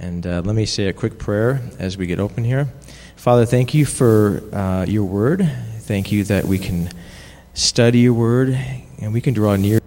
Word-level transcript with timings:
And 0.00 0.26
uh, 0.26 0.40
let 0.44 0.56
me 0.56 0.64
say 0.64 0.86
a 0.86 0.94
quick 0.94 1.18
prayer 1.18 1.60
as 1.78 1.98
we 1.98 2.06
get 2.06 2.18
open 2.18 2.42
here. 2.42 2.68
Father, 3.16 3.44
thank 3.44 3.74
you 3.74 3.84
for 3.84 4.42
uh, 4.50 4.86
your 4.88 5.04
word. 5.04 5.46
Thank 5.80 6.10
you 6.10 6.24
that 6.24 6.46
we 6.46 6.58
can 6.58 6.88
study 7.52 7.98
your 8.00 8.14
word 8.14 8.58
and 9.00 9.12
we 9.12 9.20
can 9.20 9.34
draw 9.34 9.56
near. 9.56 9.78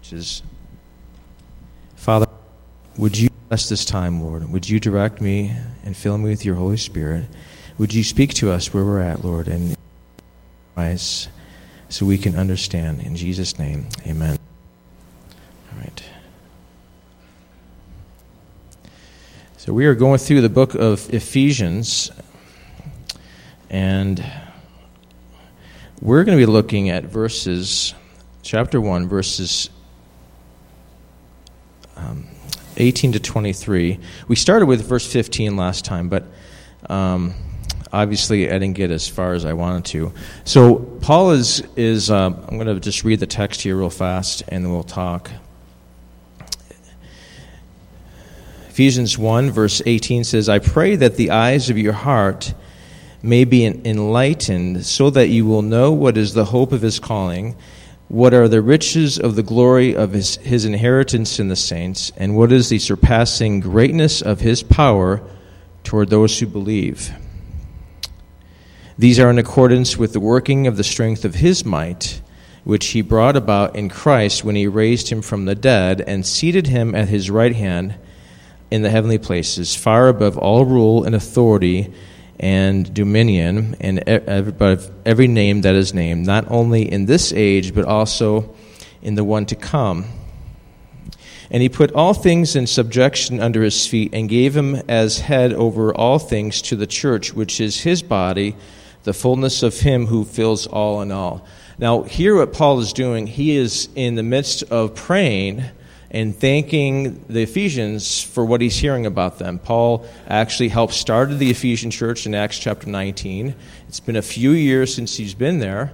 Which 0.00 0.12
is, 0.12 0.42
Father, 1.96 2.26
would 2.96 3.18
you 3.18 3.28
bless 3.48 3.68
this 3.68 3.84
time, 3.84 4.22
Lord? 4.22 4.48
Would 4.48 4.68
you 4.68 4.78
direct 4.78 5.20
me 5.20 5.56
and 5.84 5.96
fill 5.96 6.16
me 6.16 6.30
with 6.30 6.44
your 6.44 6.54
Holy 6.54 6.76
Spirit? 6.76 7.24
Would 7.76 7.92
you 7.92 8.04
speak 8.04 8.34
to 8.34 8.52
us 8.52 8.72
where 8.72 8.84
we're 8.84 9.00
at, 9.00 9.24
Lord, 9.24 9.48
and 9.48 9.76
so 11.88 12.06
we 12.06 12.18
can 12.18 12.36
understand? 12.36 13.00
In 13.00 13.16
Jesus' 13.16 13.58
name, 13.58 13.88
amen. 14.06 14.38
All 15.72 15.80
right. 15.80 16.02
So 19.68 19.74
we 19.74 19.84
are 19.84 19.94
going 19.94 20.16
through 20.16 20.40
the 20.40 20.48
book 20.48 20.74
of 20.74 21.12
Ephesians, 21.12 22.10
and 23.68 24.24
we're 26.00 26.24
going 26.24 26.38
to 26.38 26.40
be 26.40 26.50
looking 26.50 26.88
at 26.88 27.04
verses, 27.04 27.92
chapter 28.40 28.80
1, 28.80 29.08
verses 29.08 29.68
um, 31.96 32.26
18 32.78 33.12
to 33.12 33.20
23. 33.20 34.00
We 34.26 34.36
started 34.36 34.64
with 34.64 34.88
verse 34.88 35.06
15 35.06 35.58
last 35.58 35.84
time, 35.84 36.08
but 36.08 36.24
um, 36.88 37.34
obviously 37.92 38.48
I 38.48 38.54
didn't 38.54 38.72
get 38.72 38.90
as 38.90 39.06
far 39.06 39.34
as 39.34 39.44
I 39.44 39.52
wanted 39.52 39.84
to. 39.90 40.14
So 40.44 40.76
Paul 40.76 41.32
is, 41.32 41.62
is 41.76 42.10
uh, 42.10 42.28
I'm 42.28 42.58
going 42.58 42.68
to 42.68 42.80
just 42.80 43.04
read 43.04 43.20
the 43.20 43.26
text 43.26 43.60
here 43.60 43.76
real 43.76 43.90
fast, 43.90 44.44
and 44.48 44.64
then 44.64 44.72
we'll 44.72 44.82
talk. 44.82 45.30
Ephesians 48.78 49.18
1, 49.18 49.50
verse 49.50 49.82
18 49.86 50.22
says, 50.22 50.48
I 50.48 50.60
pray 50.60 50.94
that 50.94 51.16
the 51.16 51.32
eyes 51.32 51.68
of 51.68 51.76
your 51.76 51.94
heart 51.94 52.54
may 53.20 53.42
be 53.42 53.66
enlightened, 53.66 54.86
so 54.86 55.10
that 55.10 55.30
you 55.30 55.46
will 55.46 55.62
know 55.62 55.90
what 55.90 56.16
is 56.16 56.32
the 56.32 56.44
hope 56.44 56.70
of 56.70 56.82
his 56.82 57.00
calling, 57.00 57.56
what 58.06 58.32
are 58.32 58.46
the 58.46 58.62
riches 58.62 59.18
of 59.18 59.34
the 59.34 59.42
glory 59.42 59.96
of 59.96 60.12
his, 60.12 60.36
his 60.36 60.64
inheritance 60.64 61.40
in 61.40 61.48
the 61.48 61.56
saints, 61.56 62.12
and 62.16 62.36
what 62.36 62.52
is 62.52 62.68
the 62.68 62.78
surpassing 62.78 63.58
greatness 63.58 64.22
of 64.22 64.38
his 64.38 64.62
power 64.62 65.20
toward 65.82 66.08
those 66.08 66.38
who 66.38 66.46
believe. 66.46 67.10
These 68.96 69.18
are 69.18 69.28
in 69.28 69.38
accordance 69.38 69.96
with 69.96 70.12
the 70.12 70.20
working 70.20 70.68
of 70.68 70.76
the 70.76 70.84
strength 70.84 71.24
of 71.24 71.34
his 71.34 71.64
might, 71.64 72.22
which 72.62 72.86
he 72.86 73.02
brought 73.02 73.34
about 73.34 73.74
in 73.74 73.88
Christ 73.88 74.44
when 74.44 74.54
he 74.54 74.68
raised 74.68 75.08
him 75.08 75.20
from 75.20 75.46
the 75.46 75.56
dead 75.56 76.00
and 76.00 76.24
seated 76.24 76.68
him 76.68 76.94
at 76.94 77.08
his 77.08 77.28
right 77.28 77.56
hand 77.56 77.96
in 78.70 78.82
the 78.82 78.90
heavenly 78.90 79.18
places, 79.18 79.74
far 79.74 80.08
above 80.08 80.36
all 80.36 80.64
rule 80.64 81.04
and 81.04 81.14
authority 81.14 81.92
and 82.38 82.92
dominion 82.94 83.76
and 83.80 84.06
above 84.06 84.90
every 85.04 85.26
name 85.26 85.62
that 85.62 85.74
is 85.74 85.92
named, 85.92 86.26
not 86.26 86.50
only 86.50 86.90
in 86.90 87.06
this 87.06 87.32
age, 87.32 87.74
but 87.74 87.84
also 87.84 88.54
in 89.02 89.14
the 89.14 89.24
one 89.24 89.46
to 89.46 89.56
come. 89.56 90.04
And 91.50 91.62
he 91.62 91.68
put 91.68 91.92
all 91.92 92.12
things 92.12 92.54
in 92.54 92.66
subjection 92.66 93.40
under 93.40 93.62
his 93.62 93.86
feet 93.86 94.10
and 94.12 94.28
gave 94.28 94.54
him 94.54 94.76
as 94.86 95.20
head 95.20 95.52
over 95.54 95.94
all 95.94 96.18
things 96.18 96.60
to 96.62 96.76
the 96.76 96.86
church, 96.86 97.32
which 97.32 97.60
is 97.60 97.80
his 97.80 98.02
body, 98.02 98.54
the 99.04 99.14
fullness 99.14 99.62
of 99.62 99.80
him 99.80 100.06
who 100.06 100.24
fills 100.24 100.66
all 100.66 101.00
in 101.00 101.10
all. 101.10 101.46
Now, 101.78 102.02
here 102.02 102.36
what 102.36 102.52
Paul 102.52 102.80
is 102.80 102.92
doing, 102.92 103.26
he 103.26 103.56
is 103.56 103.88
in 103.94 104.14
the 104.16 104.22
midst 104.22 104.64
of 104.64 104.94
praying 104.94 105.64
and 106.10 106.34
thanking 106.34 107.24
the 107.28 107.42
Ephesians 107.42 108.22
for 108.22 108.44
what 108.44 108.60
he's 108.60 108.76
hearing 108.76 109.04
about 109.04 109.38
them. 109.38 109.58
Paul 109.58 110.06
actually 110.26 110.68
helped 110.68 110.94
start 110.94 111.30
the 111.38 111.50
Ephesian 111.50 111.90
church 111.90 112.24
in 112.26 112.34
Acts 112.34 112.58
chapter 112.58 112.88
19. 112.88 113.54
It's 113.88 114.00
been 114.00 114.16
a 114.16 114.22
few 114.22 114.52
years 114.52 114.94
since 114.94 115.16
he's 115.16 115.34
been 115.34 115.58
there, 115.58 115.92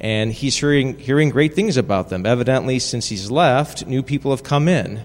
and 0.00 0.32
he's 0.32 0.56
hearing, 0.56 0.98
hearing 0.98 1.28
great 1.28 1.54
things 1.54 1.76
about 1.76 2.08
them. 2.08 2.24
Evidently, 2.24 2.78
since 2.78 3.08
he's 3.08 3.30
left, 3.30 3.86
new 3.86 4.02
people 4.02 4.30
have 4.30 4.42
come 4.42 4.66
in. 4.66 5.02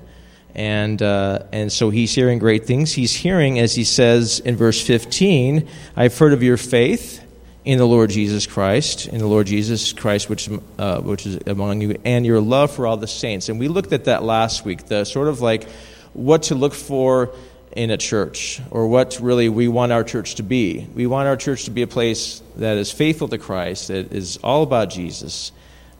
And, 0.53 1.01
uh, 1.01 1.43
and 1.51 1.69
so 1.69 1.89
he's 1.89 2.15
hearing 2.15 2.39
great 2.39 2.65
things. 2.65 2.93
He's 2.93 3.13
hearing, 3.13 3.59
as 3.59 3.75
he 3.75 3.83
says 3.83 4.39
in 4.39 4.55
verse 4.55 4.81
15, 4.81 5.67
I've 5.97 6.17
heard 6.17 6.31
of 6.31 6.41
your 6.41 6.55
faith 6.55 7.24
in 7.65 7.79
the 7.79 7.87
Lord 7.87 8.11
Jesus 8.11 8.45
Christ, 8.45 9.07
in 9.07 9.17
the 9.17 9.25
Lord 9.25 9.47
Jesus 9.47 9.91
Christ, 9.91 10.29
which, 10.29 10.47
uh, 10.77 11.01
which 11.01 11.25
is 11.25 11.39
among 11.47 11.81
you, 11.81 11.99
and 12.05 12.23
your 12.23 12.39
love 12.39 12.71
for 12.71 12.85
all 12.85 12.95
the 12.95 13.07
saints. 13.07 13.49
And 13.49 13.59
we 13.59 13.67
looked 13.67 13.91
at 13.91 14.05
that 14.05 14.23
last 14.23 14.63
week, 14.63 14.85
the 14.85 15.03
sort 15.03 15.27
of 15.27 15.41
like 15.41 15.67
what 16.13 16.43
to 16.43 16.55
look 16.55 16.75
for 16.75 17.31
in 17.75 17.89
a 17.89 17.97
church, 17.97 18.61
or 18.71 18.87
what 18.87 19.19
really 19.19 19.49
we 19.49 19.67
want 19.67 19.91
our 19.91 20.03
church 20.03 20.35
to 20.35 20.43
be. 20.43 20.87
We 20.93 21.07
want 21.07 21.27
our 21.27 21.35
church 21.35 21.65
to 21.65 21.71
be 21.71 21.81
a 21.81 21.87
place 21.87 22.41
that 22.55 22.77
is 22.77 22.91
faithful 22.91 23.27
to 23.29 23.37
Christ, 23.37 23.89
that 23.89 24.13
is 24.13 24.37
all 24.37 24.63
about 24.63 24.91
Jesus, 24.91 25.51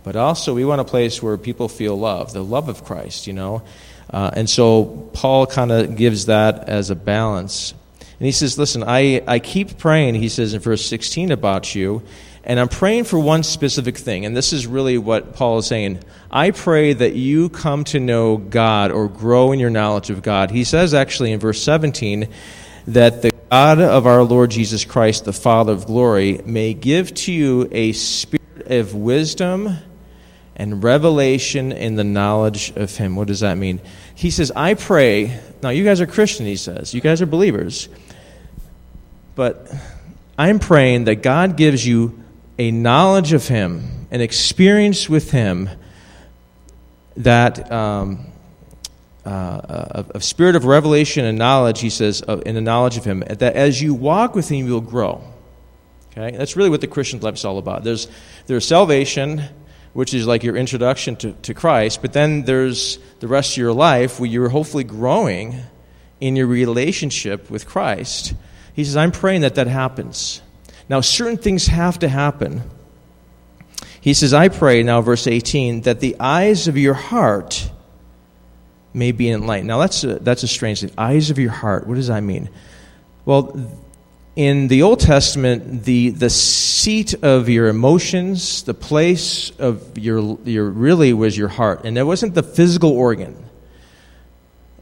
but 0.03 0.15
also 0.15 0.53
we 0.53 0.63
want 0.63 0.79
a 0.79 0.85
place 0.85 1.21
where 1.21 1.37
people 1.37 1.67
feel 1.67 1.97
love, 1.97 2.31
the 2.31 2.43
love 2.43 2.69
of 2.69 2.85
Christ, 2.85 3.27
you 3.27 3.33
know. 3.33 3.63
Uh, 4.09 4.29
and 4.33 4.49
so 4.49 5.09
Paul 5.13 5.47
kind 5.47 5.71
of 5.71 5.97
gives 5.97 6.27
that 6.27 6.69
as 6.69 6.91
a 6.91 6.95
balance. 6.95 7.73
And 8.25 8.27
he 8.27 8.31
says, 8.31 8.57
Listen, 8.57 8.83
I, 8.83 9.21
I 9.27 9.37
keep 9.37 9.77
praying, 9.77 10.15
he 10.15 10.29
says 10.29 10.55
in 10.55 10.59
verse 10.59 10.83
16 10.83 11.29
about 11.29 11.75
you, 11.75 12.01
and 12.43 12.59
I'm 12.59 12.69
praying 12.69 13.03
for 13.03 13.19
one 13.19 13.43
specific 13.43 13.95
thing. 13.99 14.25
And 14.25 14.35
this 14.35 14.51
is 14.51 14.65
really 14.65 14.97
what 14.97 15.35
Paul 15.35 15.59
is 15.59 15.67
saying. 15.67 15.99
I 16.31 16.49
pray 16.49 16.93
that 16.93 17.13
you 17.13 17.49
come 17.49 17.83
to 17.83 17.99
know 17.99 18.37
God 18.37 18.91
or 18.91 19.09
grow 19.09 19.51
in 19.51 19.59
your 19.59 19.69
knowledge 19.69 20.09
of 20.09 20.23
God. 20.23 20.49
He 20.49 20.63
says 20.63 20.95
actually 20.95 21.33
in 21.33 21.39
verse 21.39 21.61
17 21.61 22.27
that 22.87 23.21
the 23.21 23.31
God 23.51 23.79
of 23.79 24.07
our 24.07 24.23
Lord 24.23 24.49
Jesus 24.49 24.85
Christ, 24.85 25.25
the 25.25 25.31
Father 25.31 25.73
of 25.73 25.85
glory, 25.85 26.41
may 26.45 26.73
give 26.73 27.13
to 27.13 27.31
you 27.31 27.69
a 27.71 27.91
spirit 27.91 28.71
of 28.71 28.95
wisdom 28.95 29.77
and 30.55 30.83
revelation 30.83 31.71
in 31.71 31.93
the 31.93 32.03
knowledge 32.03 32.73
of 32.75 32.97
Him. 32.97 33.17
What 33.17 33.27
does 33.27 33.41
that 33.41 33.59
mean? 33.59 33.81
He 34.15 34.31
says, 34.31 34.51
I 34.55 34.73
pray. 34.73 35.39
Now, 35.61 35.69
you 35.69 35.83
guys 35.83 36.01
are 36.01 36.07
Christian, 36.07 36.47
he 36.47 36.55
says. 36.55 36.91
You 36.91 37.01
guys 37.01 37.21
are 37.21 37.27
believers. 37.27 37.87
But 39.35 39.71
I'm 40.37 40.59
praying 40.59 41.05
that 41.05 41.15
God 41.15 41.57
gives 41.57 41.85
you 41.85 42.23
a 42.57 42.71
knowledge 42.71 43.33
of 43.33 43.47
Him, 43.47 44.07
an 44.11 44.21
experience 44.21 45.09
with 45.09 45.31
Him 45.31 45.69
that. 47.17 47.71
Um, 47.71 48.31
uh, 49.25 50.03
a, 50.13 50.21
spirit 50.21 50.55
of 50.55 50.65
revelation 50.65 51.25
and 51.25 51.35
knowledge, 51.35 51.79
he 51.79 51.89
says, 51.89 52.23
uh, 52.27 52.37
in 52.45 52.53
the 52.53 52.61
knowledge 52.61 52.95
of 52.95 53.03
Him, 53.03 53.21
that 53.21 53.41
as 53.41 53.81
you 53.81 53.95
walk 53.95 54.35
with 54.35 54.49
Him, 54.49 54.67
you'll 54.67 54.81
grow. 54.81 55.23
Okay? 56.11 56.35
That's 56.37 56.55
really 56.55 56.69
what 56.69 56.81
the 56.81 56.87
Christian 56.87 57.19
life 57.19 57.33
is 57.33 57.43
all 57.43 57.57
about. 57.57 57.83
There's, 57.83 58.07
there's 58.45 58.65
salvation, 58.67 59.41
which 59.93 60.13
is 60.13 60.27
like 60.27 60.43
your 60.43 60.55
introduction 60.55 61.15
to, 61.17 61.33
to 61.33 61.53
Christ, 61.53 62.01
but 62.01 62.13
then 62.13 62.43
there's 62.43 62.99
the 63.19 63.27
rest 63.27 63.53
of 63.53 63.57
your 63.57 63.73
life 63.73 64.19
where 64.19 64.29
you're 64.29 64.49
hopefully 64.49 64.83
growing 64.83 65.59
in 66.21 66.35
your 66.35 66.47
relationship 66.47 67.49
with 67.49 67.65
Christ. 67.65 68.33
He 68.75 68.83
says, 68.83 68.97
I'm 68.97 69.11
praying 69.11 69.41
that 69.41 69.55
that 69.55 69.67
happens. 69.67 70.41
Now, 70.89 71.01
certain 71.01 71.37
things 71.37 71.67
have 71.67 71.99
to 71.99 72.09
happen. 72.09 72.61
He 74.01 74.13
says, 74.13 74.33
I 74.33 74.49
pray, 74.49 74.83
now, 74.83 75.01
verse 75.01 75.27
18, 75.27 75.81
that 75.81 76.01
the 76.01 76.17
eyes 76.19 76.67
of 76.67 76.77
your 76.77 76.93
heart 76.93 77.71
may 78.93 79.11
be 79.13 79.29
enlightened. 79.29 79.69
Now, 79.69 79.79
that's 79.79 80.03
a, 80.03 80.19
that's 80.19 80.43
a 80.43 80.47
strange 80.47 80.81
thing. 80.81 80.91
Eyes 80.97 81.29
of 81.29 81.39
your 81.39 81.51
heart. 81.51 81.87
What 81.87 81.95
does 81.95 82.07
that 82.07 82.21
mean? 82.21 82.49
Well, 83.23 83.71
in 84.35 84.67
the 84.67 84.83
Old 84.83 84.99
Testament, 84.99 85.85
the, 85.85 86.09
the 86.09 86.29
seat 86.29 87.13
of 87.23 87.47
your 87.47 87.67
emotions, 87.67 88.63
the 88.63 88.73
place 88.73 89.51
of 89.51 89.97
your, 89.97 90.37
your 90.43 90.69
really 90.69 91.13
was 91.13 91.37
your 91.37 91.47
heart. 91.47 91.85
And 91.85 91.97
it 91.97 92.03
wasn't 92.03 92.35
the 92.35 92.43
physical 92.43 92.91
organ. 92.91 93.37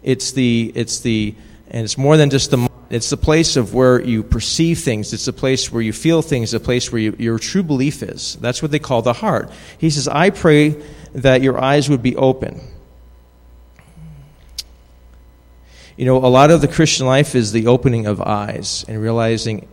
It's 0.02 0.32
the, 0.32 0.72
it's 0.74 1.02
the, 1.02 1.36
and 1.70 1.84
it's 1.84 1.98
more 1.98 2.18
than 2.18 2.32
just 2.32 2.50
the 2.50 2.70
it's 2.96 3.10
the 3.10 3.18
place 3.18 3.56
of 3.56 3.74
where 3.74 4.02
you 4.02 4.24
perceive 4.24 4.80
things. 4.80 5.14
It's 5.14 5.26
the 5.26 5.34
place 5.34 5.72
where 5.72 5.82
you 5.82 5.94
feel 5.94 6.22
things, 6.22 6.52
the 6.52 6.60
place 6.60 6.92
where 6.92 7.02
you, 7.02 7.16
your 7.18 7.40
true 7.40 7.64
belief 7.64 8.04
is. 8.04 8.36
That's 8.36 8.62
what 8.62 8.72
they 8.72 8.80
call 8.80 9.02
the 9.02 9.14
heart. 9.14 9.52
He 9.78 9.90
says, 9.90 10.08
I 10.08 10.30
pray 10.30 10.82
that 11.14 11.42
your 11.42 11.60
eyes 11.60 11.90
would 11.90 12.04
be 12.04 12.16
open. 12.16 12.62
You 15.96 16.06
know, 16.06 16.18
a 16.18 16.28
lot 16.28 16.52
of 16.52 16.62
the 16.62 16.68
Christian 16.68 17.06
life 17.06 17.36
is 17.36 17.52
the 17.52 17.68
opening 17.68 18.06
of 18.06 18.22
eyes 18.22 18.84
and 18.88 19.02
realizing 19.02 19.68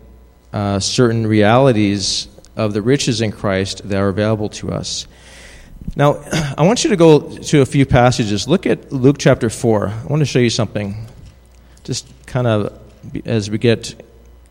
uh, 0.52 0.78
certain 0.78 1.26
realities 1.26 2.28
of 2.56 2.74
the 2.74 2.82
riches 2.82 3.20
in 3.20 3.32
Christ 3.32 3.88
that 3.88 3.98
are 3.98 4.08
available 4.08 4.50
to 4.50 4.70
us. 4.70 5.06
Now, 5.96 6.22
I 6.58 6.62
want 6.62 6.84
you 6.84 6.90
to 6.90 6.96
go 6.96 7.20
to 7.36 7.60
a 7.60 7.66
few 7.66 7.86
passages. 7.86 8.46
Look 8.46 8.66
at 8.66 8.92
Luke 8.92 9.16
chapter 9.18 9.50
4. 9.50 9.88
I 9.88 10.06
want 10.06 10.20
to 10.20 10.26
show 10.26 10.38
you 10.38 10.50
something. 10.50 11.06
Just 11.84 12.06
kind 12.26 12.46
of 12.46 12.79
as 13.24 13.50
we 13.50 13.58
get 13.58 14.00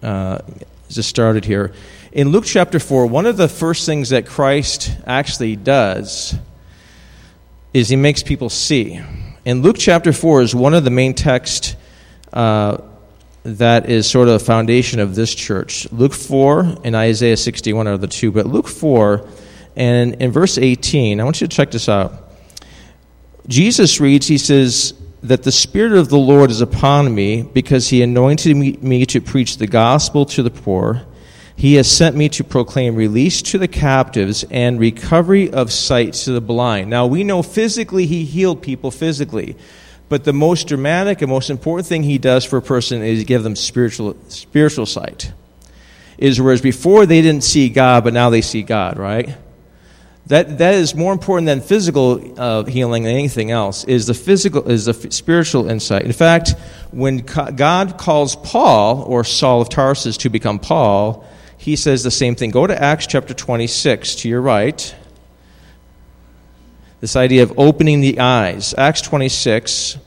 uh, 0.01 0.39
just 0.89 1.09
started 1.09 1.45
here. 1.45 1.73
In 2.11 2.29
Luke 2.29 2.45
chapter 2.45 2.79
4, 2.79 3.05
one 3.05 3.25
of 3.25 3.37
the 3.37 3.47
first 3.47 3.85
things 3.85 4.09
that 4.09 4.25
Christ 4.25 4.91
actually 5.05 5.55
does 5.55 6.35
is 7.73 7.89
he 7.89 7.95
makes 7.95 8.23
people 8.23 8.49
see. 8.49 8.99
And 9.45 9.61
Luke 9.61 9.77
chapter 9.77 10.11
4 10.11 10.41
is 10.41 10.55
one 10.55 10.73
of 10.73 10.83
the 10.83 10.89
main 10.89 11.13
texts 11.13 11.75
uh, 12.33 12.77
that 13.43 13.89
is 13.89 14.09
sort 14.09 14.27
of 14.27 14.39
the 14.39 14.45
foundation 14.45 14.99
of 14.99 15.15
this 15.15 15.33
church. 15.33 15.91
Luke 15.91 16.13
4 16.13 16.81
and 16.83 16.95
Isaiah 16.95 17.37
61 17.37 17.87
are 17.87 17.97
the 17.97 18.07
two, 18.07 18.31
but 18.31 18.45
Luke 18.45 18.67
4 18.67 19.27
and 19.75 20.15
in 20.15 20.31
verse 20.31 20.57
18, 20.57 21.21
I 21.21 21.23
want 21.23 21.39
you 21.39 21.47
to 21.47 21.55
check 21.55 21.71
this 21.71 21.87
out. 21.87 22.13
Jesus 23.47 24.01
reads, 24.01 24.27
He 24.27 24.37
says, 24.37 24.93
that 25.21 25.43
the 25.43 25.51
Spirit 25.51 25.93
of 25.93 26.09
the 26.09 26.17
Lord 26.17 26.51
is 26.51 26.61
upon 26.61 27.13
me 27.13 27.43
because 27.43 27.89
He 27.89 28.01
anointed 28.01 28.55
me, 28.55 29.05
to 29.05 29.21
preach 29.21 29.57
the 29.57 29.67
gospel 29.67 30.25
to 30.27 30.43
the 30.43 30.49
poor. 30.49 31.05
He 31.55 31.73
has 31.75 31.91
sent 31.91 32.15
me 32.15 32.29
to 32.29 32.43
proclaim 32.43 32.95
release 32.95 33.41
to 33.41 33.57
the 33.57 33.67
captives 33.67 34.45
and 34.49 34.79
recovery 34.79 35.51
of 35.51 35.73
sight 35.73 36.13
to 36.13 36.31
the 36.31 36.41
blind. 36.41 36.89
Now, 36.89 37.05
we 37.05 37.23
know 37.23 37.43
physically 37.43 38.05
He 38.05 38.23
healed 38.23 38.61
people 38.61 38.91
physically. 38.91 39.57
But 40.09 40.23
the 40.23 40.33
most 40.33 40.67
dramatic 40.67 41.21
and 41.21 41.29
most 41.29 41.51
important 41.51 41.87
thing 41.87 42.01
he 42.01 42.17
does 42.17 42.43
for 42.43 42.57
a 42.57 42.61
person 42.63 43.03
is 43.03 43.23
give 43.25 43.43
them 43.43 43.55
spiritual, 43.55 44.17
spiritual 44.27 44.87
sight. 44.87 45.31
Is 46.17 46.41
whereas 46.41 46.61
before 46.61 47.05
they 47.05 47.21
didn't 47.21 47.43
see 47.43 47.69
God, 47.69 48.03
but 48.03 48.13
now 48.13 48.31
they 48.31 48.41
see 48.41 48.63
God, 48.63 48.97
right? 48.97 49.37
That, 50.29 50.59
that 50.59 50.75
is 50.75 50.93
more 50.93 51.11
important 51.11 51.47
than 51.47 51.59
physical 51.59 52.39
uh, 52.39 52.63
healing 52.63 53.01
than 53.01 53.15
anything 53.15 53.49
else, 53.49 53.83
is 53.85 54.05
the 54.05 54.13
physical, 54.13 54.69
is 54.69 54.85
the 54.85 54.93
spiritual 54.93 55.67
insight. 55.67 56.03
In 56.03 56.13
fact, 56.13 56.53
when 56.91 57.17
God 57.17 57.97
calls 57.97 58.35
Paul, 58.35 59.01
or 59.07 59.23
Saul 59.23 59.61
of 59.61 59.69
Tarsus, 59.69 60.17
to 60.17 60.29
become 60.29 60.59
Paul, 60.59 61.27
he 61.57 61.75
says 61.75 62.03
the 62.03 62.11
same 62.11 62.35
thing. 62.35 62.51
Go 62.51 62.67
to 62.67 62.79
Acts 62.79 63.07
chapter 63.07 63.33
26 63.33 64.17
to 64.17 64.29
your 64.29 64.39
right. 64.39 64.95
This 67.01 67.15
idea 67.15 67.41
of 67.41 67.57
opening 67.57 67.99
the 67.99 68.19
eyes. 68.19 68.75
Acts 68.77 69.01
26. 69.01 69.97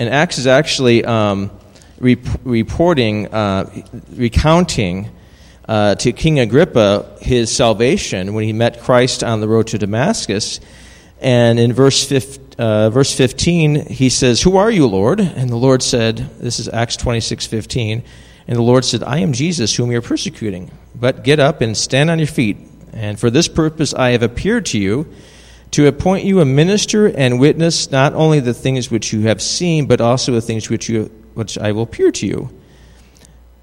And 0.00 0.08
Acts 0.08 0.38
is 0.38 0.48
actually 0.48 1.04
um, 1.04 1.52
rep- 2.00 2.40
reporting, 2.42 3.32
uh, 3.32 3.70
recounting 4.10 5.08
uh, 5.68 5.94
to 5.96 6.12
King 6.12 6.40
Agrippa 6.40 7.16
his 7.20 7.54
salvation 7.54 8.34
when 8.34 8.44
he 8.44 8.52
met 8.52 8.80
Christ 8.80 9.22
on 9.22 9.40
the 9.40 9.48
road 9.48 9.68
to 9.68 9.78
Damascus. 9.78 10.60
And 11.20 11.58
in 11.58 11.72
verse, 11.72 12.04
15, 12.04 12.54
uh, 12.58 12.90
verse 12.90 13.16
15, 13.16 13.86
he 13.86 14.08
says, 14.08 14.42
Who 14.42 14.56
are 14.56 14.70
you, 14.70 14.86
Lord? 14.86 15.20
And 15.20 15.48
the 15.48 15.56
Lord 15.56 15.82
said, 15.82 16.16
This 16.38 16.58
is 16.58 16.68
Acts 16.68 16.96
26 16.96 17.46
15. 17.46 18.02
And 18.48 18.56
the 18.56 18.62
Lord 18.62 18.84
said, 18.84 19.04
I 19.04 19.18
am 19.18 19.32
Jesus, 19.32 19.74
whom 19.76 19.92
you're 19.92 20.02
persecuting. 20.02 20.70
But 20.94 21.22
get 21.22 21.38
up 21.38 21.60
and 21.60 21.76
stand 21.76 22.10
on 22.10 22.18
your 22.18 22.26
feet. 22.26 22.58
And 22.92 23.18
for 23.18 23.30
this 23.30 23.48
purpose 23.48 23.94
I 23.94 24.10
have 24.10 24.22
appeared 24.22 24.66
to 24.66 24.78
you, 24.78 25.12
to 25.70 25.86
appoint 25.86 26.24
you 26.24 26.40
a 26.40 26.44
minister 26.44 27.06
and 27.06 27.40
witness 27.40 27.90
not 27.90 28.12
only 28.12 28.40
the 28.40 28.52
things 28.52 28.90
which 28.90 29.12
you 29.12 29.22
have 29.22 29.40
seen, 29.40 29.86
but 29.86 30.00
also 30.00 30.32
the 30.32 30.40
things 30.40 30.68
which, 30.68 30.88
you, 30.88 31.04
which 31.34 31.56
I 31.56 31.72
will 31.72 31.84
appear 31.84 32.10
to 32.12 32.26
you. 32.26 32.50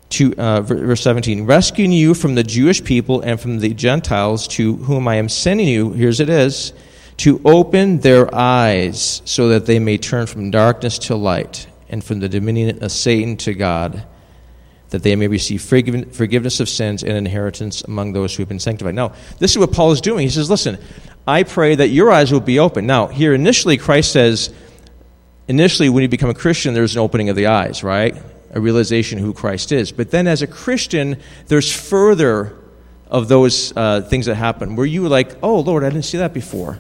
To, 0.10 0.36
uh, 0.38 0.62
verse 0.62 1.02
17, 1.02 1.46
rescuing 1.46 1.92
you 1.92 2.16
from 2.16 2.34
the 2.34 2.44
Jewish 2.44 2.84
people 2.84 3.22
and 3.22 3.40
from 3.40 3.60
the 3.60 3.74
Gentiles 3.76 4.48
to 4.50 4.76
whom 4.78 5.08
I 5.08 5.16
am 5.16 5.30
sending 5.30 5.68
you, 5.68 5.92
here's 5.92 6.20
it 6.20 6.30
is, 6.30 6.74
to 7.18 7.40
open 7.46 8.00
their 8.00 8.34
eyes 8.34 9.22
so 9.26 9.50
that 9.50 9.68
they 9.68 9.78
may 9.78 10.00
turn 10.00 10.26
from 10.26 10.50
darkness 10.50 10.98
to 11.00 11.16
light 11.16 11.68
and 11.90 12.04
from 12.04 12.20
the 12.20 12.30
dominion 12.30 12.84
of 12.84 12.92
Satan 12.92 13.38
to 13.38 13.54
God 13.54 14.04
that 14.90 15.04
they 15.04 15.16
may 15.16 15.28
receive 15.28 15.62
forgiveness 15.62 16.60
of 16.60 16.68
sins 16.68 17.04
and 17.04 17.14
inheritance 17.14 17.84
among 17.84 18.14
those 18.14 18.36
who 18.36 18.42
have 18.42 18.50
been 18.50 18.60
sanctified. 18.60 18.96
Now, 18.96 19.14
this 19.38 19.52
is 19.52 19.58
what 19.58 19.72
Paul 19.72 19.92
is 19.92 20.02
doing. 20.02 20.24
He 20.24 20.30
says, 20.30 20.50
Listen, 20.50 20.80
I 21.28 21.44
pray 21.44 21.76
that 21.76 21.90
your 21.90 22.12
eyes 22.12 22.32
will 22.32 22.40
be 22.40 22.58
open. 22.58 22.88
Now, 22.88 23.08
here 23.08 23.34
initially, 23.34 23.78
Christ 23.78 24.12
says, 24.12 24.52
initially, 25.48 25.90
when 25.90 26.02
you 26.02 26.10
become 26.10 26.30
a 26.30 26.36
Christian, 26.36 26.74
there's 26.74 26.96
an 26.96 27.02
opening 27.02 27.30
of 27.30 27.36
the 27.36 27.48
eyes, 27.48 27.84
right? 27.84 28.16
A 28.52 28.60
realization 28.60 29.20
who 29.20 29.34
Christ 29.34 29.72
is. 29.72 29.92
But 29.92 30.12
then, 30.12 30.28
as 30.28 30.42
a 30.42 30.48
Christian, 30.48 31.18
there's 31.48 31.72
further 31.72 32.56
of 33.08 33.28
those 33.28 33.76
uh, 33.76 34.02
things 34.02 34.26
that 34.26 34.36
happen 34.36 34.76
where 34.76 34.86
you 34.86 35.04
were 35.04 35.10
like, 35.10 35.38
oh, 35.44 35.60
Lord, 35.60 35.84
I 35.84 35.90
didn't 35.90 36.06
see 36.06 36.18
that 36.20 36.34
before. 36.34 36.80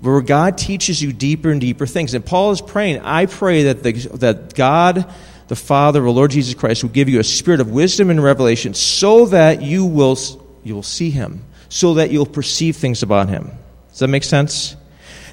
Where 0.00 0.20
God 0.20 0.58
teaches 0.58 1.02
you 1.02 1.12
deeper 1.12 1.50
and 1.50 1.60
deeper 1.60 1.86
things. 1.86 2.14
And 2.14 2.24
Paul 2.24 2.50
is 2.50 2.60
praying, 2.60 3.00
I 3.00 3.26
pray 3.26 3.64
that, 3.64 3.82
the, 3.82 3.92
that 4.18 4.54
God 4.54 5.12
the 5.48 5.56
Father, 5.56 6.00
the 6.00 6.10
Lord 6.10 6.30
Jesus 6.30 6.54
Christ, 6.54 6.82
will 6.82 6.90
give 6.90 7.08
you 7.08 7.20
a 7.20 7.24
spirit 7.24 7.60
of 7.60 7.70
wisdom 7.70 8.10
and 8.10 8.22
revelation 8.22 8.74
so 8.74 9.26
that 9.26 9.62
you 9.62 9.84
will, 9.84 10.16
you 10.62 10.74
will 10.74 10.82
see 10.82 11.10
him, 11.10 11.44
so 11.68 11.94
that 11.94 12.10
you'll 12.10 12.26
perceive 12.26 12.76
things 12.76 13.02
about 13.02 13.28
him. 13.28 13.50
Does 13.90 13.98
that 13.98 14.08
make 14.08 14.24
sense? 14.24 14.76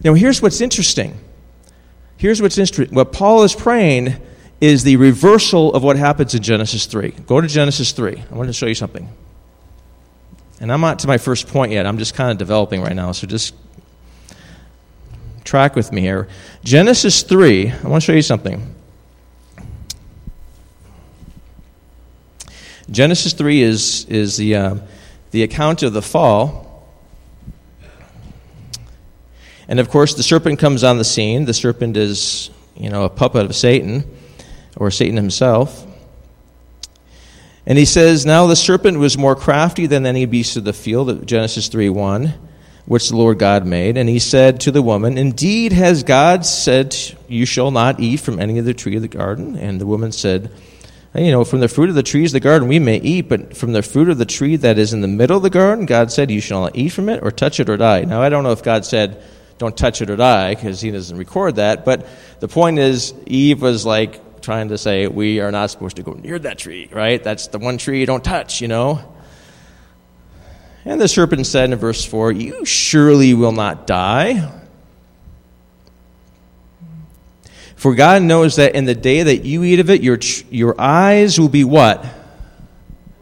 Now, 0.03 0.13
here's 0.13 0.41
what's 0.41 0.61
interesting. 0.61 1.17
Here's 2.17 2.41
what's 2.41 2.57
interesting. 2.57 2.93
What 2.95 3.13
Paul 3.13 3.43
is 3.43 3.55
praying 3.55 4.21
is 4.61 4.83
the 4.83 4.95
reversal 4.95 5.73
of 5.73 5.83
what 5.83 5.97
happens 5.97 6.35
in 6.35 6.43
Genesis 6.43 6.85
3. 6.85 7.09
Go 7.25 7.41
to 7.41 7.47
Genesis 7.47 7.91
3. 7.91 8.23
I 8.31 8.35
want 8.35 8.47
to 8.47 8.53
show 8.53 8.67
you 8.67 8.75
something. 8.75 9.09
And 10.59 10.71
I'm 10.71 10.79
not 10.79 10.99
to 10.99 11.07
my 11.07 11.17
first 11.17 11.47
point 11.47 11.71
yet. 11.71 11.87
I'm 11.87 11.97
just 11.97 12.13
kind 12.13 12.31
of 12.31 12.37
developing 12.37 12.81
right 12.81 12.95
now, 12.95 13.11
so 13.11 13.25
just 13.25 13.55
track 15.43 15.75
with 15.75 15.91
me 15.91 16.01
here. 16.01 16.27
Genesis 16.63 17.23
3, 17.23 17.71
I 17.71 17.87
want 17.87 18.03
to 18.03 18.05
show 18.05 18.13
you 18.13 18.21
something. 18.21 18.75
Genesis 22.91 23.33
3 23.33 23.61
is, 23.63 24.05
is 24.05 24.37
the, 24.37 24.55
uh, 24.55 24.75
the 25.31 25.41
account 25.41 25.81
of 25.81 25.93
the 25.93 26.01
fall. 26.03 26.87
And 29.67 29.79
of 29.79 29.89
course, 29.89 30.13
the 30.13 30.23
serpent 30.23 30.59
comes 30.59 30.83
on 30.83 30.99
the 30.99 31.03
scene. 31.03 31.45
The 31.45 31.53
serpent 31.53 31.97
is, 31.97 32.51
you 32.75 32.89
know, 32.89 33.05
a 33.05 33.09
puppet 33.09 33.45
of 33.45 33.55
Satan, 33.55 34.03
or 34.81 34.89
Satan 34.89 35.15
himself. 35.15 35.85
And 37.67 37.77
he 37.77 37.85
says, 37.85 38.25
Now 38.25 38.47
the 38.47 38.55
serpent 38.55 38.97
was 38.97 39.15
more 39.15 39.35
crafty 39.35 39.85
than 39.85 40.07
any 40.07 40.25
beast 40.25 40.57
of 40.57 40.63
the 40.63 40.73
field, 40.73 41.27
Genesis 41.27 41.67
3 41.67 41.89
1, 41.89 42.33
which 42.87 43.09
the 43.09 43.15
Lord 43.15 43.37
God 43.37 43.63
made. 43.67 43.95
And 43.95 44.09
he 44.09 44.17
said 44.17 44.59
to 44.61 44.71
the 44.71 44.81
woman, 44.81 45.19
Indeed, 45.19 45.71
has 45.71 46.01
God 46.01 46.47
said, 46.47 46.97
You 47.27 47.45
shall 47.45 47.69
not 47.69 47.99
eat 47.99 48.21
from 48.21 48.39
any 48.39 48.57
of 48.57 48.65
the 48.65 48.73
tree 48.73 48.95
of 48.95 49.03
the 49.03 49.07
garden? 49.07 49.55
And 49.55 49.79
the 49.79 49.85
woman 49.85 50.11
said, 50.11 50.51
you 51.13 51.29
know, 51.29 51.43
from 51.43 51.59
the 51.59 51.67
fruit 51.67 51.89
of 51.89 51.95
the 51.95 52.01
trees 52.01 52.31
of 52.31 52.33
the 52.33 52.39
garden 52.39 52.67
we 52.67 52.79
may 52.79 52.97
eat, 52.97 53.29
but 53.29 53.55
from 53.55 53.73
the 53.73 53.83
fruit 53.83 54.09
of 54.09 54.17
the 54.17 54.25
tree 54.25 54.55
that 54.55 54.79
is 54.79 54.93
in 54.93 55.01
the 55.01 55.07
middle 55.07 55.37
of 55.37 55.43
the 55.43 55.51
garden, 55.51 55.85
God 55.85 56.11
said, 56.11 56.31
You 56.31 56.41
shall 56.41 56.61
not 56.61 56.75
eat 56.75 56.89
from 56.89 57.07
it 57.07 57.21
or 57.21 57.29
touch 57.29 57.59
it 57.59 57.69
or 57.69 57.77
die. 57.77 58.01
Now, 58.01 58.23
I 58.23 58.29
don't 58.29 58.43
know 58.43 58.53
if 58.53 58.63
God 58.63 58.83
said, 58.83 59.21
Don't 59.59 59.77
touch 59.77 60.01
it 60.01 60.09
or 60.09 60.15
die, 60.15 60.55
because 60.55 60.81
He 60.81 60.89
doesn't 60.89 61.17
record 61.17 61.57
that, 61.57 61.85
but 61.85 62.07
the 62.39 62.47
point 62.47 62.79
is, 62.79 63.13
Eve 63.27 63.61
was 63.61 63.85
like 63.85 64.19
trying 64.41 64.69
to 64.69 64.77
say, 64.77 65.07
We 65.07 65.39
are 65.39 65.51
not 65.51 65.69
supposed 65.69 65.95
to 65.97 66.03
go 66.03 66.13
near 66.13 66.39
that 66.39 66.57
tree, 66.57 66.89
right? 66.91 67.23
That's 67.23 67.47
the 67.47 67.59
one 67.59 67.77
tree 67.77 67.99
you 67.99 68.05
don't 68.05 68.23
touch, 68.23 68.61
you 68.61 68.67
know? 68.67 69.01
And 70.85 70.99
the 70.99 71.07
serpent 71.07 71.45
said 71.45 71.71
in 71.71 71.77
verse 71.77 72.03
4, 72.05 72.31
You 72.31 72.65
surely 72.65 73.33
will 73.33 73.51
not 73.51 73.87
die. 73.87 74.51
For 77.75 77.95
God 77.95 78.21
knows 78.21 78.57
that 78.57 78.75
in 78.75 78.85
the 78.85 78.93
day 78.93 79.23
that 79.23 79.43
you 79.43 79.63
eat 79.63 79.79
of 79.79 79.89
it, 79.89 80.03
your, 80.03 80.19
your 80.51 80.79
eyes 80.79 81.39
will 81.39 81.49
be 81.49 81.63
what? 81.63 82.05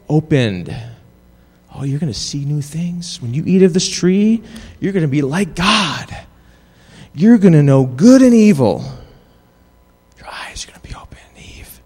Opened. 0.10 0.76
Oh, 1.74 1.84
you're 1.84 2.00
going 2.00 2.12
to 2.12 2.20
see 2.20 2.44
new 2.44 2.62
things. 2.62 3.22
When 3.22 3.34
you 3.34 3.44
eat 3.46 3.64
of 3.64 3.74
this 3.74 3.88
tree, 3.88 4.44
you're 4.82 4.92
going 4.92 5.04
to 5.06 5.08
be 5.08 5.22
like 5.22 5.56
God. 5.56 6.14
You're 7.14 7.38
going 7.38 7.54
to 7.54 7.64
know 7.64 7.86
good 7.86 8.22
and 8.22 8.34
evil. 8.34 8.84
Your 10.18 10.28
eyes 10.28 10.66
are 10.66 10.72
going 10.72 10.82
to 10.82 10.88
be 10.90 10.94
open, 10.94 11.18
Eve. 11.38 11.80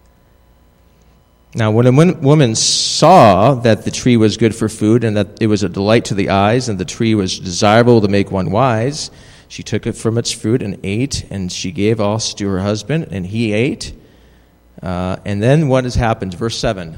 Now, 1.56 1.70
when 1.70 1.86
a 1.86 1.92
woman 1.92 2.56
saw 2.56 3.54
that 3.54 3.86
the 3.86 3.92
tree 3.92 4.18
was 4.18 4.38
good 4.38 4.56
for 4.56 4.68
food 4.68 5.04
and 5.04 5.16
that 5.18 5.40
it 5.40 5.48
was 5.48 5.62
a 5.62 5.70
delight 5.70 6.06
to 6.06 6.16
the 6.16 6.30
eyes 6.30 6.68
and 6.68 6.80
the 6.80 6.86
tree 6.86 7.14
was 7.14 7.40
desirable 7.40 8.02
to 8.02 8.08
make 8.08 8.32
one 8.32 8.50
wise, 8.50 9.12
she 9.48 9.62
took 9.62 9.86
it 9.86 9.92
from 9.92 10.18
its 10.18 10.32
fruit 10.32 10.64
and 10.64 10.80
ate, 10.84 11.28
and 11.30 11.52
she 11.52 11.72
gave 11.72 12.02
also 12.02 12.36
to 12.38 12.48
her 12.48 12.62
husband, 12.62 13.10
and 13.12 13.28
he 13.28 13.54
ate. 13.54 13.94
Uh, 14.82 15.18
and 15.26 15.44
then 15.44 15.68
what 15.68 15.84
has 15.84 15.94
happened? 15.94 16.34
Verse 16.34 16.58
7. 16.58 16.98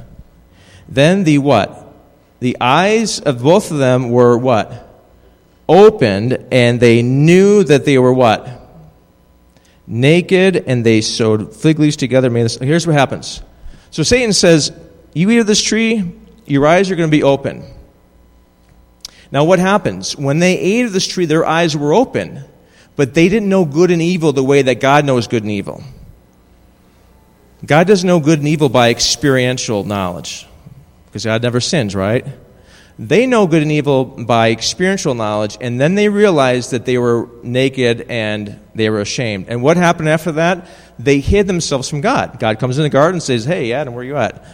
Then 0.87 1.25
the 1.25 1.39
what? 1.39 1.93
The 2.39 2.55
eyes 2.61 3.19
of 3.19 3.43
both 3.43 3.71
of 3.71 3.77
them 3.77 4.09
were 4.09 4.37
what? 4.37 4.87
Opened, 5.67 6.47
and 6.49 6.79
they 6.79 7.01
knew 7.01 7.65
that 7.65 7.83
they 7.83 7.97
were 7.97 8.13
what? 8.13 8.47
Naked, 9.85 10.55
and 10.55 10.85
they 10.85 11.01
sewed 11.01 11.53
fig 11.53 11.77
leaves 11.77 11.97
together. 11.97 12.29
Here's 12.29 12.87
what 12.87 12.95
happens. 12.95 13.41
So 13.95 14.03
Satan 14.03 14.33
says, 14.33 14.73
You 15.13 15.31
eat 15.31 15.37
of 15.37 15.47
this 15.47 15.61
tree, 15.61 16.03
your 16.45 16.67
eyes 16.67 16.91
are 16.91 16.97
going 16.97 17.09
to 17.09 17.17
be 17.17 17.23
open. 17.23 17.63
Now, 19.31 19.45
what 19.45 19.57
happens? 19.57 20.17
When 20.17 20.39
they 20.39 20.59
ate 20.59 20.83
of 20.83 20.91
this 20.91 21.07
tree, 21.07 21.25
their 21.25 21.45
eyes 21.45 21.77
were 21.77 21.93
open, 21.93 22.43
but 22.97 23.13
they 23.13 23.29
didn't 23.29 23.47
know 23.47 23.63
good 23.63 23.91
and 23.91 24.01
evil 24.01 24.33
the 24.33 24.43
way 24.43 24.63
that 24.63 24.81
God 24.81 25.05
knows 25.05 25.29
good 25.29 25.43
and 25.43 25.51
evil. 25.53 25.81
God 27.65 27.87
doesn't 27.87 28.05
know 28.05 28.19
good 28.19 28.39
and 28.39 28.49
evil 28.49 28.67
by 28.67 28.89
experiential 28.89 29.85
knowledge, 29.85 30.45
because 31.05 31.23
God 31.23 31.41
never 31.41 31.61
sins, 31.61 31.95
right? 31.95 32.27
They 32.97 33.25
know 33.27 33.45
good 33.45 33.61
and 33.61 33.71
evil 33.71 34.05
by 34.05 34.51
experiential 34.51 35.15
knowledge, 35.15 35.57
and 35.59 35.79
then 35.79 35.95
they 35.95 36.07
realize 36.07 36.69
that 36.69 36.85
they 36.85 36.97
were 36.97 37.29
naked 37.43 38.05
and 38.09 38.59
they 38.73 38.89
were 38.89 39.01
ashamed. 39.01 39.47
And 39.49 39.61
what 39.61 39.75
happened 39.75 40.07
after 40.07 40.31
that? 40.33 40.67
They 40.97 41.19
hid 41.19 41.47
themselves 41.47 41.89
from 41.89 41.99
God. 41.99 42.39
God 42.39 42.57
comes 42.57 42.77
in 42.77 42.83
the 42.83 42.89
garden 42.89 43.15
and 43.15 43.23
says, 43.23 43.43
Hey, 43.43 43.73
Adam, 43.73 43.93
where 43.93 44.01
are 44.01 44.05
you 44.05 44.15
at? 44.15 44.45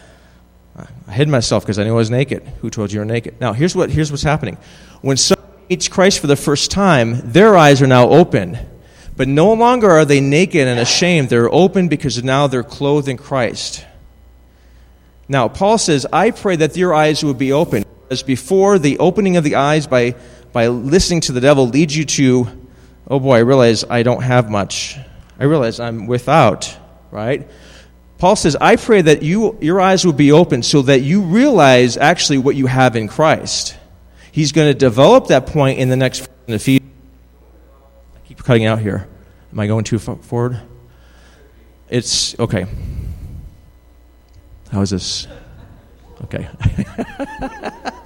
I 1.08 1.12
hid 1.12 1.30
myself 1.30 1.64
because 1.64 1.78
I 1.78 1.84
knew 1.84 1.92
I 1.92 1.98
was 1.98 2.10
naked. 2.10 2.42
Who 2.62 2.72
told 2.72 2.92
you 2.92 2.96
you 2.96 3.00
were 3.02 3.06
naked? 3.06 3.40
Now, 3.40 3.54
here's, 3.54 3.76
what, 3.76 3.92
here's 3.92 4.10
what's 4.10 4.24
happening. 4.24 4.58
When 5.02 5.18
someone 5.18 5.48
meets 5.70 5.88
Christ 5.88 6.20
for 6.20 6.28
the 6.28 6.36
first 6.36 6.72
time, 6.72 7.32
their 7.32 7.56
eyes 7.56 7.82
are 7.82 7.88
now 7.88 8.10
open. 8.10 8.58
But 9.16 9.28
no 9.28 9.54
longer 9.54 9.92
are 9.92 10.06
they 10.06 10.22
naked 10.22 10.68
and 10.68 10.80
ashamed. 10.80 11.30
They're 11.30 11.54
open 11.54 11.90
because 11.90 12.24
now 12.24 12.48
they're 12.48 12.64
clothed 12.64 13.08
in 13.08 13.18
Christ. 13.18 13.86
Now, 15.28 15.48
Paul 15.48 15.78
says, 15.78 16.08
I 16.12 16.32
pray 16.32 16.56
that 16.56 16.76
your 16.76 16.94
eyes 16.94 17.24
would 17.24 17.38
be 17.38 17.52
open 17.52 17.84
as 18.12 18.24
before 18.24 18.78
the 18.78 19.00
opening 19.00 19.38
of 19.38 19.44
the 19.46 19.56
eyes 19.56 19.88
by, 19.88 20.14
by 20.52 20.68
listening 20.68 21.22
to 21.22 21.32
the 21.32 21.40
devil 21.40 21.68
leads 21.70 21.96
you 21.96 22.04
to, 22.04 22.46
oh 23.08 23.22
boy, 23.22 23.38
I 23.38 23.40
realize 23.40 23.86
I 23.90 24.04
don't 24.04 24.22
have 24.22 24.50
much. 24.50 24.98
I 25.40 25.46
realize 25.46 25.80
I'm 25.80 26.08
without, 26.08 26.78
right? 27.10 27.50
Paul 28.18 28.36
says, 28.36 28.58
I 28.58 28.76
pray 28.76 29.02
that 29.02 29.24
you, 29.24 29.58
your 29.62 29.80
eyes 29.80 30.06
will 30.06 30.14
be 30.14 30.34
open 30.34 30.62
so 30.62 30.82
that 30.84 31.00
you 31.00 31.22
realize 31.22 31.96
actually 31.96 32.40
what 32.40 32.58
you 32.58 32.68
have 32.68 32.98
in 32.98 33.08
Christ. 33.08 33.78
He's 34.34 34.52
going 34.52 34.68
to 34.68 34.78
develop 34.78 35.28
that 35.28 35.48
point 35.48 35.80
in 35.80 35.88
the 35.88 35.96
next 35.96 36.30
in 36.48 36.54
Ephesians. 36.54 36.92
I 38.16 38.28
keep 38.28 38.44
cutting 38.44 38.66
out 38.66 38.80
here. 38.80 39.08
Am 39.54 39.60
I 39.60 39.68
going 39.68 39.86
too 39.86 40.00
forward? 40.00 40.60
It's 41.90 42.38
okay. 42.40 42.66
How 44.70 44.82
is 44.82 44.90
this? 44.90 45.28
Okay. 46.26 46.48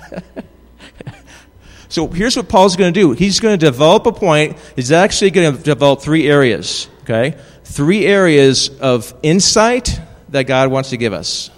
so 1.88 2.08
here's 2.08 2.36
what 2.36 2.48
Paul's 2.48 2.76
going 2.76 2.92
to 2.92 3.00
do. 3.00 3.12
He's 3.12 3.40
going 3.40 3.58
to 3.58 3.66
develop 3.66 4.06
a 4.06 4.12
point. 4.12 4.56
He's 4.76 4.92
actually 4.92 5.30
going 5.30 5.56
to 5.56 5.62
develop 5.62 6.00
three 6.00 6.28
areas, 6.28 6.88
okay? 7.02 7.36
Three 7.64 8.06
areas 8.06 8.70
of 8.80 9.14
insight 9.22 10.00
that 10.30 10.44
God 10.44 10.70
wants 10.70 10.90
to 10.90 10.96
give 10.96 11.12
us. 11.12 11.50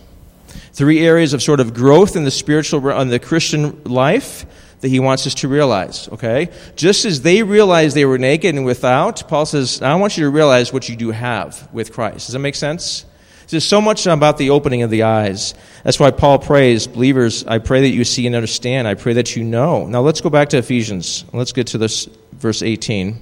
Three 0.72 1.04
areas 1.06 1.32
of 1.32 1.42
sort 1.42 1.60
of 1.60 1.74
growth 1.74 2.16
in 2.16 2.24
the 2.24 2.30
spiritual, 2.30 2.90
on 2.90 3.08
the 3.08 3.18
Christian 3.18 3.82
life 3.84 4.44
that 4.80 4.88
he 4.88 5.00
wants 5.00 5.26
us 5.26 5.34
to 5.36 5.48
realize, 5.48 6.08
okay? 6.10 6.50
Just 6.76 7.04
as 7.06 7.22
they 7.22 7.42
realized 7.42 7.96
they 7.96 8.04
were 8.04 8.18
naked 8.18 8.54
and 8.54 8.66
without, 8.66 9.26
Paul 9.28 9.46
says, 9.46 9.80
I 9.80 9.94
want 9.94 10.18
you 10.18 10.24
to 10.24 10.30
realize 10.30 10.74
what 10.74 10.88
you 10.90 10.96
do 10.96 11.10
have 11.10 11.72
with 11.72 11.92
Christ. 11.92 12.26
Does 12.26 12.32
that 12.34 12.40
make 12.40 12.54
sense? 12.54 13.06
There's 13.48 13.64
so 13.64 13.80
much 13.80 14.06
about 14.06 14.38
the 14.38 14.50
opening 14.50 14.82
of 14.82 14.90
the 14.90 15.04
eyes. 15.04 15.54
That's 15.82 16.00
why 16.00 16.10
Paul 16.10 16.38
prays, 16.38 16.86
believers, 16.86 17.44
I 17.44 17.58
pray 17.58 17.82
that 17.82 17.90
you 17.90 18.04
see 18.04 18.26
and 18.26 18.34
understand. 18.34 18.88
I 18.88 18.94
pray 18.94 19.14
that 19.14 19.36
you 19.36 19.44
know. 19.44 19.86
Now 19.86 20.00
let's 20.00 20.20
go 20.20 20.30
back 20.30 20.50
to 20.50 20.58
Ephesians. 20.58 21.24
Let's 21.32 21.52
get 21.52 21.68
to 21.68 21.78
this 21.78 22.08
verse 22.32 22.62
18. 22.62 23.20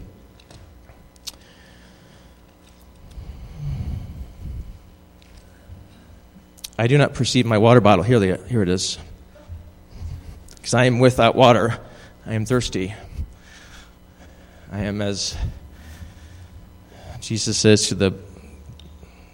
I 6.78 6.86
do 6.86 6.98
not 6.98 7.14
perceive 7.14 7.46
my 7.46 7.58
water 7.58 7.80
bottle. 7.80 8.02
Here, 8.02 8.36
here 8.48 8.62
it 8.62 8.68
is. 8.68 8.98
Because 10.56 10.74
I 10.74 10.84
am 10.84 10.98
without 11.00 11.34
water. 11.34 11.78
I 12.24 12.34
am 12.34 12.46
thirsty. 12.46 12.94
I 14.70 14.80
am 14.84 15.02
as 15.02 15.36
Jesus 17.20 17.58
says 17.58 17.88
to 17.88 17.94
the 17.94 18.14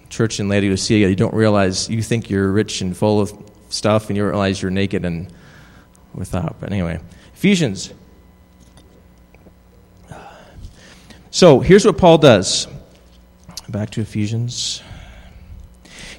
church 0.09 0.41
in 0.41 0.49
Laodicea, 0.49 1.09
you 1.09 1.17
don't 1.17 1.35
realize, 1.35 1.89
you 1.89 2.03
think 2.03 2.31
you're 2.31 2.51
rich 2.51 2.81
and 2.81 2.97
full 2.97 3.21
of 3.21 3.33
stuff, 3.69 4.09
and 4.09 4.17
you 4.17 4.25
realize 4.25 4.61
you're 4.61 4.71
naked 4.71 5.05
and 5.05 5.33
without. 6.15 6.57
But 6.61 6.73
anyway, 6.73 7.01
Ephesians. 7.35 7.93
So 11.31 11.61
here's 11.61 11.85
what 11.85 11.99
Paul 11.99 12.19
does. 12.19 12.67
Back 13.69 13.91
to 13.91 14.01
Ephesians. 14.01 14.83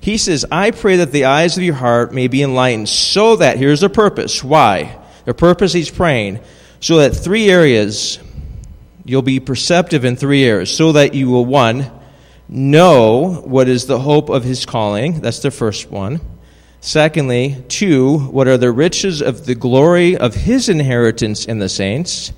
He 0.01 0.17
says, 0.17 0.45
I 0.51 0.71
pray 0.71 0.97
that 0.97 1.11
the 1.11 1.25
eyes 1.25 1.57
of 1.57 1.63
your 1.63 1.75
heart 1.75 2.13
may 2.13 2.27
be 2.27 2.41
enlightened, 2.41 2.87
so 2.87 3.35
that, 3.37 3.57
here's 3.57 3.81
the 3.81 3.89
purpose. 3.89 4.43
Why? 4.43 4.97
The 5.25 5.33
purpose 5.33 5.73
he's 5.73 5.89
praying, 5.89 6.39
so 6.79 6.97
that 6.97 7.09
three 7.11 7.49
areas, 7.49 8.19
you'll 9.03 9.21
be 9.23 9.39
perceptive 9.39 10.05
in 10.05 10.15
three 10.15 10.43
areas, 10.43 10.73
so 10.73 10.93
that 10.93 11.15
you 11.15 11.29
will, 11.29 11.45
one, 11.45 11.91
know 12.49 13.41
what 13.45 13.69
is 13.69 13.85
the 13.85 13.99
hope 13.99 14.29
of 14.29 14.43
his 14.43 14.65
calling. 14.65 15.21
That's 15.21 15.39
the 15.39 15.51
first 15.51 15.89
one. 15.89 16.19
Secondly, 16.81 17.63
two, 17.67 18.17
what 18.17 18.47
are 18.47 18.57
the 18.57 18.71
riches 18.71 19.21
of 19.21 19.45
the 19.45 19.55
glory 19.55 20.17
of 20.17 20.33
his 20.33 20.69
inheritance 20.69 21.45
in 21.45 21.59
the 21.59 21.69
saints? 21.69 22.33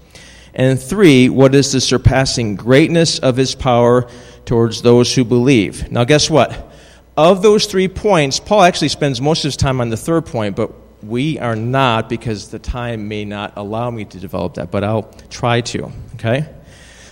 And 0.54 0.82
three, 0.82 1.30
what 1.30 1.56
is 1.56 1.72
the 1.72 1.80
surpassing 1.80 2.56
greatness 2.56 3.20
of 3.20 3.38
his 3.38 3.56
power 3.56 4.08
towards 4.46 4.82
those 4.82 5.14
who 5.14 5.24
believe? 5.24 5.92
Now, 5.92 6.04
guess 6.04 6.30
what? 6.30 6.72
Of 7.16 7.42
those 7.42 7.66
three 7.66 7.88
points, 7.88 8.40
Paul 8.40 8.64
actually 8.64 8.90
spends 8.90 9.22
most 9.22 9.40
of 9.40 9.50
his 9.50 9.58
time 9.58 9.80
on 9.80 9.90
the 9.90 9.98
third 9.98 10.26
point, 10.26 10.56
but 10.56 10.72
we 11.04 11.40
are 11.40 11.56
not 11.56 12.10
because 12.10 12.50
the 12.50 12.60
time 12.60 13.08
may 13.08 13.26
not 13.26 13.54
allow 13.56 13.90
me 13.90 14.06
to 14.06 14.20
develop 14.20 14.56
that, 14.56 14.72
but 14.72 14.84
I'll 14.84 15.12
try 15.30 15.62
to, 15.62 15.92
okay? 16.16 16.48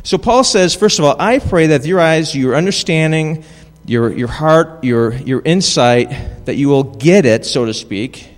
So 0.04 0.18
Paul 0.18 0.44
says, 0.44 0.76
first 0.76 1.00
of 1.00 1.06
all, 1.06 1.16
I 1.20 1.40
pray 1.40 1.68
that 1.68 1.86
your 1.86 2.00
eyes, 2.00 2.36
your 2.36 2.56
understanding, 2.56 3.44
your, 3.86 4.12
your 4.12 4.28
heart, 4.28 4.84
your, 4.84 5.14
your 5.14 5.42
insight, 5.44 6.46
that 6.46 6.56
you 6.56 6.70
will 6.70 6.84
get 6.84 7.26
it, 7.26 7.46
so 7.46 7.66
to 7.66 7.74
speak. 7.74 8.30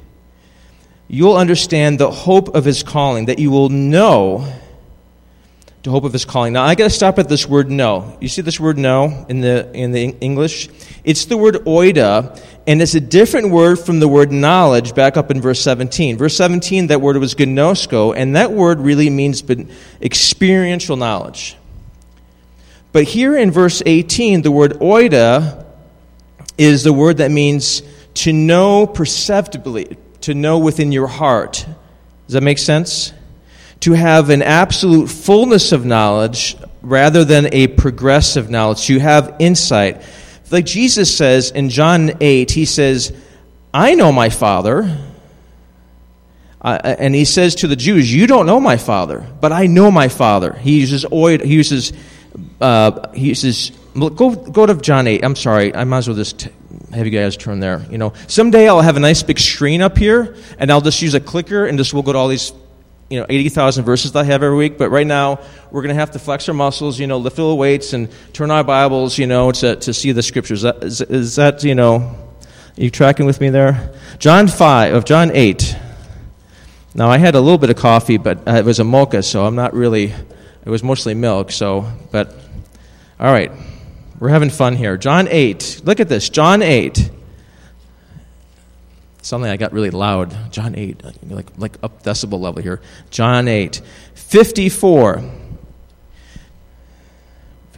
You'll 1.07 1.35
understand 1.35 1.99
the 1.99 2.09
hope 2.09 2.55
of 2.55 2.65
his 2.65 2.83
calling, 2.83 3.25
that 3.25 3.37
you 3.37 3.51
will 3.51 3.69
know 3.69 4.51
the 5.83 5.89
hope 5.89 6.03
of 6.03 6.13
his 6.13 6.25
calling. 6.25 6.53
Now, 6.53 6.63
I 6.63 6.75
got 6.75 6.85
to 6.85 6.89
stop 6.91 7.17
at 7.17 7.27
this 7.27 7.47
word 7.47 7.71
know. 7.71 8.15
You 8.21 8.27
see 8.27 8.43
this 8.43 8.59
word 8.59 8.77
know 8.77 9.25
in 9.29 9.41
the, 9.41 9.71
in 9.73 9.91
the 9.91 10.15
English? 10.21 10.69
It's 11.03 11.25
the 11.25 11.37
word 11.37 11.55
oida, 11.65 12.39
and 12.67 12.81
it's 12.81 12.93
a 12.93 12.99
different 12.99 13.49
word 13.49 13.79
from 13.79 13.99
the 13.99 14.07
word 14.07 14.31
knowledge 14.31 14.93
back 14.93 15.17
up 15.17 15.31
in 15.31 15.41
verse 15.41 15.59
17. 15.61 16.17
Verse 16.17 16.37
17, 16.37 16.87
that 16.87 17.01
word 17.01 17.17
was 17.17 17.33
gnosko, 17.33 18.15
and 18.15 18.35
that 18.35 18.51
word 18.51 18.79
really 18.79 19.09
means 19.09 19.43
experiential 20.01 20.97
knowledge. 20.97 21.57
But 22.91 23.05
here 23.05 23.35
in 23.35 23.49
verse 23.49 23.81
18, 23.83 24.43
the 24.43 24.51
word 24.51 24.73
oida 24.73 25.65
is 26.59 26.83
the 26.83 26.93
word 26.93 27.17
that 27.17 27.31
means 27.31 27.81
to 28.13 28.33
know 28.33 28.85
perceptibly, 28.85 29.97
to 30.21 30.35
know 30.35 30.59
within 30.59 30.91
your 30.91 31.07
heart. 31.07 31.65
Does 32.27 32.33
that 32.33 32.43
make 32.43 32.59
sense? 32.59 33.13
To 33.81 33.93
have 33.93 34.29
an 34.29 34.41
absolute 34.41 35.07
fullness 35.07 35.71
of 35.71 35.85
knowledge 35.85 36.55
rather 36.81 37.23
than 37.23 37.53
a 37.53 37.67
progressive 37.67 38.49
knowledge. 38.49 38.89
You 38.89 38.99
have 38.99 39.35
insight. 39.39 40.03
Like 40.49 40.65
Jesus 40.65 41.15
says 41.15 41.51
in 41.51 41.69
John 41.69 42.11
8, 42.19 42.51
he 42.51 42.65
says, 42.65 43.15
I 43.73 43.95
know 43.95 44.11
my 44.11 44.29
Father. 44.29 44.97
Uh, 46.61 46.77
and 46.83 47.15
he 47.15 47.25
says 47.25 47.55
to 47.55 47.67
the 47.67 47.75
Jews, 47.75 48.13
You 48.13 48.27
don't 48.27 48.45
know 48.45 48.59
my 48.59 48.77
Father, 48.77 49.25
but 49.39 49.51
I 49.51 49.65
know 49.67 49.89
my 49.89 50.09
Father. 50.09 50.53
He 50.53 50.81
uses 50.81 51.03
he 51.09 51.53
uses, 51.53 51.93
uh, 52.59 53.11
he 53.13 53.29
uses, 53.29 53.71
go, 53.95 54.09
go 54.09 54.65
to 54.65 54.75
John 54.75 55.07
8. 55.07 55.23
I'm 55.23 55.35
sorry, 55.35 55.73
I 55.73 55.85
might 55.85 55.99
as 55.99 56.07
well 56.07 56.17
just 56.17 56.49
have 56.93 57.05
you 57.05 57.11
guys 57.11 57.35
turn 57.37 57.59
there. 57.59 57.83
You 57.89 57.97
know, 57.97 58.13
someday 58.27 58.67
I'll 58.67 58.81
have 58.81 58.97
a 58.97 58.99
nice 58.99 59.23
big 59.23 59.39
screen 59.39 59.81
up 59.81 59.97
here, 59.97 60.35
and 60.59 60.71
I'll 60.71 60.81
just 60.81 61.01
use 61.01 61.15
a 61.15 61.19
clicker, 61.19 61.65
and 61.65 61.77
just 61.77 61.93
we'll 61.93 62.03
go 62.03 62.13
to 62.13 62.19
all 62.19 62.27
these 62.27 62.51
you 63.11 63.19
know 63.19 63.25
80,000 63.29 63.83
verses 63.83 64.13
that 64.13 64.19
I 64.19 64.23
have 64.23 64.41
every 64.41 64.57
week, 64.57 64.77
but 64.77 64.89
right 64.89 65.05
now 65.05 65.39
we're 65.69 65.81
going 65.81 65.93
to 65.93 65.99
have 65.99 66.11
to 66.11 66.19
flex 66.19 66.47
our 66.47 66.55
muscles, 66.55 66.99
you 66.99 67.07
know, 67.07 67.17
lift 67.17 67.37
a 67.37 67.41
little 67.41 67.57
weights 67.57 67.93
and 67.93 68.09
turn 68.33 68.49
our 68.49 68.63
Bibles, 68.63 69.17
you 69.17 69.27
know, 69.27 69.51
to, 69.51 69.75
to 69.75 69.93
see 69.93 70.13
the 70.13 70.23
scriptures. 70.23 70.59
Is 70.59 70.63
that, 70.63 70.83
is, 70.83 71.01
is 71.01 71.35
that 71.35 71.63
you 71.63 71.75
know, 71.75 71.97
are 71.97 72.81
you 72.81 72.89
tracking 72.89 73.25
with 73.25 73.41
me 73.41 73.49
there? 73.49 73.93
John 74.17 74.47
5 74.47 74.95
of 74.95 75.05
John 75.05 75.31
8. 75.31 75.75
Now 76.95 77.09
I 77.09 77.17
had 77.17 77.35
a 77.35 77.41
little 77.41 77.57
bit 77.57 77.69
of 77.69 77.75
coffee, 77.75 78.17
but 78.17 78.47
uh, 78.47 78.53
it 78.53 78.65
was 78.65 78.79
a 78.79 78.83
mocha, 78.83 79.23
so 79.23 79.45
I'm 79.45 79.55
not 79.55 79.73
really 79.73 80.13
it 80.63 80.69
was 80.69 80.81
mostly 80.81 81.13
milk, 81.13 81.51
so 81.51 81.85
but 82.11 82.33
all 83.19 83.31
right. 83.31 83.51
We're 84.19 84.29
having 84.29 84.51
fun 84.51 84.75
here. 84.75 84.97
John 84.97 85.27
8. 85.27 85.81
Look 85.83 85.99
at 85.99 86.07
this. 86.07 86.29
John 86.29 86.61
8. 86.61 87.09
Suddenly 89.21 89.49
I 89.49 89.57
got 89.57 89.71
really 89.71 89.91
loud. 89.91 90.51
John 90.51 90.75
8, 90.75 91.03
like, 91.29 91.47
like 91.57 91.77
up 91.83 92.03
decibel 92.03 92.39
level 92.39 92.61
here. 92.61 92.81
John 93.09 93.47
8, 93.47 93.81
54. 94.15 95.40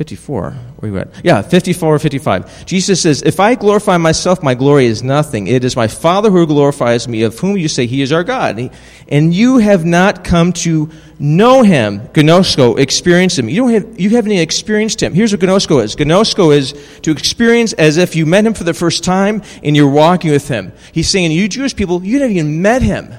54. 0.03 0.51
Where 0.51 0.91
you 0.91 0.97
at? 0.97 1.07
Yeah, 1.23 1.41
54 1.41 1.95
or 1.95 1.97
55. 1.97 2.65
Jesus 2.65 3.01
says, 3.01 3.21
If 3.21 3.39
I 3.39 3.55
glorify 3.55 3.95
myself, 3.95 4.43
my 4.43 4.53
glory 4.53 4.85
is 4.85 5.01
nothing. 5.01 5.47
It 5.47 5.63
is 5.63 5.77
my 5.77 5.87
Father 5.87 6.29
who 6.29 6.45
glorifies 6.45 7.07
me, 7.07 7.23
of 7.23 7.39
whom 7.39 7.55
you 7.55 7.69
say 7.69 7.85
he 7.85 8.01
is 8.01 8.11
our 8.11 8.25
God. 8.25 8.69
And 9.07 9.33
you 9.33 9.59
have 9.59 9.85
not 9.85 10.25
come 10.25 10.51
to 10.53 10.91
know 11.19 11.63
him, 11.63 12.01
gnosko, 12.09 12.77
experience 12.79 13.39
him. 13.39 13.47
You, 13.47 13.61
don't 13.61 13.73
have, 13.73 13.97
you 13.99 14.09
haven't 14.09 14.33
even 14.33 14.43
experienced 14.43 15.01
him. 15.01 15.13
Here's 15.13 15.31
what 15.31 15.39
gnosko 15.39 15.81
is 15.81 15.95
gnosko 15.95 16.53
is 16.53 16.73
to 17.03 17.11
experience 17.11 17.71
as 17.71 17.95
if 17.95 18.13
you 18.13 18.25
met 18.25 18.45
him 18.45 18.53
for 18.53 18.65
the 18.65 18.73
first 18.73 19.05
time 19.05 19.41
and 19.63 19.73
you're 19.73 19.89
walking 19.89 20.31
with 20.31 20.49
him. 20.49 20.73
He's 20.91 21.07
saying, 21.07 21.31
You 21.31 21.47
Jewish 21.47 21.77
people, 21.77 22.03
you 22.03 22.19
haven't 22.19 22.35
even 22.35 22.61
met 22.61 22.81
him. 22.81 23.13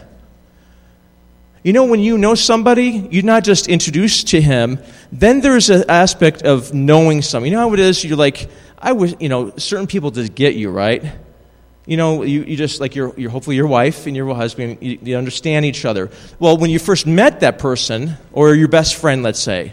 You 1.64 1.72
know, 1.72 1.84
when 1.84 2.00
you 2.00 2.18
know 2.18 2.34
somebody, 2.34 3.08
you're 3.10 3.24
not 3.24 3.42
just 3.42 3.68
introduced 3.68 4.28
to 4.28 4.40
him, 4.40 4.78
then 5.10 5.40
there's 5.40 5.70
an 5.70 5.84
aspect 5.88 6.42
of 6.42 6.74
knowing 6.74 7.22
something. 7.22 7.50
You 7.50 7.56
know 7.56 7.68
how 7.68 7.72
it 7.72 7.80
is? 7.80 8.04
You're 8.04 8.18
like, 8.18 8.50
I 8.78 8.92
wish, 8.92 9.14
you 9.18 9.30
know, 9.30 9.50
certain 9.56 9.86
people 9.86 10.10
just 10.10 10.34
get 10.34 10.56
you, 10.56 10.70
right? 10.70 11.02
You 11.86 11.96
know, 11.96 12.22
you, 12.22 12.42
you 12.42 12.58
just, 12.58 12.80
like, 12.80 12.94
your, 12.94 13.18
your, 13.18 13.30
hopefully 13.30 13.56
your 13.56 13.66
wife 13.66 14.06
and 14.06 14.14
your 14.14 14.34
husband, 14.34 14.78
you, 14.82 14.98
you 15.02 15.16
understand 15.16 15.64
each 15.64 15.86
other. 15.86 16.10
Well, 16.38 16.58
when 16.58 16.68
you 16.68 16.78
first 16.78 17.06
met 17.06 17.40
that 17.40 17.58
person, 17.58 18.18
or 18.30 18.54
your 18.54 18.68
best 18.68 18.96
friend, 18.96 19.22
let's 19.22 19.40
say, 19.40 19.72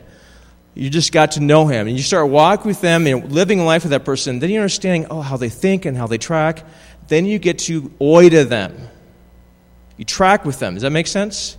you 0.74 0.90
just 0.90 1.12
got 1.12 1.32
to 1.32 1.42
know 1.42 1.68
him, 1.68 1.88
and 1.90 1.98
you 1.98 2.04
start 2.04 2.30
walking 2.30 2.68
with 2.68 2.80
them 2.80 3.06
and 3.06 3.30
living 3.34 3.60
a 3.60 3.66
life 3.66 3.84
with 3.84 3.92
that 3.92 4.06
person, 4.06 4.40
then 4.40 4.50
you're 4.50 4.62
understanding, 4.62 5.08
oh, 5.12 5.20
how 5.20 5.36
they 5.36 5.50
think 5.50 5.84
and 5.84 5.98
how 5.98 6.08
they 6.08 6.18
track. 6.18 6.64
Then 7.10 7.26
you 7.26 7.38
get 7.38 7.60
to 7.60 7.82
oida 8.00 8.48
them. 8.48 8.78
You 9.98 10.06
track 10.06 10.46
with 10.46 10.60
them. 10.60 10.76
Does 10.76 10.84
that 10.84 10.92
make 10.92 11.08
sense? 11.08 11.58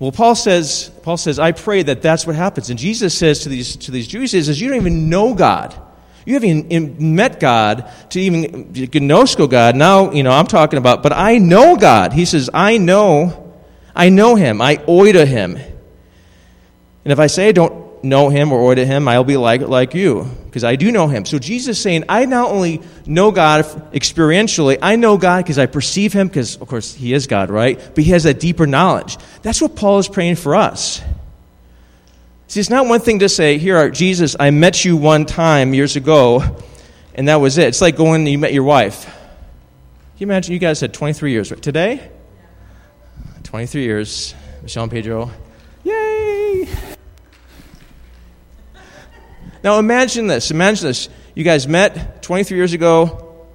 Well, 0.00 0.12
Paul 0.12 0.34
says, 0.34 0.90
Paul 1.02 1.18
says, 1.18 1.38
I 1.38 1.52
pray 1.52 1.82
that 1.82 2.00
that's 2.00 2.26
what 2.26 2.34
happens. 2.34 2.70
And 2.70 2.78
Jesus 2.78 3.16
says 3.16 3.40
to 3.40 3.50
these, 3.50 3.76
to 3.76 3.90
these 3.90 4.08
Jews, 4.08 4.32
he 4.32 4.42
says, 4.42 4.58
you 4.58 4.68
don't 4.68 4.78
even 4.78 5.10
know 5.10 5.34
God. 5.34 5.78
You 6.24 6.34
haven't 6.34 6.72
even 6.72 7.14
met 7.14 7.38
God 7.38 7.90
to 8.10 8.20
even 8.20 8.72
gnosko 8.72 9.48
God. 9.48 9.76
Now, 9.76 10.10
you 10.10 10.22
know, 10.22 10.30
I'm 10.30 10.46
talking 10.46 10.78
about, 10.78 11.02
but 11.02 11.12
I 11.12 11.36
know 11.36 11.76
God. 11.76 12.14
He 12.14 12.24
says, 12.24 12.48
I 12.54 12.78
know, 12.78 13.52
I 13.94 14.08
know 14.08 14.36
him. 14.36 14.62
I 14.62 14.76
oida 14.78 15.26
him. 15.26 15.56
And 15.56 17.12
if 17.12 17.18
I 17.18 17.26
say 17.26 17.48
I 17.48 17.52
don't 17.52 17.89
know 18.02 18.28
him 18.28 18.52
or 18.52 18.74
oida 18.74 18.86
him, 18.86 19.08
I'll 19.08 19.24
be 19.24 19.36
like, 19.36 19.60
like 19.60 19.94
you, 19.94 20.24
because 20.46 20.64
I 20.64 20.76
do 20.76 20.90
know 20.90 21.08
him. 21.08 21.24
So 21.24 21.38
Jesus 21.38 21.76
is 21.76 21.82
saying, 21.82 22.04
I 22.08 22.24
not 22.24 22.50
only 22.50 22.82
know 23.06 23.30
God 23.30 23.64
experientially, 23.92 24.78
I 24.80 24.96
know 24.96 25.18
God 25.18 25.44
because 25.44 25.58
I 25.58 25.66
perceive 25.66 26.12
him, 26.12 26.28
because, 26.28 26.56
of 26.56 26.68
course, 26.68 26.94
he 26.94 27.12
is 27.12 27.26
God, 27.26 27.50
right? 27.50 27.78
But 27.94 28.04
he 28.04 28.10
has 28.10 28.24
that 28.24 28.40
deeper 28.40 28.66
knowledge. 28.66 29.16
That's 29.42 29.60
what 29.60 29.76
Paul 29.76 29.98
is 29.98 30.08
praying 30.08 30.36
for 30.36 30.54
us. 30.54 31.02
See, 32.48 32.58
it's 32.58 32.70
not 32.70 32.86
one 32.86 33.00
thing 33.00 33.20
to 33.20 33.28
say, 33.28 33.58
Here, 33.58 33.90
Jesus, 33.90 34.34
I 34.38 34.50
met 34.50 34.84
you 34.84 34.96
one 34.96 35.24
time 35.24 35.72
years 35.72 35.96
ago, 35.96 36.42
and 37.14 37.28
that 37.28 37.36
was 37.36 37.58
it. 37.58 37.68
It's 37.68 37.80
like 37.80 37.96
going, 37.96 38.22
and 38.22 38.28
you 38.28 38.38
met 38.38 38.52
your 38.52 38.64
wife. 38.64 39.04
Can 39.04 39.14
you 40.18 40.26
imagine? 40.26 40.52
You 40.52 40.58
guys 40.58 40.80
had 40.80 40.92
23 40.92 41.30
years, 41.30 41.52
right? 41.52 41.62
Today? 41.62 42.10
23 43.44 43.82
years. 43.82 44.34
Michelle 44.62 44.82
and 44.82 44.92
Pedro. 44.92 45.30
Now 49.62 49.78
imagine 49.78 50.26
this. 50.26 50.50
Imagine 50.50 50.88
this. 50.88 51.08
You 51.34 51.44
guys 51.44 51.68
met 51.68 52.22
23 52.22 52.56
years 52.56 52.72
ago 52.72 53.46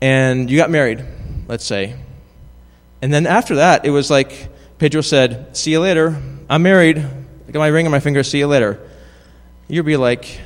and 0.00 0.50
you 0.50 0.56
got 0.56 0.70
married, 0.70 1.04
let's 1.48 1.64
say. 1.64 1.96
And 3.02 3.12
then 3.12 3.26
after 3.26 3.56
that, 3.56 3.84
it 3.84 3.90
was 3.90 4.10
like 4.10 4.48
Pedro 4.78 5.00
said, 5.00 5.56
See 5.56 5.72
you 5.72 5.80
later. 5.80 6.20
I'm 6.48 6.62
married. 6.62 6.98
I 6.98 7.50
got 7.50 7.58
my 7.58 7.68
ring 7.68 7.86
on 7.86 7.92
my 7.92 8.00
finger. 8.00 8.22
See 8.22 8.38
you 8.38 8.46
later. 8.46 8.80
You'd 9.68 9.84
be 9.84 9.96
like, 9.96 10.40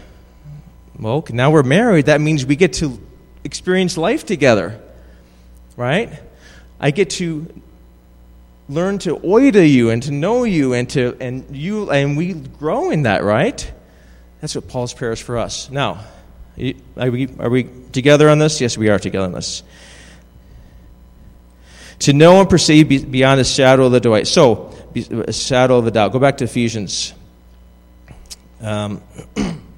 Well, 0.99 1.25
now 1.31 1.51
we're 1.51 1.63
married. 1.63 2.07
That 2.07 2.21
means 2.21 2.47
we 2.47 2.57
get 2.57 2.75
to 2.75 2.99
experience 3.45 3.97
life 3.97 4.25
together, 4.25 4.81
right? 5.77 6.11
I 6.81 6.91
get 6.91 7.11
to 7.11 7.47
learn 8.69 8.99
to 8.99 9.17
oida 9.17 9.69
you 9.69 9.91
and 9.91 10.03
to 10.05 10.11
know 10.11 10.45
you 10.45 10.75
and 10.75 10.89
to 10.91 11.17
and 11.21 11.57
you 11.57 11.91
and 11.91 12.17
we 12.17 12.33
grow 12.33 12.91
in 12.91 13.03
that, 13.03 13.25
right? 13.25 13.73
That's 14.41 14.55
what 14.55 14.69
Paul's 14.69 14.95
prayer 14.95 15.13
is 15.13 15.21
for 15.21 15.39
us. 15.39 15.71
Now, 15.71 16.05
are 16.97 17.11
we, 17.11 17.29
are 17.39 17.51
we 17.51 17.69
together 17.93 18.29
on 18.29 18.39
this? 18.39 18.61
Yes, 18.61 18.79
we 18.79 18.89
are 18.89 18.99
together 18.99 19.27
on 19.27 19.33
this. 19.33 19.63
To 22.01 22.13
know 22.13 22.41
and 22.41 22.49
perceive 22.49 23.11
beyond 23.11 23.41
a 23.41 23.45
shadow 23.45 23.87
of 23.87 23.93
the 23.93 24.01
doubt. 24.01 24.27
So, 24.29 24.75
a 25.11 25.33
shadow 25.33 25.79
of 25.79 25.85
the 25.85 25.91
doubt. 25.91 26.13
Go 26.13 26.21
back 26.21 26.39
to 26.39 26.45
Ephesians. 26.45 27.13
Um, 28.61 29.03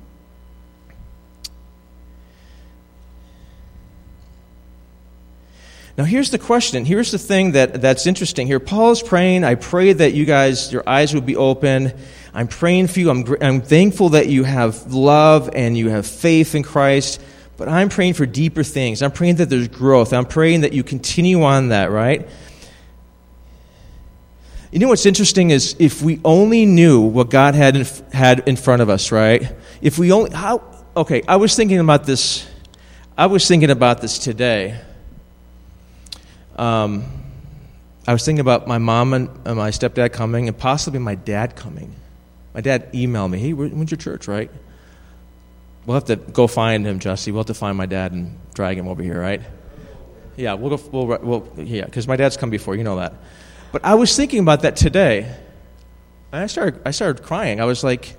Now, 6.00 6.06
here's 6.06 6.30
the 6.30 6.38
question. 6.38 6.86
Here's 6.86 7.10
the 7.10 7.18
thing 7.18 7.52
that, 7.52 7.82
that's 7.82 8.06
interesting 8.06 8.46
here. 8.46 8.58
Paul 8.58 8.92
is 8.92 9.02
praying. 9.02 9.44
I 9.44 9.54
pray 9.54 9.92
that 9.92 10.14
you 10.14 10.24
guys, 10.24 10.72
your 10.72 10.82
eyes 10.88 11.12
would 11.12 11.26
be 11.26 11.36
open 11.36 11.92
I'm 12.32 12.48
praying 12.48 12.88
for 12.88 13.00
you. 13.00 13.10
I'm, 13.10 13.24
I'm 13.40 13.60
thankful 13.60 14.10
that 14.10 14.28
you 14.28 14.44
have 14.44 14.92
love 14.92 15.50
and 15.52 15.76
you 15.76 15.88
have 15.88 16.06
faith 16.06 16.54
in 16.54 16.62
Christ, 16.62 17.20
but 17.56 17.68
I'm 17.68 17.88
praying 17.88 18.14
for 18.14 18.26
deeper 18.26 18.62
things. 18.62 19.02
I'm 19.02 19.10
praying 19.10 19.36
that 19.36 19.50
there's 19.50 19.68
growth. 19.68 20.12
I'm 20.12 20.26
praying 20.26 20.60
that 20.60 20.72
you 20.72 20.84
continue 20.84 21.42
on 21.42 21.68
that, 21.68 21.90
right? 21.90 22.28
You 24.70 24.78
know 24.78 24.88
what's 24.88 25.06
interesting 25.06 25.50
is 25.50 25.74
if 25.80 26.00
we 26.00 26.20
only 26.24 26.64
knew 26.64 27.00
what 27.00 27.28
God 27.28 27.56
had 27.56 27.74
in, 27.74 27.86
had 28.12 28.48
in 28.48 28.54
front 28.54 28.82
of 28.82 28.88
us, 28.88 29.10
right? 29.10 29.52
If 29.82 29.98
we 29.98 30.12
only, 30.12 30.30
how, 30.30 30.62
okay, 30.96 31.22
I 31.26 31.36
was 31.36 31.56
thinking 31.56 31.80
about 31.80 32.04
this, 32.04 32.48
I 33.18 33.26
was 33.26 33.48
thinking 33.48 33.70
about 33.70 34.00
this 34.00 34.18
today. 34.18 34.80
Um, 36.54 37.04
I 38.06 38.12
was 38.12 38.24
thinking 38.24 38.40
about 38.40 38.68
my 38.68 38.78
mom 38.78 39.12
and 39.12 39.28
my 39.44 39.70
stepdad 39.70 40.12
coming 40.12 40.46
and 40.46 40.56
possibly 40.56 41.00
my 41.00 41.16
dad 41.16 41.56
coming. 41.56 41.96
My 42.54 42.60
dad 42.60 42.92
emailed 42.92 43.30
me, 43.30 43.38
hey, 43.38 43.52
when's 43.52 43.90
your 43.90 43.98
church, 43.98 44.26
right? 44.26 44.50
We'll 45.86 45.94
have 45.94 46.06
to 46.06 46.16
go 46.16 46.46
find 46.46 46.86
him, 46.86 46.98
Jesse. 46.98 47.30
We'll 47.30 47.40
have 47.40 47.46
to 47.46 47.54
find 47.54 47.76
my 47.76 47.86
dad 47.86 48.12
and 48.12 48.38
drag 48.54 48.76
him 48.76 48.88
over 48.88 49.02
here, 49.02 49.20
right? 49.20 49.40
Yeah, 50.36 50.54
we'll 50.54 50.76
go, 50.76 50.82
we'll, 50.90 51.18
we'll 51.22 51.48
yeah, 51.64 51.84
because 51.84 52.08
my 52.08 52.16
dad's 52.16 52.36
come 52.36 52.50
before, 52.50 52.74
you 52.74 52.84
know 52.84 52.96
that. 52.96 53.14
But 53.72 53.84
I 53.84 53.94
was 53.94 54.14
thinking 54.16 54.40
about 54.40 54.62
that 54.62 54.76
today, 54.76 55.32
and 56.32 56.42
I 56.42 56.46
started, 56.46 56.80
I 56.84 56.90
started 56.90 57.24
crying. 57.24 57.60
I 57.60 57.64
was 57.64 57.84
like, 57.84 58.16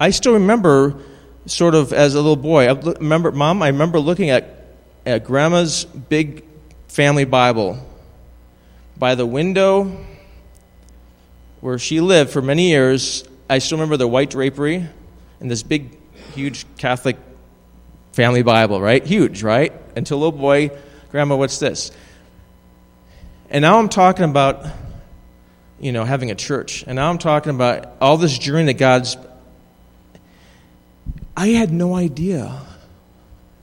I 0.00 0.10
still 0.10 0.34
remember, 0.34 1.00
sort 1.46 1.74
of 1.74 1.92
as 1.92 2.14
a 2.14 2.18
little 2.18 2.36
boy, 2.36 2.68
I 2.68 2.72
remember, 2.72 3.30
Mom, 3.32 3.62
I 3.62 3.68
remember 3.68 4.00
looking 4.00 4.30
at, 4.30 4.66
at 5.06 5.24
Grandma's 5.24 5.84
big 5.84 6.44
family 6.88 7.24
Bible 7.24 7.78
by 8.96 9.14
the 9.14 9.26
window 9.26 10.04
where 11.60 11.78
she 11.78 12.00
lived 12.00 12.30
for 12.30 12.42
many 12.42 12.68
years, 12.68 13.24
I 13.50 13.58
still 13.58 13.78
remember 13.78 13.96
the 13.96 14.08
white 14.08 14.30
drapery 14.30 14.86
and 15.40 15.50
this 15.50 15.62
big, 15.62 15.96
huge 16.34 16.66
Catholic 16.76 17.16
family 18.12 18.42
Bible, 18.42 18.80
right? 18.80 19.04
Huge, 19.04 19.42
right? 19.42 19.72
Until 19.96 20.18
little 20.18 20.38
boy, 20.38 20.70
Grandma, 21.10 21.36
what's 21.36 21.58
this? 21.58 21.90
And 23.50 23.62
now 23.62 23.78
I'm 23.78 23.88
talking 23.88 24.24
about, 24.24 24.66
you 25.80 25.92
know, 25.92 26.04
having 26.04 26.30
a 26.30 26.34
church. 26.34 26.84
And 26.86 26.96
now 26.96 27.08
I'm 27.10 27.18
talking 27.18 27.54
about 27.54 27.96
all 28.00 28.16
this 28.16 28.36
journey 28.38 28.66
that 28.66 28.78
God's. 28.78 29.16
I 31.36 31.48
had 31.48 31.72
no 31.72 31.94
idea 31.94 32.60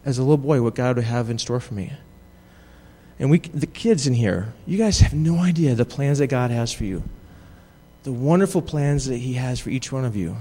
as 0.05 0.17
a 0.17 0.21
little 0.21 0.38
boy 0.38 0.62
what 0.62 0.75
God 0.75 0.95
would 0.95 1.05
have 1.05 1.29
in 1.29 1.38
store 1.38 1.60
for 1.60 1.73
me. 1.73 1.93
And 3.19 3.29
we, 3.29 3.39
the 3.39 3.67
kids 3.67 4.08
in 4.08 4.13
here, 4.13 4.53
you 4.65 4.77
guys 4.77 4.99
have 4.99 5.13
no 5.13 5.38
idea 5.39 5.75
the 5.75 5.86
plans 5.86 6.19
that 6.19 6.27
God 6.27 6.51
has 6.51 6.73
for 6.73 6.84
you 6.84 7.03
the 8.05 8.11
wonderful 8.11 8.61
plans 8.61 9.07
that 9.07 9.17
He 9.17 9.33
has 9.33 9.59
for 9.59 9.71
each 9.71 9.91
one 9.91 10.05
of 10.05 10.15
you 10.15 10.37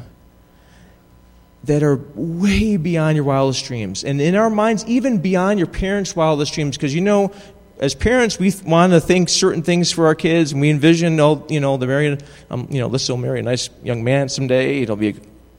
that 1.64 1.83
are 1.83 1.98
way 2.14 2.77
beyond 2.77 3.16
your 3.16 3.24
wildest 3.24 3.64
dreams. 3.64 4.05
And 4.05 4.20
in 4.20 4.37
our 4.37 4.50
minds, 4.50 4.85
even 4.85 5.18
beyond 5.18 5.59
your 5.59 5.66
parents' 5.66 6.14
wildest 6.14 6.53
dreams, 6.53 6.77
because 6.77 6.94
you 6.94 7.00
know, 7.00 7.33
as 7.79 7.94
parents, 7.94 8.38
we 8.38 8.53
want 8.66 8.92
to 8.92 9.00
think 9.00 9.31
certain 9.31 9.62
things 9.62 9.90
for 9.90 10.07
our 10.07 10.14
kids, 10.14 10.53
and 10.53 10.61
we 10.61 10.68
envision, 10.68 11.18
oh, 11.18 11.44
you 11.48 11.59
know, 11.59 11.79
the 11.79 11.87
marry, 11.87 12.18
um, 12.50 12.68
you 12.70 12.81
know, 12.81 12.88
this 12.88 13.09
will 13.09 13.16
marry 13.16 13.40
a 13.40 13.42
nice 13.42 13.70
young 13.83 14.05
man 14.05 14.29
someday. 14.29 14.83
It'll 14.83 14.94
be, 14.94 15.16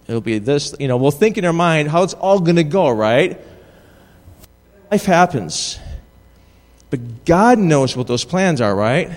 it'll 0.08 0.22
be 0.22 0.38
this. 0.38 0.76
You 0.80 0.88
know, 0.88 0.98
we'll 0.98 1.10
think 1.10 1.40
in 1.40 1.44
our 1.44 1.54
mind 1.54 1.90
how 1.90 2.04
it's 2.04 2.14
all 2.14 2.40
going 2.40 2.58
to 2.58 2.64
go, 2.64 2.92
right? 2.92 3.42
Life 4.92 5.06
happens, 5.06 5.80
but 6.92 7.26
God 7.26 7.58
knows 7.58 7.98
what 7.98 8.06
those 8.06 8.24
plans 8.24 8.62
are, 8.62 8.76
right? 8.76 9.10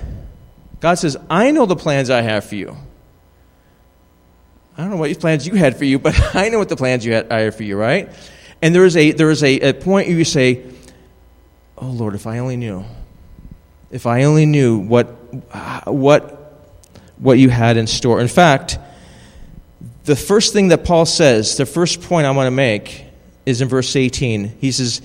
God 0.81 0.95
says, 0.95 1.17
I 1.29 1.51
know 1.51 1.67
the 1.67 1.77
plans 1.77 2.11
I 2.11 2.23
have 2.23 2.45
for 2.45 2.55
you. 2.55 2.77
I 4.77 4.83
don't 4.83 4.91
know 4.91 4.97
what 4.97 5.19
plans 5.19 5.47
you 5.47 5.55
had 5.55 5.77
for 5.77 5.85
you, 5.85 5.99
but 5.99 6.15
I 6.35 6.49
know 6.49 6.59
what 6.59 6.69
the 6.69 6.77
plans 6.77 7.05
you 7.05 7.13
had, 7.13 7.33
I 7.33 7.41
have 7.41 7.57
for 7.57 7.65
you, 7.65 7.77
right? 7.77 8.11
And 8.63 8.75
there 8.75 8.85
is 8.85 8.97
a 8.97 9.13
there 9.13 9.31
is 9.31 9.43
a, 9.43 9.61
a 9.61 9.73
point 9.73 10.09
where 10.09 10.17
you 10.17 10.25
say, 10.25 10.65
"Oh 11.77 11.91
Lord, 11.91 12.15
if 12.15 12.27
I 12.27 12.39
only 12.39 12.57
knew, 12.57 12.85
if 13.91 14.07
I 14.07 14.25
only 14.25 14.47
knew 14.47 14.79
what 14.79 15.07
what 15.87 16.61
what 17.19 17.39
you 17.39 17.51
had 17.51 17.77
in 17.77 17.87
store." 17.87 18.21
In 18.21 18.27
fact, 18.27 18.79
the 20.05 20.17
first 20.17 20.53
thing 20.53 20.69
that 20.69 20.85
Paul 20.85 21.07
says, 21.07 21.57
the 21.57 21.67
first 21.67 22.03
point 22.03 22.27
I 22.27 22.33
want 22.33 22.49
to 22.49 22.53
make, 22.53 23.05
is 23.47 23.61
in 23.61 23.69
verse 23.69 23.95
18. 23.95 24.57
He 24.61 24.73
says, 24.73 25.01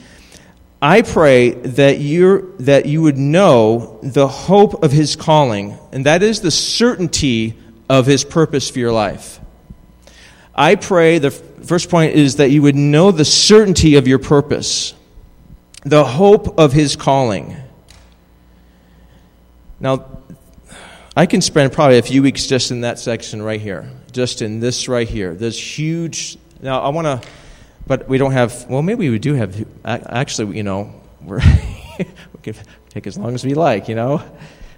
I 0.85 1.01
pray 1.01 1.51
that, 1.51 1.99
you 1.99 2.55
that 2.59 2.85
you 2.85 3.03
would 3.03 3.17
know 3.17 3.99
the 4.03 4.27
hope 4.27 4.83
of 4.83 4.91
his 4.91 5.15
calling, 5.15 5.77
and 5.93 6.05
that 6.05 6.21
is 6.21 6.41
the 6.41 6.51
certainty 6.51 7.57
of 7.87 8.05
his 8.05 8.25
purpose 8.25 8.69
for 8.69 8.79
your 8.79 8.91
life. 8.91 9.39
I 10.53 10.75
pray, 10.75 11.19
the 11.19 11.31
first 11.31 11.89
point 11.89 12.15
is 12.15 12.35
that 12.35 12.51
you 12.51 12.61
would 12.63 12.75
know 12.75 13.11
the 13.11 13.23
certainty 13.23 13.95
of 13.95 14.09
your 14.09 14.19
purpose, 14.19 14.93
the 15.85 16.03
hope 16.03 16.59
of 16.59 16.73
his 16.73 16.97
calling. 16.97 17.55
Now, 19.79 20.05
I 21.15 21.27
can 21.27 21.39
spend 21.39 21.71
probably 21.71 21.97
a 21.97 22.01
few 22.01 22.21
weeks 22.21 22.45
just 22.45 22.71
in 22.71 22.81
that 22.81 22.99
section 22.99 23.41
right 23.41 23.61
here, 23.61 23.89
just 24.11 24.41
in 24.41 24.59
this 24.59 24.89
right 24.89 25.07
here. 25.07 25.33
This 25.33 25.57
huge. 25.57 26.37
Now, 26.61 26.81
I 26.81 26.89
want 26.89 27.05
to, 27.05 27.29
but 27.85 28.07
we 28.07 28.17
don't 28.17 28.31
have. 28.31 28.65
Well, 28.69 28.81
maybe 28.81 29.09
we 29.09 29.19
do 29.19 29.33
have. 29.33 29.65
Actually, 29.85 30.57
you 30.57 30.63
know, 30.63 30.93
we're 31.21 31.41
we 31.99 32.05
can 32.41 32.55
take 32.89 33.07
as 33.07 33.17
long 33.17 33.33
as 33.33 33.45
we 33.45 33.53
like. 33.53 33.87
You 33.87 33.95
know. 33.95 34.23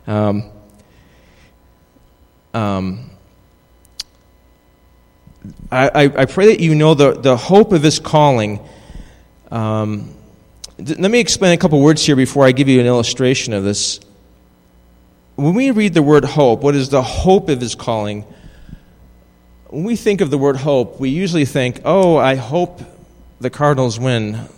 Um, 0.07 0.51
um, 2.53 3.09
I, 5.71 6.05
I, 6.05 6.25
pray 6.25 6.47
that 6.47 6.59
you 6.59 6.73
know 6.73 6.93
the, 6.93 7.13
the 7.13 7.35
hope 7.35 7.73
of 7.73 7.81
this 7.81 7.99
calling. 7.99 8.59
Um, 9.51 10.15
th- 10.77 10.97
let 10.97 11.11
me 11.11 11.19
explain 11.19 11.53
a 11.53 11.57
couple 11.57 11.81
words 11.81 12.05
here 12.05 12.15
before 12.15 12.45
I 12.45 12.51
give 12.51 12.69
you 12.69 12.79
an 12.79 12.85
illustration 12.85 13.53
of 13.53 13.63
this 13.63 13.99
when 15.35 15.53
we 15.53 15.71
read 15.71 15.93
the 15.93 16.01
word 16.01 16.23
hope, 16.23 16.61
what 16.61 16.75
is 16.75 16.89
the 16.89 17.01
hope 17.01 17.49
of 17.49 17.59
his 17.59 17.75
calling? 17.75 18.23
When 19.67 19.83
we 19.83 19.95
think 19.95 20.21
of 20.21 20.29
the 20.29 20.37
word 20.37 20.55
hope, 20.55 20.99
we 20.99 21.09
usually 21.09 21.45
think, 21.45 21.81
oh, 21.83 22.15
I 22.15 22.35
hope 22.35 22.81
the 23.45 23.51
Cardinals 23.51 23.99
win 23.99 24.49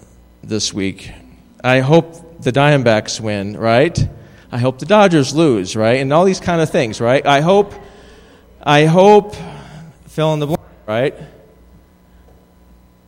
this 0.42 0.74
week. 0.74 1.12
I 1.62 1.82
hope 1.82 2.42
the 2.42 2.54
Diamondbacks 2.54 3.20
win, 3.20 3.58
right? 3.58 4.08
I 4.50 4.60
hope 4.60 4.80
the 4.80 4.86
Dodgers 4.86 5.36
lose, 5.36 5.76
right? 5.76 6.00
And 6.00 6.14
all 6.14 6.24
these 6.24 6.40
kind 6.40 6.62
of 6.62 6.70
things, 6.70 7.02
right? 7.02 7.26
I 7.26 7.42
hope, 7.42 7.74
I 8.64 8.86
hope, 8.86 9.36
fill 10.06 10.34
in 10.34 10.40
the 10.40 10.46
blank, 10.46 10.62
right? 10.86 11.16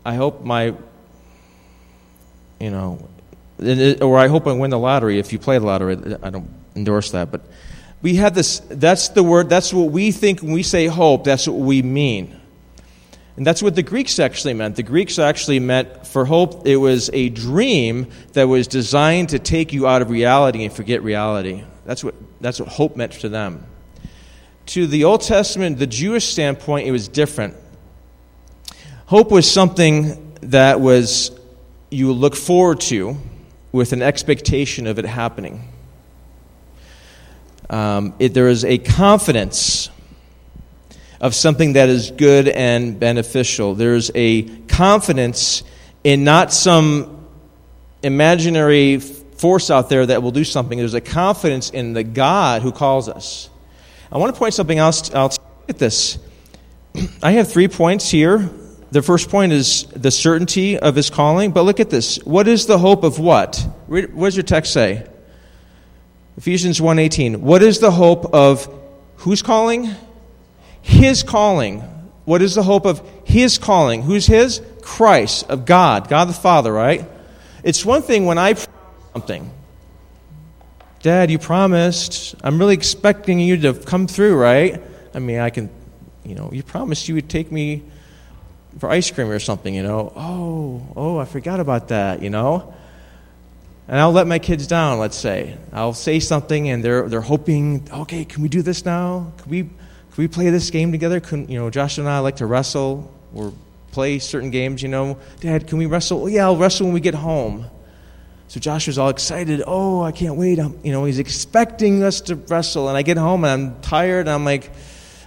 I 0.03 0.15
hope 0.15 0.43
my, 0.43 0.73
you 2.59 2.71
know, 2.71 3.07
or 4.01 4.19
I 4.19 4.27
hope 4.27 4.47
I 4.47 4.51
win 4.51 4.71
the 4.71 4.77
lottery. 4.77 5.17
If 5.17 5.31
you 5.31 5.39
play 5.39 5.59
the 5.59 5.65
lottery, 5.65 5.95
I 6.21 6.29
don't 6.29 6.49
endorse 6.75 7.11
that, 7.11 7.31
but 7.31 7.39
we 8.01 8.15
have 8.15 8.35
this, 8.35 8.59
that's 8.67 9.07
the 9.07 9.23
word, 9.23 9.47
that's 9.47 9.73
what 9.73 9.91
we 9.91 10.11
think 10.11 10.41
when 10.41 10.51
we 10.51 10.63
say 10.63 10.87
hope, 10.87 11.23
that's 11.23 11.47
what 11.47 11.55
we 11.55 11.81
mean. 11.81 12.37
And 13.39 13.47
that's 13.47 13.63
what 13.63 13.73
the 13.73 13.83
Greeks 13.83 14.19
actually 14.19 14.53
meant. 14.53 14.75
The 14.75 14.83
Greeks 14.83 15.17
actually 15.17 15.61
meant 15.61 16.05
for 16.05 16.25
hope, 16.25 16.67
it 16.67 16.75
was 16.75 17.09
a 17.13 17.29
dream 17.29 18.07
that 18.33 18.49
was 18.49 18.67
designed 18.67 19.29
to 19.29 19.39
take 19.39 19.71
you 19.71 19.87
out 19.87 20.01
of 20.01 20.09
reality 20.09 20.65
and 20.65 20.73
forget 20.73 21.03
reality. 21.03 21.63
That's 21.85 22.03
what, 22.03 22.15
that's 22.41 22.59
what 22.59 22.67
hope 22.67 22.97
meant 22.97 23.13
to 23.13 23.29
them. 23.29 23.63
To 24.65 24.85
the 24.85 25.05
Old 25.05 25.21
Testament, 25.21 25.79
the 25.79 25.87
Jewish 25.87 26.25
standpoint, 26.25 26.85
it 26.85 26.91
was 26.91 27.07
different. 27.07 27.55
Hope 29.05 29.31
was 29.31 29.49
something 29.49 30.35
that 30.41 30.81
was 30.81 31.31
you 31.89 32.11
look 32.11 32.35
forward 32.35 32.81
to 32.81 33.15
with 33.71 33.93
an 33.93 34.01
expectation 34.01 34.85
of 34.85 34.99
it 34.99 35.05
happening. 35.05 35.65
Um, 37.69 38.15
it, 38.19 38.33
there 38.33 38.49
is 38.49 38.65
a 38.65 38.79
confidence 38.79 39.89
of 41.19 41.35
something 41.35 41.73
that 41.73 41.89
is 41.89 42.11
good 42.11 42.47
and 42.47 42.99
beneficial. 42.99 43.75
There's 43.75 44.09
a 44.15 44.43
confidence 44.67 45.63
in 46.03 46.23
not 46.23 46.53
some 46.53 47.27
imaginary 48.03 48.99
force 48.99 49.69
out 49.69 49.89
there 49.89 50.05
that 50.05 50.23
will 50.23 50.31
do 50.31 50.43
something. 50.43 50.77
There's 50.77 50.93
a 50.93 51.01
confidence 51.01 51.69
in 51.69 51.93
the 51.93 52.03
God 52.03 52.61
who 52.61 52.71
calls 52.71 53.09
us. 53.09 53.49
I 54.11 54.17
want 54.17 54.33
to 54.33 54.39
point 54.39 54.53
something 54.53 54.77
else 54.77 55.13
out 55.13 55.37
at 55.67 55.77
this. 55.77 56.17
I 57.23 57.31
have 57.31 57.51
three 57.51 57.67
points 57.67 58.09
here. 58.09 58.49
The 58.91 59.01
first 59.01 59.29
point 59.29 59.51
is 59.51 59.83
the 59.95 60.09
certainty 60.09 60.79
of 60.79 60.95
his 60.95 61.09
calling, 61.09 61.51
but 61.51 61.63
look 61.63 61.79
at 61.79 61.91
this. 61.91 62.17
What 62.23 62.47
is 62.47 62.65
the 62.65 62.79
hope 62.79 63.03
of 63.03 63.19
what? 63.19 63.67
What 63.87 64.15
does 64.15 64.35
your 64.35 64.43
text 64.43 64.73
say? 64.73 65.05
Ephesians 66.37 66.79
1:18. 66.79 67.41
What 67.41 67.61
is 67.61 67.79
the 67.79 67.91
hope 67.91 68.33
of 68.33 68.67
whose 69.17 69.41
calling? 69.43 69.93
His 70.81 71.23
calling. 71.23 71.81
What 72.25 72.41
is 72.41 72.55
the 72.55 72.63
hope 72.63 72.85
of 72.85 73.01
his 73.25 73.57
calling? 73.57 74.01
Who's 74.01 74.25
his? 74.25 74.61
Christ, 74.81 75.49
of 75.49 75.65
God, 75.65 76.09
God 76.09 76.25
the 76.25 76.33
Father, 76.33 76.71
right? 76.71 77.07
It's 77.63 77.85
one 77.85 78.01
thing 78.01 78.25
when 78.25 78.37
I 78.37 78.55
something. 79.13 79.51
Dad, 81.01 81.31
you 81.31 81.39
promised. 81.39 82.35
I'm 82.43 82.59
really 82.59 82.73
expecting 82.73 83.39
you 83.39 83.57
to 83.57 83.73
come 83.73 84.07
through, 84.07 84.35
right? 84.35 84.81
I 85.13 85.19
mean, 85.19 85.39
I 85.39 85.49
can, 85.49 85.69
you 86.23 86.35
know, 86.35 86.49
you 86.51 86.63
promised 86.63 87.07
you 87.07 87.15
would 87.15 87.29
take 87.29 87.51
me 87.51 87.83
for 88.77 88.89
ice 88.89 89.09
cream 89.09 89.29
or 89.29 89.39
something, 89.39 89.73
you 89.73 89.83
know. 89.83 90.11
Oh, 90.15 90.87
oh, 90.95 91.17
I 91.17 91.25
forgot 91.25 91.59
about 91.59 91.87
that, 91.89 92.21
you 92.21 92.29
know 92.29 92.73
and 93.89 93.99
I'll 93.99 94.11
let 94.11 94.27
my 94.27 94.37
kids 94.37 94.67
down, 94.67 94.99
let's 94.99 95.17
say. 95.17 95.57
I'll 95.73 95.95
say 95.95 96.19
something 96.19 96.69
and 96.69 96.85
they're, 96.85 97.09
they're 97.09 97.21
hoping, 97.21 97.87
okay, 97.91 98.23
can 98.23 98.43
we 98.43 98.47
do 98.47 98.61
this 98.61 98.85
now? 98.85 99.33
Can 99.39 99.49
we, 99.49 99.69
can 100.19 100.23
we 100.25 100.27
play 100.27 100.49
this 100.49 100.69
game 100.69 100.91
together? 100.91 101.21
Can, 101.21 101.47
you 101.47 101.57
know, 101.57 101.69
Josh 101.69 101.97
and 101.97 102.09
I 102.09 102.19
like 102.19 102.35
to 102.37 102.45
wrestle 102.45 103.09
or 103.33 103.53
play 103.93 104.19
certain 104.19 104.51
games, 104.51 104.83
you 104.83 104.89
know. 104.89 105.17
Dad, 105.39 105.65
can 105.65 105.77
we 105.77 105.85
wrestle? 105.85 106.23
Oh, 106.23 106.27
yeah, 106.27 106.43
I'll 106.43 106.57
wrestle 106.57 106.87
when 106.87 106.93
we 106.93 106.99
get 106.99 107.13
home. 107.13 107.67
So 108.49 108.59
Josh 108.59 108.87
was 108.87 108.97
all 108.97 109.07
excited. 109.07 109.63
Oh, 109.65 110.01
I 110.01 110.11
can't 110.11 110.35
wait. 110.35 110.59
I'm, 110.59 110.77
you 110.83 110.91
know, 110.91 111.05
he's 111.05 111.19
expecting 111.19 112.03
us 112.03 112.19
to 112.19 112.35
wrestle. 112.35 112.89
And 112.89 112.97
I 112.97 113.01
get 113.01 113.15
home 113.15 113.45
and 113.45 113.53
I'm 113.53 113.81
tired. 113.81 114.27
And 114.27 114.31
I'm 114.31 114.43
like, 114.43 114.71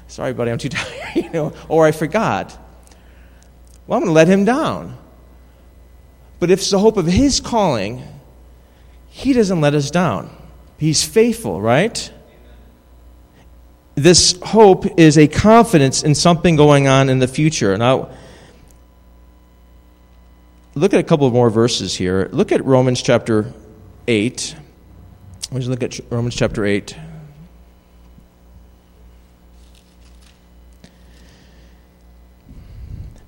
sorry, 0.09 0.35
buddy, 0.35 0.51
I'm 0.51 0.59
too 0.59 0.69
tired, 0.69 1.17
you 1.17 1.31
know, 1.31 1.55
or 1.71 1.87
I 1.87 1.93
forgot. 1.93 2.51
Well, 3.87 3.97
I'm 3.97 4.05
going 4.05 4.11
to 4.11 4.13
let 4.13 4.29
him 4.29 4.45
down. 4.45 4.99
But 6.39 6.51
if 6.51 6.59
it's 6.59 6.71
the 6.71 6.79
hope 6.79 6.99
of 6.99 7.07
his 7.07 7.41
calling, 7.41 8.07
he 9.09 9.33
doesn't 9.33 9.63
let 9.63 9.73
us 9.73 9.91
down. 9.91 10.29
He's 10.77 11.03
faithful, 11.03 11.63
right? 11.63 12.13
This 13.95 14.39
hope 14.43 14.99
is 14.99 15.19
a 15.19 15.29
confidence 15.29 16.03
in 16.03 16.15
something 16.15 16.57
going 16.57 16.89
on 16.89 17.11
in 17.11 17.19
the 17.19 17.29
future. 17.29 17.77
Now, 17.77 18.09
look 20.75 20.95
at 20.95 21.01
a 21.01 21.03
couple 21.03 21.31
more 21.31 21.51
verses 21.51 21.95
here. 21.95 22.31
Look 22.33 22.53
at 22.53 22.65
Romans 22.65 23.03
chapter 23.03 23.53
8. 24.09 24.57
Let's 25.51 25.67
look 25.67 25.83
at 25.83 26.01
Romans 26.11 26.35
chapter 26.35 26.65
8. 26.65 26.97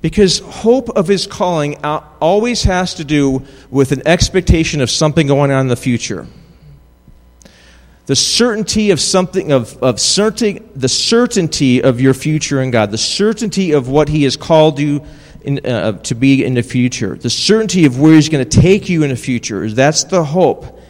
Because 0.01 0.39
hope 0.39 0.89
of 0.91 1.09
his 1.09 1.27
calling 1.27 1.77
always 1.85 2.63
has 2.65 2.95
to 2.95 3.05
do 3.05 3.43
with 3.71 3.93
an 3.93 4.07
expectation 4.07 4.81
of 4.81 4.91
something 4.91 5.27
going 5.27 5.51
on 5.51 5.61
in 5.61 5.69
the 5.69 5.77
future. 5.77 6.27
The 8.07 8.17
certainty 8.17 8.91
of 8.91 9.01
something, 9.01 9.51
of, 9.51 9.83
of 9.83 9.99
certain, 9.99 10.69
the 10.77 10.89
certainty 10.89 11.83
of 11.83 12.01
your 12.01 12.13
future 12.13 12.61
in 12.61 12.71
God, 12.71 12.91
the 12.91 12.99
certainty 12.99 13.73
of 13.73 13.89
what 13.89 14.09
he 14.09 14.25
has 14.25 14.37
called 14.37 14.79
you 14.79 15.05
in, 15.41 15.65
uh, 15.65 15.93
to 15.93 16.15
be 16.15 16.45
in 16.45 16.55
the 16.55 16.63
future, 16.63 17.17
the 17.17 17.31
certainty 17.31 17.87
of 17.87 17.99
where 17.99 18.15
he's 18.15 18.29
going 18.29 18.47
to 18.47 18.61
take 18.61 18.89
you 18.89 19.05
in 19.05 19.11
the 19.11 19.17
future. 19.17 19.71
That's 19.71 20.05
the 20.05 20.23
hope. 20.23 20.81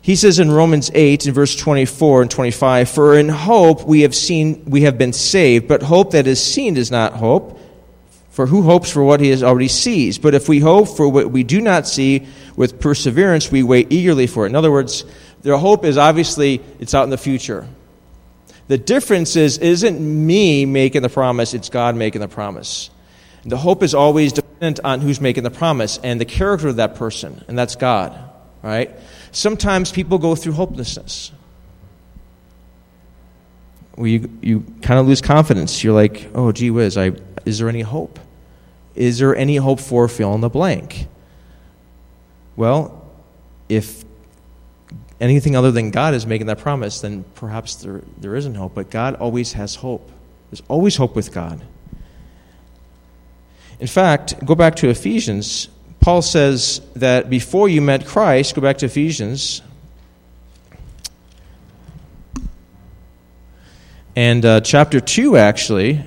He 0.00 0.16
says 0.16 0.38
in 0.38 0.50
Romans 0.50 0.90
8 0.94 1.26
in 1.26 1.34
verse 1.34 1.56
24 1.56 2.22
and 2.22 2.30
25, 2.30 2.88
For 2.88 3.18
in 3.18 3.28
hope 3.28 3.84
we 3.84 4.02
have 4.02 4.14
seen 4.14 4.64
we 4.64 4.82
have 4.82 4.96
been 4.96 5.12
saved, 5.12 5.68
but 5.68 5.82
hope 5.82 6.12
that 6.12 6.26
is 6.26 6.42
seen 6.42 6.76
is 6.76 6.90
not 6.90 7.14
hope. 7.14 7.58
For 8.30 8.46
who 8.46 8.62
hopes 8.62 8.90
for 8.90 9.02
what 9.02 9.18
he 9.18 9.30
has 9.30 9.42
already 9.42 9.66
sees? 9.66 10.16
But 10.16 10.32
if 10.32 10.48
we 10.48 10.60
hope 10.60 10.88
for 10.88 11.08
what 11.08 11.32
we 11.32 11.42
do 11.42 11.60
not 11.60 11.88
see 11.88 12.28
with 12.54 12.78
perseverance, 12.78 13.50
we 13.50 13.64
wait 13.64 13.92
eagerly 13.92 14.28
for 14.28 14.46
it. 14.46 14.50
In 14.50 14.54
other 14.54 14.70
words, 14.70 15.04
their 15.42 15.56
hope 15.56 15.84
is 15.84 15.96
obviously 15.96 16.60
it's 16.78 16.94
out 16.94 17.04
in 17.04 17.10
the 17.10 17.18
future. 17.18 17.66
The 18.68 18.78
difference 18.78 19.36
is 19.36 19.58
isn't 19.58 19.98
me 19.98 20.66
making 20.66 21.02
the 21.02 21.08
promise, 21.08 21.54
it's 21.54 21.70
God 21.70 21.96
making 21.96 22.20
the 22.20 22.28
promise. 22.28 22.90
The 23.44 23.56
hope 23.56 23.82
is 23.82 23.94
always 23.94 24.32
dependent 24.32 24.80
on 24.84 25.00
who's 25.00 25.20
making 25.20 25.44
the 25.44 25.50
promise 25.50 25.98
and 26.02 26.20
the 26.20 26.24
character 26.24 26.68
of 26.68 26.76
that 26.76 26.96
person, 26.96 27.44
and 27.48 27.58
that's 27.58 27.76
God, 27.76 28.18
right? 28.62 28.90
Sometimes 29.32 29.90
people 29.90 30.18
go 30.18 30.34
through 30.34 30.52
hopelessness. 30.52 31.32
Where 33.94 34.08
you, 34.08 34.30
you 34.42 34.64
kind 34.82 35.00
of 35.00 35.06
lose 35.06 35.20
confidence. 35.20 35.82
You're 35.82 35.94
like, 35.94 36.28
oh, 36.34 36.52
gee 36.52 36.70
whiz, 36.70 36.96
I, 36.96 37.12
is 37.44 37.58
there 37.58 37.68
any 37.68 37.80
hope? 37.80 38.18
Is 38.94 39.18
there 39.18 39.34
any 39.34 39.56
hope 39.56 39.80
for 39.80 40.08
fill 40.08 40.34
in 40.34 40.40
the 40.40 40.48
blank? 40.48 41.06
Well, 42.56 43.10
if 43.68 44.04
anything 45.20 45.56
other 45.56 45.70
than 45.70 45.90
God 45.90 46.14
is 46.14 46.26
making 46.26 46.46
that 46.46 46.58
promise, 46.58 47.00
then 47.00 47.24
perhaps 47.34 47.76
there, 47.76 48.02
there 48.18 48.36
isn't 48.36 48.54
hope. 48.54 48.74
But 48.74 48.90
God 48.90 49.14
always 49.16 49.54
has 49.54 49.76
hope. 49.76 50.10
There's 50.50 50.62
always 50.68 50.96
hope 50.96 51.16
with 51.16 51.32
God. 51.32 51.60
In 53.80 53.86
fact, 53.86 54.44
go 54.44 54.54
back 54.54 54.76
to 54.76 54.88
Ephesians. 54.88 55.68
Paul 56.00 56.22
says 56.22 56.80
that 56.94 57.28
before 57.30 57.68
you 57.68 57.80
met 57.80 58.06
Christ, 58.06 58.54
go 58.54 58.60
back 58.60 58.78
to 58.78 58.86
Ephesians. 58.86 59.62
And 64.16 64.44
uh, 64.44 64.60
chapter 64.62 65.00
2, 65.00 65.36
actually, 65.36 66.04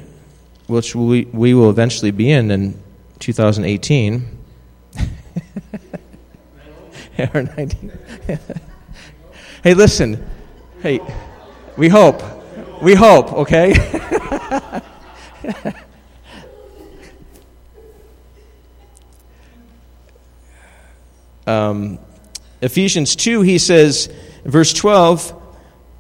which 0.67 0.95
we, 0.95 1.25
we 1.25 1.53
will 1.53 1.69
eventually 1.69 2.11
be 2.11 2.29
in 2.31 2.51
in 2.51 2.81
2018. 3.19 4.37
or 7.33 7.43
19. 7.43 7.91
hey, 9.63 9.73
listen, 9.73 10.27
Hey, 10.81 10.99
we 11.77 11.89
hope. 11.89 12.23
We 12.81 12.95
hope, 12.95 13.31
okay? 13.33 13.73
um, 21.45 21.99
Ephesians 22.63 23.15
2, 23.15 23.43
he 23.43 23.59
says, 23.59 24.11
verse 24.43 24.73
12, 24.73 25.39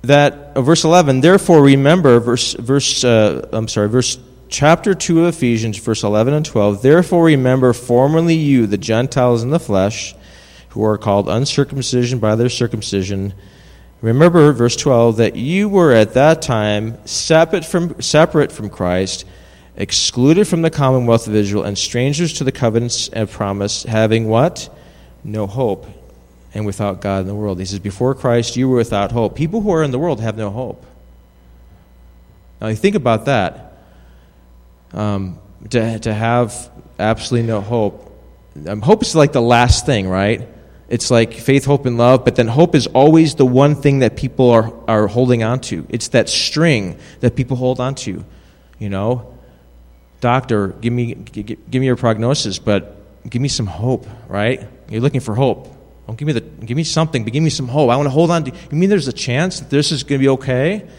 that, 0.01 0.33
uh, 0.55 0.63
verse 0.63 0.83
11, 0.83 1.21
therefore 1.21 1.61
remember, 1.61 2.19
verse, 2.19 2.53
verse 2.53 3.03
uh, 3.03 3.47
I'm 3.53 3.67
sorry, 3.67 3.89
verse 3.89 4.17
chapter 4.49 4.95
2 4.95 5.25
of 5.25 5.35
Ephesians, 5.35 5.77
verse 5.77 6.01
11 6.01 6.33
and 6.33 6.43
12, 6.43 6.81
therefore 6.81 7.25
remember 7.25 7.71
formerly 7.73 8.33
you, 8.33 8.65
the 8.65 8.79
Gentiles 8.79 9.43
in 9.43 9.51
the 9.51 9.59
flesh, 9.59 10.15
who 10.69 10.83
are 10.83 10.97
called 10.97 11.29
uncircumcision 11.29 12.17
by 12.17 12.33
their 12.33 12.49
circumcision. 12.49 13.35
Remember, 14.01 14.51
verse 14.51 14.75
12, 14.75 15.17
that 15.17 15.35
you 15.35 15.69
were 15.69 15.93
at 15.93 16.15
that 16.15 16.41
time 16.41 16.97
separate 17.05 17.63
from, 17.63 18.01
separate 18.01 18.51
from 18.51 18.69
Christ, 18.69 19.25
excluded 19.75 20.47
from 20.47 20.63
the 20.63 20.71
commonwealth 20.71 21.27
of 21.27 21.35
Israel, 21.35 21.63
and 21.63 21.77
strangers 21.77 22.33
to 22.33 22.43
the 22.43 22.51
covenants 22.51 23.09
and 23.09 23.29
promise, 23.29 23.83
having 23.83 24.27
what? 24.27 24.69
No 25.23 25.45
hope 25.45 25.85
and 26.53 26.65
without 26.65 27.01
God 27.01 27.21
in 27.21 27.27
the 27.27 27.35
world. 27.35 27.59
He 27.59 27.65
says, 27.65 27.79
Before 27.79 28.15
Christ, 28.15 28.55
you 28.55 28.67
were 28.67 28.77
without 28.77 29.11
hope. 29.11 29.35
People 29.35 29.61
who 29.61 29.71
are 29.71 29.83
in 29.83 29.91
the 29.91 29.99
world 29.99 30.19
have 30.19 30.37
no 30.37 30.49
hope. 30.49 30.85
Now, 32.59 32.67
you 32.67 32.75
think 32.75 32.95
about 32.95 33.25
that. 33.25 33.77
Um, 34.93 35.39
to, 35.69 35.99
to 35.99 36.13
have 36.13 36.69
absolutely 36.99 37.47
no 37.47 37.61
hope. 37.61 38.07
Um, 38.67 38.81
hope 38.81 39.03
is 39.03 39.15
like 39.15 39.31
the 39.31 39.41
last 39.41 39.85
thing, 39.85 40.07
right? 40.07 40.47
It's 40.91 41.09
like 41.09 41.33
faith, 41.33 41.63
hope, 41.63 41.85
and 41.85 41.97
love, 41.97 42.25
but 42.25 42.35
then 42.35 42.49
hope 42.49 42.75
is 42.75 42.85
always 42.87 43.35
the 43.35 43.45
one 43.45 43.75
thing 43.75 43.99
that 43.99 44.17
people 44.17 44.49
are, 44.51 44.73
are 44.89 45.07
holding 45.07 45.41
on 45.41 45.61
to. 45.61 45.87
It's 45.87 46.09
that 46.09 46.27
string 46.27 46.99
that 47.21 47.37
people 47.37 47.55
hold 47.55 47.79
on 47.79 47.95
to. 47.95 48.25
You 48.77 48.89
know, 48.89 49.33
doctor, 50.19 50.67
give 50.67 50.91
me, 50.91 51.13
give, 51.13 51.45
give 51.71 51.79
me 51.79 51.85
your 51.85 51.95
prognosis, 51.95 52.59
but 52.59 53.29
give 53.29 53.41
me 53.41 53.47
some 53.47 53.67
hope, 53.67 54.05
right? 54.27 54.67
You're 54.89 54.99
looking 54.99 55.21
for 55.21 55.33
hope. 55.33 55.73
Don't 56.07 56.17
give 56.17 56.25
me 56.25 56.33
the 56.33 56.41
give 56.41 56.75
me 56.75 56.83
something, 56.83 57.23
but 57.23 57.31
give 57.31 57.41
me 57.41 57.49
some 57.49 57.69
hope. 57.69 57.89
I 57.89 57.95
want 57.95 58.07
to 58.07 58.11
hold 58.11 58.29
on 58.29 58.43
to 58.43 58.51
you 58.51 58.77
mean 58.77 58.89
there's 58.89 59.07
a 59.07 59.13
chance 59.13 59.61
that 59.61 59.69
this 59.69 59.93
is 59.93 60.03
going 60.03 60.19
to 60.19 60.23
be 60.23 60.29
okay? 60.29 60.89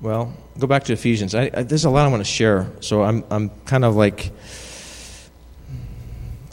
Well, 0.00 0.34
go 0.58 0.66
back 0.66 0.84
to 0.84 0.92
Ephesians. 0.92 1.34
I, 1.34 1.50
I, 1.52 1.62
there's 1.62 1.84
a 1.84 1.90
lot 1.90 2.06
I 2.06 2.08
want 2.08 2.20
to 2.20 2.30
share, 2.30 2.70
so 2.80 3.02
I'm, 3.02 3.24
I'm 3.30 3.50
kind 3.64 3.84
of 3.84 3.96
like, 3.96 4.30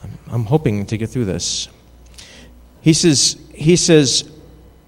I'm, 0.03 0.17
I'm 0.31 0.45
hoping 0.45 0.85
to 0.87 0.97
get 0.97 1.09
through 1.09 1.25
this. 1.25 1.67
He 2.81 2.93
says, 2.93 3.37
he 3.53 3.75
says, 3.75 4.29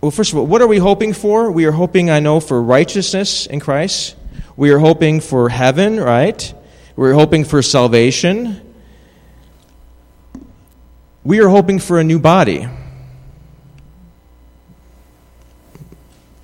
well, 0.01 0.11
first 0.11 0.31
of 0.31 0.39
all, 0.39 0.47
what 0.47 0.61
are 0.61 0.67
we 0.67 0.79
hoping 0.79 1.13
for? 1.13 1.51
We 1.51 1.65
are 1.65 1.71
hoping, 1.71 2.09
I 2.09 2.19
know, 2.19 2.39
for 2.39 2.61
righteousness 2.61 3.45
in 3.45 3.59
Christ. 3.59 4.15
We 4.55 4.71
are 4.71 4.79
hoping 4.79 5.21
for 5.21 5.49
heaven, 5.49 5.99
right? 5.99 6.53
We're 6.95 7.13
hoping 7.13 7.45
for 7.45 7.61
salvation. 7.61 8.73
We 11.23 11.39
are 11.39 11.47
hoping 11.47 11.79
for 11.79 11.99
a 11.99 12.03
new 12.03 12.19
body. 12.19 12.67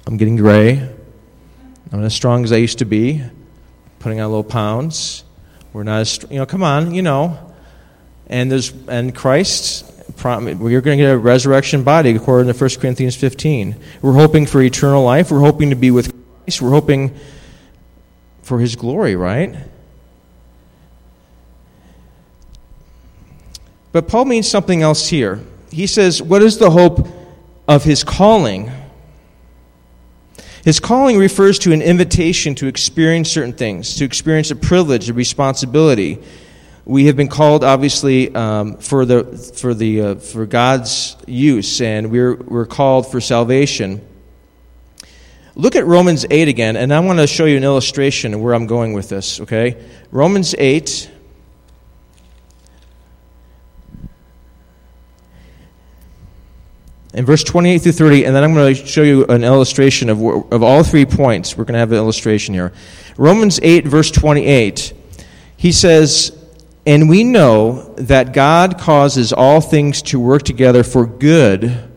I'm 0.07 0.17
getting 0.17 0.37
gray. 0.37 0.89
I'm 1.91 1.99
not 1.99 2.05
as 2.05 2.13
strong 2.13 2.43
as 2.43 2.51
I 2.51 2.57
used 2.57 2.79
to 2.79 2.85
be, 2.85 3.23
putting 3.99 4.19
on 4.19 4.25
a 4.25 4.29
little 4.29 4.43
pounds. 4.43 5.23
We're 5.73 5.83
not 5.83 6.01
as, 6.01 6.19
you 6.29 6.37
know, 6.37 6.45
come 6.45 6.63
on, 6.63 6.93
you 6.93 7.01
know. 7.01 7.53
And 8.27 8.51
there's, 8.51 8.71
and 8.87 9.15
Christ, 9.15 9.91
we're 10.23 10.81
going 10.81 10.97
to 10.97 11.03
get 11.03 11.11
a 11.11 11.17
resurrection 11.17 11.83
body 11.83 12.11
according 12.15 12.51
to 12.53 12.59
1 12.59 12.69
Corinthians 12.79 13.15
15. 13.15 13.75
We're 14.01 14.13
hoping 14.13 14.45
for 14.45 14.61
eternal 14.61 15.03
life. 15.03 15.31
We're 15.31 15.39
hoping 15.39 15.71
to 15.71 15.75
be 15.75 15.89
with 15.89 16.13
Christ. 16.43 16.61
We're 16.61 16.69
hoping 16.71 17.15
for 18.43 18.59
his 18.59 18.75
glory, 18.75 19.15
right? 19.15 19.55
But 23.91 24.07
Paul 24.07 24.25
means 24.25 24.47
something 24.47 24.81
else 24.83 25.07
here. 25.07 25.39
He 25.71 25.87
says, 25.87 26.21
What 26.21 26.41
is 26.43 26.57
the 26.57 26.69
hope 26.69 27.07
of 27.67 27.83
his 27.83 28.03
calling? 28.03 28.71
His 30.63 30.79
calling 30.79 31.17
refers 31.17 31.59
to 31.59 31.71
an 31.71 31.81
invitation 31.81 32.55
to 32.55 32.67
experience 32.67 33.31
certain 33.31 33.53
things, 33.53 33.95
to 33.95 34.05
experience 34.05 34.51
a 34.51 34.55
privilege, 34.55 35.09
a 35.09 35.13
responsibility. 35.13 36.19
We 36.85 37.05
have 37.05 37.15
been 37.15 37.27
called, 37.27 37.63
obviously, 37.63 38.33
um, 38.35 38.77
for, 38.77 39.05
the, 39.05 39.23
for, 39.55 39.73
the, 39.73 40.01
uh, 40.01 40.15
for 40.15 40.45
God's 40.45 41.15
use, 41.27 41.81
and 41.81 42.11
we're, 42.11 42.35
we're 42.35 42.65
called 42.65 43.09
for 43.09 43.21
salvation. 43.21 44.05
Look 45.55 45.75
at 45.75 45.85
Romans 45.85 46.25
8 46.29 46.47
again, 46.47 46.77
and 46.77 46.93
I 46.93 46.99
want 46.99 47.19
to 47.19 47.27
show 47.27 47.45
you 47.45 47.57
an 47.57 47.63
illustration 47.63 48.33
of 48.33 48.41
where 48.41 48.53
I'm 48.53 48.65
going 48.65 48.93
with 48.93 49.09
this, 49.09 49.39
okay? 49.41 49.83
Romans 50.11 50.55
8, 50.57 51.11
in 57.19 57.25
verse 57.25 57.43
28 57.43 57.79
through 57.79 57.91
30, 57.91 58.23
and 58.23 58.33
then 58.33 58.45
I'm 58.45 58.53
going 58.53 58.73
to 58.73 58.87
show 58.87 59.03
you 59.03 59.25
an 59.25 59.43
illustration 59.43 60.07
of, 60.07 60.21
of 60.53 60.63
all 60.63 60.85
three 60.85 61.05
points. 61.05 61.57
We're 61.57 61.65
going 61.65 61.73
to 61.73 61.79
have 61.79 61.91
an 61.91 61.97
illustration 61.97 62.53
here. 62.53 62.71
Romans 63.17 63.59
8, 63.61 63.85
verse 63.85 64.09
28, 64.09 64.93
he 65.57 65.73
says, 65.73 66.31
And 66.87 67.09
we 67.09 67.25
know 67.25 67.93
that 67.95 68.31
God 68.31 68.79
causes 68.79 69.33
all 69.33 69.59
things 69.59 70.01
to 70.03 70.17
work 70.17 70.43
together 70.43 70.81
for 70.81 71.05
good 71.05 71.89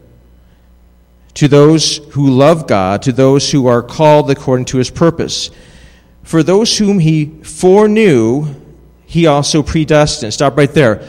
to 1.35 1.47
those 1.47 1.99
who 2.15 2.29
love 2.29 2.67
God, 2.67 3.03
to 3.03 3.13
those 3.13 3.49
who 3.53 3.69
are 3.69 3.81
called 3.81 4.29
according 4.29 4.65
to 4.67 4.79
his 4.79 4.91
purpose. 4.91 5.51
For 6.25 6.43
those 6.43 6.77
whom 6.79 6.99
he 6.99 7.27
foreknew, 7.45 8.53
he 9.07 9.29
also 9.29 9.63
predestined. 9.63 10.35
Stop 10.35 10.57
right 10.57 10.75
there 10.75 11.09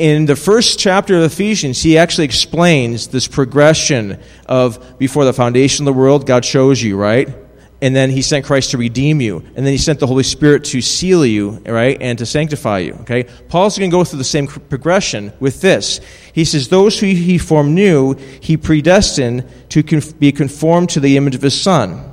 in 0.00 0.24
the 0.24 0.34
first 0.34 0.78
chapter 0.78 1.14
of 1.14 1.24
Ephesians, 1.24 1.82
he 1.82 1.98
actually 1.98 2.24
explains 2.24 3.08
this 3.08 3.28
progression 3.28 4.18
of 4.46 4.98
before 4.98 5.26
the 5.26 5.34
foundation 5.34 5.86
of 5.86 5.94
the 5.94 6.00
world, 6.00 6.26
God 6.26 6.42
chose 6.42 6.82
you, 6.82 6.96
right? 6.96 7.28
And 7.82 7.94
then 7.94 8.08
he 8.08 8.22
sent 8.22 8.46
Christ 8.46 8.70
to 8.70 8.78
redeem 8.78 9.20
you. 9.20 9.38
And 9.54 9.66
then 9.66 9.72
he 9.72 9.76
sent 9.76 10.00
the 10.00 10.06
Holy 10.06 10.22
Spirit 10.22 10.64
to 10.64 10.80
seal 10.80 11.26
you, 11.26 11.62
right? 11.66 11.98
And 12.00 12.18
to 12.18 12.24
sanctify 12.24 12.78
you, 12.78 12.94
okay? 13.02 13.24
Paul's 13.50 13.76
going 13.76 13.90
to 13.90 13.94
go 13.94 14.02
through 14.02 14.18
the 14.18 14.24
same 14.24 14.46
progression 14.46 15.34
with 15.38 15.60
this. 15.60 16.00
He 16.32 16.46
says, 16.46 16.68
Those 16.68 16.98
who 16.98 17.06
he 17.06 17.36
foreknew, 17.36 18.14
he 18.40 18.56
predestined 18.56 19.46
to 19.68 19.82
be 20.12 20.32
conformed 20.32 20.88
to 20.90 21.00
the 21.00 21.18
image 21.18 21.34
of 21.34 21.42
his 21.42 21.60
Son. 21.60 22.10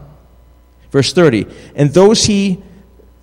Verse 0.92 1.14
30. 1.14 1.48
And 1.74 1.94
those 1.94 2.26
he, 2.26 2.62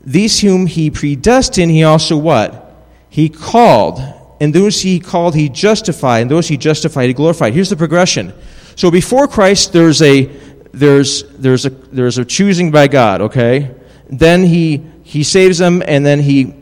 these 0.01 0.41
whom 0.41 0.67
he 0.67 0.91
predestined, 0.91 1.71
he 1.71 1.85
also 1.85 2.17
what? 2.17 2.63
He 3.11 3.29
called 3.29 4.23
and 4.45 4.55
those 4.55 4.83
he 4.83 5.01
called, 5.01 5.35
he 5.35 5.49
justified, 5.49 6.21
and 6.21 6.31
those 6.31 6.49
he 6.49 6.59
justified, 6.59 7.07
he 7.07 7.15
glorified. 7.15 7.55
Here's 7.55 7.71
the 7.71 7.77
progression. 7.77 8.35
So 8.77 8.91
before 8.91 9.27
Christ, 9.27 9.73
there's 9.73 10.03
a 10.03 10.25
there's 10.71 11.23
there's 11.39 11.65
a 11.65 11.71
there's 11.71 12.19
a 12.19 12.27
choosing 12.27 12.71
by 12.71 12.89
God. 12.89 13.23
Okay, 13.23 13.75
then 14.11 14.43
he 14.43 14.85
he 15.03 15.23
saves 15.23 15.57
them, 15.57 15.83
and 15.87 16.05
then 16.05 16.21
he 16.21 16.55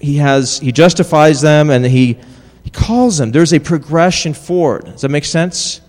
he 0.00 0.16
has 0.16 0.58
he 0.58 0.70
justifies 0.70 1.40
them, 1.40 1.70
and 1.70 1.86
he 1.86 2.18
he 2.62 2.68
calls 2.68 3.16
them. 3.16 3.32
There's 3.32 3.54
a 3.54 3.58
progression 3.58 4.34
forward. 4.34 4.84
Does 4.84 5.00
that 5.00 5.08
make 5.08 5.24
sense? 5.24 5.80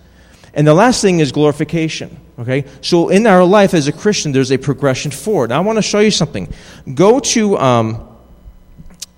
And 0.54 0.66
the 0.66 0.72
last 0.72 1.02
thing 1.02 1.20
is 1.20 1.32
glorification. 1.32 2.18
Okay, 2.38 2.64
so 2.80 3.10
in 3.10 3.26
our 3.26 3.44
life 3.44 3.74
as 3.74 3.88
a 3.88 3.92
Christian, 3.92 4.32
there's 4.32 4.52
a 4.52 4.56
progression 4.56 5.10
forward. 5.10 5.50
Now, 5.50 5.58
I 5.58 5.60
want 5.60 5.76
to 5.76 5.82
show 5.82 6.00
you 6.00 6.10
something. 6.10 6.48
Go 6.94 7.20
to 7.20 7.58
um, 7.58 8.08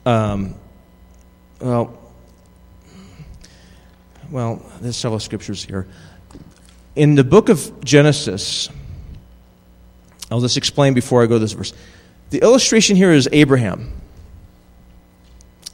um, 0.04 0.56
well 1.60 2.03
well, 4.34 4.60
there's 4.80 4.96
several 4.96 5.20
scriptures 5.20 5.64
here. 5.64 5.86
In 6.96 7.14
the 7.14 7.22
book 7.22 7.48
of 7.48 7.84
Genesis, 7.84 8.68
I'll 10.28 10.40
just 10.40 10.56
explain 10.56 10.92
before 10.92 11.22
I 11.22 11.26
go 11.26 11.34
to 11.34 11.38
this 11.38 11.52
verse. 11.52 11.72
The 12.30 12.42
illustration 12.42 12.96
here 12.96 13.12
is 13.12 13.28
Abraham. 13.30 13.92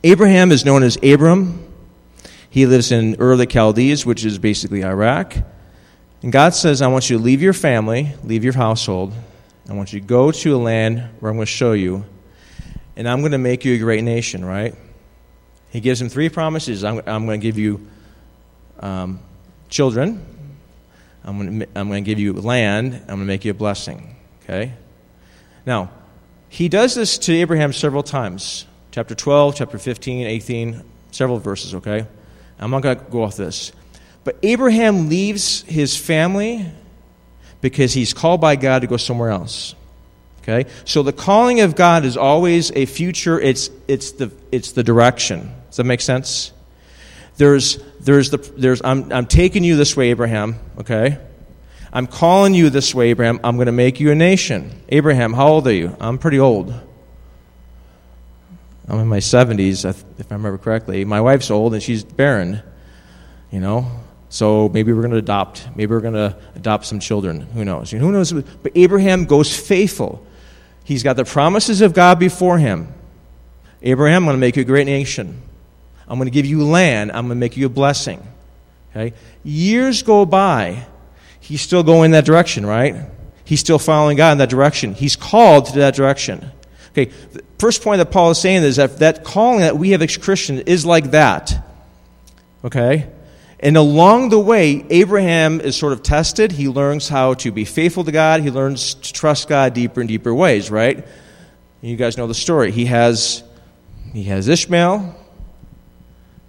Abraham 0.05 0.53
is 0.53 0.67
known 0.67 0.83
as 0.83 0.99
Abram. 1.03 1.73
He 2.51 2.67
lives 2.67 2.93
in 2.93 3.17
Ur 3.19 3.33
of 3.33 3.39
the 3.39 3.47
Chaldees, 3.47 4.05
which 4.05 4.27
is 4.27 4.37
basically 4.39 4.85
Iraq. 4.85 5.39
And 6.23 6.31
God 6.31 6.53
says, 6.53 6.83
I 6.83 6.89
want 6.89 7.09
you 7.09 7.17
to 7.17 7.23
leave 7.23 7.41
your 7.41 7.55
family, 7.55 8.13
leave 8.25 8.45
your 8.45 8.53
household. 8.53 9.15
I 9.71 9.73
want 9.73 9.95
you 9.95 10.01
to 10.01 10.07
go 10.07 10.33
to 10.33 10.55
a 10.55 10.59
land 10.59 10.99
where 11.21 11.31
I'm 11.31 11.39
going 11.39 11.47
to 11.47 11.51
show 11.51 11.73
you, 11.73 12.05
and 12.95 13.09
I'm 13.09 13.21
going 13.21 13.33
to 13.33 13.39
make 13.39 13.65
you 13.65 13.73
a 13.77 13.79
great 13.79 14.05
nation, 14.05 14.45
right? 14.45 14.75
He 15.71 15.81
gives 15.81 15.99
him 15.99 16.11
three 16.11 16.29
promises. 16.29 16.85
I'm, 16.85 16.99
I'm 17.07 17.25
going 17.25 17.41
to 17.41 17.43
give 17.43 17.57
you 17.57 17.89
um, 18.81 19.21
children. 19.69 20.25
I'm 21.25 21.39
going, 21.39 21.61
to, 21.61 21.69
I'm 21.75 21.89
going 21.89 22.05
to 22.05 22.11
give 22.11 22.19
you 22.19 22.33
land. 22.33 22.95
I'm 22.95 23.07
going 23.07 23.19
to 23.21 23.25
make 23.25 23.45
you 23.45 23.51
a 23.51 23.55
blessing. 23.55 24.17
Okay? 24.43 24.73
Now, 25.67 25.91
he 26.49 26.69
does 26.69 26.95
this 26.95 27.19
to 27.19 27.33
Abraham 27.35 27.73
several 27.73 28.03
times. 28.03 28.67
Chapter 28.91 29.15
12, 29.15 29.55
chapter 29.55 29.79
15, 29.79 30.27
18, 30.27 30.83
several 31.13 31.39
verses, 31.39 31.75
okay? 31.77 32.07
I'm 32.59 32.71
not 32.71 32.83
going 32.83 32.99
to 32.99 33.05
go 33.05 33.23
off 33.23 33.37
this. 33.37 33.73
But 34.25 34.37
Abraham 34.43 35.09
leaves 35.09 35.63
his 35.63 35.97
family 35.97 36.67
because 37.61 37.93
he's 37.93 38.13
called 38.13 38.41
by 38.41 38.57
God 38.57 38.81
to 38.81 38.87
go 38.87 38.97
somewhere 38.97 39.31
else. 39.31 39.75
Okay? 40.43 40.69
So 40.85 41.03
the 41.03 41.13
calling 41.13 41.61
of 41.61 41.77
God 41.77 42.05
is 42.05 42.17
always 42.17 42.73
a 42.73 42.87
future, 42.87 43.39
it's, 43.39 43.71
it's, 43.87 44.13
the, 44.13 44.33
it's 44.51 44.73
the 44.73 44.83
direction. 44.83 45.55
Does 45.69 45.77
that 45.77 45.85
make 45.85 46.01
sense? 46.01 46.53
There's, 47.41 47.79
there's 48.01 48.29
the, 48.29 48.37
there's, 48.37 48.83
I'm, 48.85 49.11
I'm 49.11 49.25
taking 49.25 49.65
you 49.65 49.75
this 49.75 49.97
way, 49.97 50.11
Abraham, 50.11 50.57
okay? 50.77 51.17
I'm 51.91 52.07
calling 52.07 52.53
you 52.53 52.69
this 52.69 52.95
way, 52.95 53.09
Abraham. 53.09 53.41
I'm 53.43 53.57
going 53.57 53.65
to 53.65 53.73
make 53.73 53.99
you 53.99 54.11
a 54.11 54.15
nation. 54.15 54.79
Abraham, 54.91 55.33
how 55.33 55.49
old 55.49 55.67
are 55.67 55.73
you? 55.73 55.97
I'm 56.01 56.19
pretty 56.19 56.39
old. 56.39 56.71
I'm 58.87 58.99
in 58.99 59.09
my 59.09 59.21
70s, 59.21 59.87
if 59.89 60.31
I 60.31 60.35
remember 60.35 60.59
correctly. 60.59 61.07
My 61.07 61.23
wife's 61.23 61.51
old 61.51 61.73
and 61.73 61.83
she's 61.83 62.05
barren, 62.05 62.63
you 63.51 63.61
know? 63.61 63.91
So 64.29 64.69
maybe 64.69 64.93
we're 64.93 65.01
going 65.01 65.13
to 65.13 65.17
adopt. 65.17 65.67
Maybe 65.75 65.95
we're 65.95 66.03
going 66.03 66.13
to 66.13 66.37
adopt 66.57 66.85
some 66.85 67.01
children. 67.01 67.41
Who 67.41 67.65
knows? 67.65 67.91
Who 67.91 68.13
knows? 68.13 68.35
But 68.35 68.73
Abraham 68.75 69.25
goes 69.25 69.57
faithful. 69.57 70.27
He's 70.85 71.03
got 71.03 71.17
the 71.17 71.25
promises 71.25 71.81
of 71.81 71.95
God 71.95 72.19
before 72.19 72.59
him. 72.59 72.93
Abraham, 73.81 74.25
I'm 74.25 74.27
going 74.27 74.37
to 74.37 74.41
make 74.41 74.57
you 74.57 74.63
a 74.63 74.67
great 74.67 74.85
nation. 74.85 75.41
I'm 76.11 76.19
going 76.19 76.27
to 76.27 76.33
give 76.33 76.45
you 76.45 76.65
land. 76.65 77.13
I'm 77.13 77.29
going 77.29 77.37
to 77.37 77.41
make 77.41 77.57
you 77.57 77.67
a 77.67 77.71
blessing. 77.71 78.21
Okay? 78.91 79.17
Years 79.45 80.03
go 80.03 80.27
by. 80.27 80.85
He's 81.39 81.63
still 81.63 81.85
going 81.85 82.07
in 82.07 82.11
that 82.11 82.25
direction, 82.25 82.67
right? 82.67 82.97
He's 83.45 83.61
still 83.61 83.79
following 83.79 84.17
God 84.17 84.33
in 84.33 84.39
that 84.39 84.51
direction. 84.51 84.95
He's 84.95 85.15
called 85.15 85.67
to 85.67 85.79
that 85.79 85.95
direction. 85.95 86.51
Okay, 86.91 87.13
the 87.33 87.45
first 87.61 87.83
point 87.83 87.99
that 87.99 88.11
Paul 88.11 88.33
is 88.33 88.41
saying 88.41 88.65
is 88.65 88.77
that 88.77 88.99
that 88.99 89.23
calling 89.23 89.61
that 89.61 89.79
we 89.79 89.91
have 89.91 90.03
as 90.03 90.17
Christians 90.17 90.63
is 90.67 90.85
like 90.85 91.13
that. 91.13 91.65
Okay? 92.65 93.09
And 93.61 93.77
along 93.77 94.31
the 94.31 94.41
way, 94.41 94.85
Abraham 94.91 95.61
is 95.61 95.77
sort 95.77 95.93
of 95.93 96.03
tested. 96.03 96.51
He 96.51 96.69
learns 96.69 97.09
how 97.09 97.35
to 97.35 97.53
be 97.53 97.65
faithful 97.65 98.03
to 98.03 98.13
God. 98.13 98.41
He 98.41 98.51
learns 98.51 98.95
to 98.95 99.13
trust 99.13 99.49
God 99.49 99.75
deeper 99.75 100.01
and 100.01 100.09
deeper 100.09 100.35
ways, 100.35 100.71
right? 100.71 101.07
You 101.81 101.97
guys 101.97 102.17
know 102.17 102.27
the 102.27 102.35
story. 102.35 102.73
He 102.73 102.87
has, 102.87 103.45
he 104.13 104.25
has 104.25 104.49
Ishmael, 104.49 105.17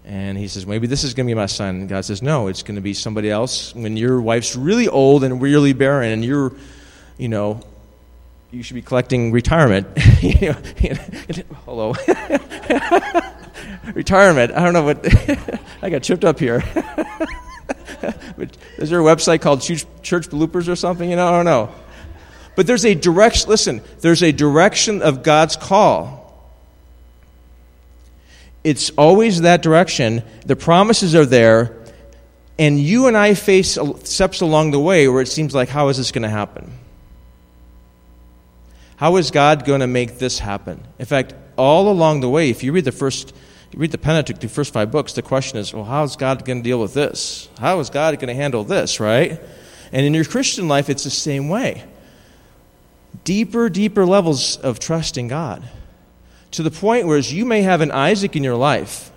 and 0.04 0.38
he 0.38 0.48
says, 0.48 0.66
maybe 0.66 0.88
this 0.88 1.04
is 1.04 1.14
going 1.14 1.28
to 1.28 1.32
be 1.32 1.36
my 1.36 1.46
son. 1.46 1.82
And 1.82 1.90
God 1.90 2.06
says, 2.06 2.22
no, 2.22 2.48
it's 2.48 2.64
going 2.64 2.76
to 2.76 2.82
be 2.82 2.94
somebody 2.94 3.30
else. 3.30 3.76
When 3.76 3.98
your 3.98 4.20
wife's 4.20 4.56
really 4.56 4.88
old 4.88 5.24
and 5.24 5.42
really 5.42 5.74
barren, 5.74 6.12
and 6.12 6.26
you're, 6.26 6.54
you 7.18 7.30
know, 7.30 7.62
you 8.52 8.64
should 8.64 8.74
be 8.74 8.82
collecting 8.82 9.32
retirement. 9.32 9.88
Hello. 11.66 11.94
retirement. 13.94 14.54
I 14.54 14.64
don't 14.64 14.74
know 14.74 14.84
what. 14.84 15.06
I 15.82 15.90
got 15.90 16.04
tripped 16.04 16.26
up 16.26 16.40
here. 16.40 16.64
Is 18.78 18.90
there 18.90 19.00
a 19.00 19.04
website 19.04 19.42
called 19.42 19.62
Church 19.62 20.30
Bloopers 20.30 20.68
or 20.68 20.76
something? 20.76 21.10
You 21.10 21.16
know, 21.16 21.28
I 21.28 21.32
don't 21.32 21.46
know. 21.46 21.74
But 22.56 22.68
there's 22.68 22.86
a 22.86 22.96
direction. 22.96 23.50
Listen, 23.50 23.82
there's 24.00 24.24
a 24.24 24.32
direction 24.32 25.02
of 25.02 25.24
God's 25.24 25.56
call. 25.56 26.20
It's 28.63 28.91
always 28.91 29.41
that 29.41 29.62
direction. 29.62 30.24
The 30.45 30.56
promises 30.56 31.15
are 31.15 31.26
there, 31.26 31.78
and 32.60 32.80
you 32.80 33.08
and 33.08 33.17
I 33.17 33.34
face 33.34 33.78
steps 34.04 34.41
along 34.41 34.71
the 34.71 34.80
way 34.80 35.08
where 35.08 35.21
it 35.21 35.28
seems 35.28 35.56
like, 35.56 35.69
how 35.69 35.89
is 35.89 35.97
this 35.97 36.12
going 36.12 36.24
to 36.24 36.30
happen? 36.30 36.71
How 38.97 39.17
is 39.17 39.32
God 39.32 39.65
going 39.65 39.82
to 39.82 39.88
make 39.88 40.19
this 40.19 40.38
happen? 40.38 40.84
In 41.00 41.06
fact, 41.06 41.34
all 41.58 41.91
along 41.91 42.21
the 42.21 42.30
way, 42.30 42.52
if 42.52 42.63
you 42.63 42.71
read 42.71 42.86
the 42.86 42.91
first 42.91 43.34
you 43.71 43.80
read 43.80 43.91
the 43.91 43.97
Pentateuch, 43.97 44.39
the 44.39 44.50
first 44.50 44.74
five 44.74 44.91
books, 44.91 45.13
the 45.13 45.21
question 45.21 45.58
is, 45.58 45.74
well, 45.74 45.86
how 45.86 46.04
is 46.04 46.17
God 46.17 46.43
going 46.43 46.60
to 46.60 46.63
deal 46.63 46.82
with 46.82 46.93
this? 46.93 47.47
How 47.58 47.80
is 47.80 47.89
God 47.89 48.13
going 48.15 48.28
to 48.28 48.34
handle 48.34 48.65
this, 48.65 49.00
right? 49.00 49.39
And 49.93 50.06
in 50.06 50.13
your 50.13 50.26
Christian 50.26 50.67
life, 50.67 50.89
it's 50.89 51.06
the 51.06 51.10
same 51.10 51.47
way. 51.47 51.84
Deeper, 53.24 53.69
deeper 53.69 54.06
levels 54.06 54.58
of 54.58 54.80
trust 54.80 55.17
in 55.17 55.30
God. 55.30 55.63
To 56.52 56.64
the 56.64 56.72
point 56.72 57.08
where 57.08 57.18
you 57.18 57.46
may 57.46 57.62
have 57.62 57.82
an 57.82 57.92
Isaac 57.92 58.36
in 58.36 58.44
your 58.44 58.56
life, 58.56 59.12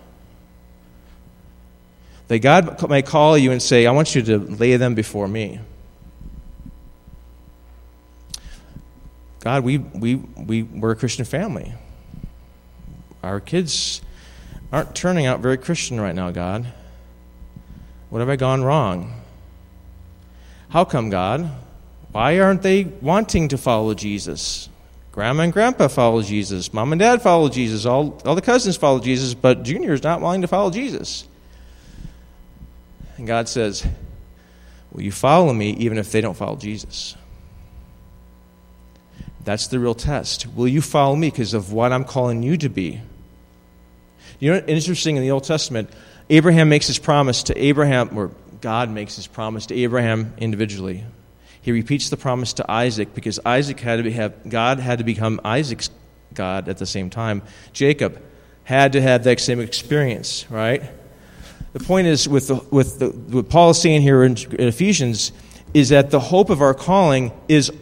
that 2.29 2.39
God 2.39 2.89
may 2.89 3.03
call 3.03 3.37
you 3.37 3.53
and 3.53 3.61
say, 3.61 3.87
I 3.87 3.91
want 3.91 4.15
you 4.15 4.23
to 4.23 4.39
lay 4.39 4.77
them 4.77 4.95
before 4.95 5.29
me. 5.29 5.61
God, 9.41 9.63
we, 9.63 9.79
we, 9.79 10.15
we, 10.15 10.63
we're 10.63 10.93
a 10.93 10.97
Christian 10.97 11.27
family. 11.27 11.75
Our 13.23 13.41
kids 13.41 14.01
aren't 14.73 14.95
turning 14.95 15.27
out 15.27 15.41
very 15.41 15.59
Christian 15.59 16.01
right 16.01 16.15
now, 16.15 16.31
God. 16.31 16.67
What 18.09 18.21
have 18.21 18.29
I 18.29 18.37
gone 18.37 18.65
wrong? 18.65 19.21
How 20.71 20.85
come, 20.85 21.11
God? 21.11 21.51
Why 22.13 22.41
aren't 22.41 22.63
they 22.63 22.85
wanting 22.85 23.49
to 23.49 23.59
follow 23.59 23.93
Jesus? 23.93 24.69
Grandma 25.15 25.45
and 25.45 25.53
grandpa 25.53 25.87
follow 25.87 26.23
Jesus. 26.23 26.73
Mom 26.73 26.91
and 26.91 26.99
dad 26.99 27.23
follow 27.23 27.49
Jesus. 27.49 27.87
All, 27.87 28.21
all 28.25 28.35
the 28.35 28.43
cousins 28.43 28.77
follow 28.77 28.99
Jesus, 28.99 29.33
but 29.33 29.63
Junior 29.63 29.93
is 29.93 30.03
not 30.03 30.21
wanting 30.21 30.43
to 30.43 30.49
follow 30.49 30.73
Jesus. 30.73 31.25
And 33.17 33.25
God 33.25 33.49
says, 33.49 33.87
Will 34.91 35.03
you 35.03 35.13
follow 35.13 35.53
me 35.53 35.71
even 35.75 35.99
if 35.99 36.11
they 36.11 36.21
don't 36.21 36.37
follow 36.37 36.57
Jesus? 36.57 37.15
That's 39.45 39.69
the 39.69 39.79
real 39.79 39.95
test. 39.95 40.49
Will 40.49 40.67
you 40.67 40.83
follow 40.83 41.15
me 41.15 41.31
because 41.31 41.55
of 41.55 41.73
what 41.73 41.93
I'm 41.93 42.05
calling 42.05 42.43
you 42.43 42.57
to 42.57 42.69
be? 42.69 43.01
You 44.41 44.51
know, 44.51 44.65
interesting 44.67 45.15
in 45.15 45.23
the 45.23 45.31
Old 45.31 45.45
Testament, 45.45 45.91
Abraham 46.29 46.69
makes 46.69 46.89
his 46.89 46.99
promise 46.99 47.45
to 47.45 47.57
Abraham, 47.57 48.19
or 48.19 48.33
God 48.61 48.91
makes 48.91 49.15
his 49.15 49.29
promise 49.29 49.67
to 49.67 49.77
Abraham 49.77 50.35
individually. 50.39 51.05
He 51.65 51.73
repeats 51.73 52.11
the 52.11 52.17
promise 52.17 52.53
to 52.55 52.71
Isaac 52.71 53.15
because 53.15 53.41
Isaac 53.45 53.81
had 53.81 54.05
to 54.05 54.13
have 54.13 54.49
God 54.49 54.79
had 54.79 54.99
to 54.99 55.05
become 55.05 55.41
Isaac's 55.45 55.91
God 56.33 56.69
at 56.69 56.79
the 56.79 56.87
same 56.87 57.11
time. 57.11 57.43
Jacob 57.73 58.23
had 58.65 58.93
to 58.93 59.01
have 59.01 59.25
that 59.25 59.41
same 59.41 59.61
experience, 59.61 60.47
right? 60.51 60.83
The 61.73 61.81
point 61.81 62.07
is 62.07 62.29
with 62.29 62.49
the, 62.49 62.57
with 62.71 62.99
the, 63.01 63.09
what 63.09 63.49
Paul 63.49 63.71
is 63.71 63.81
saying 63.81 64.03
here 64.03 64.23
in, 64.23 64.37
in 64.37 64.69
Ephesians 64.69 65.33
is 65.73 65.89
that 65.89 66.11
the 66.11 66.21
hope 66.21 66.51
of 66.51 66.63
our 66.63 66.75
calling 66.75 67.33
is 67.49 67.73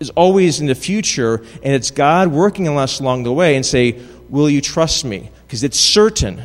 is 0.00 0.10
always 0.10 0.60
in 0.60 0.66
the 0.66 0.74
future, 0.74 1.36
and 1.62 1.74
it's 1.74 1.90
God 1.90 2.28
working 2.28 2.68
on 2.68 2.76
us 2.76 3.00
along 3.00 3.24
the 3.24 3.32
way 3.32 3.56
and 3.56 3.64
say, 3.66 4.00
Will 4.28 4.48
you 4.48 4.60
trust 4.60 5.04
me? 5.04 5.30
because 5.48 5.64
it's 5.64 5.80
certain. 5.80 6.42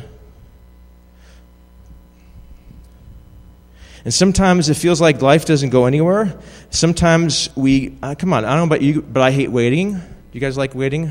And 4.04 4.12
sometimes 4.12 4.68
it 4.68 4.74
feels 4.74 5.00
like 5.00 5.22
life 5.22 5.46
doesn't 5.46 5.70
go 5.70 5.86
anywhere. 5.86 6.38
Sometimes 6.70 7.48
we, 7.56 7.96
uh, 8.02 8.14
come 8.16 8.32
on, 8.32 8.44
I 8.44 8.50
don't 8.50 8.68
know 8.68 8.74
about 8.74 8.82
you, 8.82 9.00
but 9.00 9.22
I 9.22 9.30
hate 9.30 9.50
waiting. 9.50 9.94
Do 9.94 10.00
you 10.32 10.40
guys 10.40 10.58
like 10.58 10.74
waiting? 10.74 11.10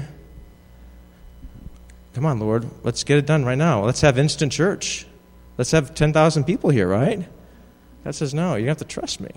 Come 2.13 2.25
on, 2.27 2.39
Lord, 2.39 2.67
let's 2.83 3.03
get 3.03 3.17
it 3.17 3.25
done 3.25 3.43
right 3.45 3.57
now. 3.57 3.83
Let's 3.83 4.01
have 4.01 4.19
instant 4.19 4.51
church. 4.51 5.07
Let's 5.57 5.71
have 5.71 5.95
10,000 5.95 6.43
people 6.43 6.69
here, 6.69 6.87
right? 6.87 7.27
God 8.03 8.13
says, 8.13 8.33
no, 8.33 8.55
you 8.55 8.67
have 8.67 8.77
to 8.77 8.85
trust 8.85 9.19
me. 9.19 9.31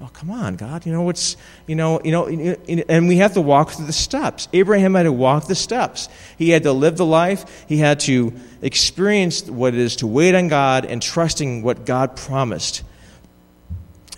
Oh, 0.00 0.10
come 0.12 0.30
on, 0.30 0.56
God. 0.56 0.86
You 0.86 0.92
know 0.92 1.02
what's, 1.02 1.36
you 1.66 1.74
know, 1.74 2.00
you 2.04 2.12
know, 2.12 2.26
and 2.26 3.08
we 3.08 3.16
have 3.16 3.34
to 3.34 3.40
walk 3.40 3.70
through 3.70 3.86
the 3.86 3.92
steps. 3.92 4.46
Abraham 4.52 4.94
had 4.94 5.04
to 5.04 5.12
walk 5.12 5.48
the 5.48 5.56
steps. 5.56 6.08
He 6.36 6.50
had 6.50 6.62
to 6.64 6.72
live 6.72 6.96
the 6.96 7.06
life. 7.06 7.64
He 7.68 7.78
had 7.78 8.00
to 8.00 8.32
experience 8.62 9.48
what 9.48 9.74
it 9.74 9.80
is 9.80 9.96
to 9.96 10.06
wait 10.06 10.36
on 10.36 10.48
God 10.48 10.84
and 10.84 11.02
trusting 11.02 11.62
what 11.62 11.84
God 11.84 12.14
promised. 12.14 12.84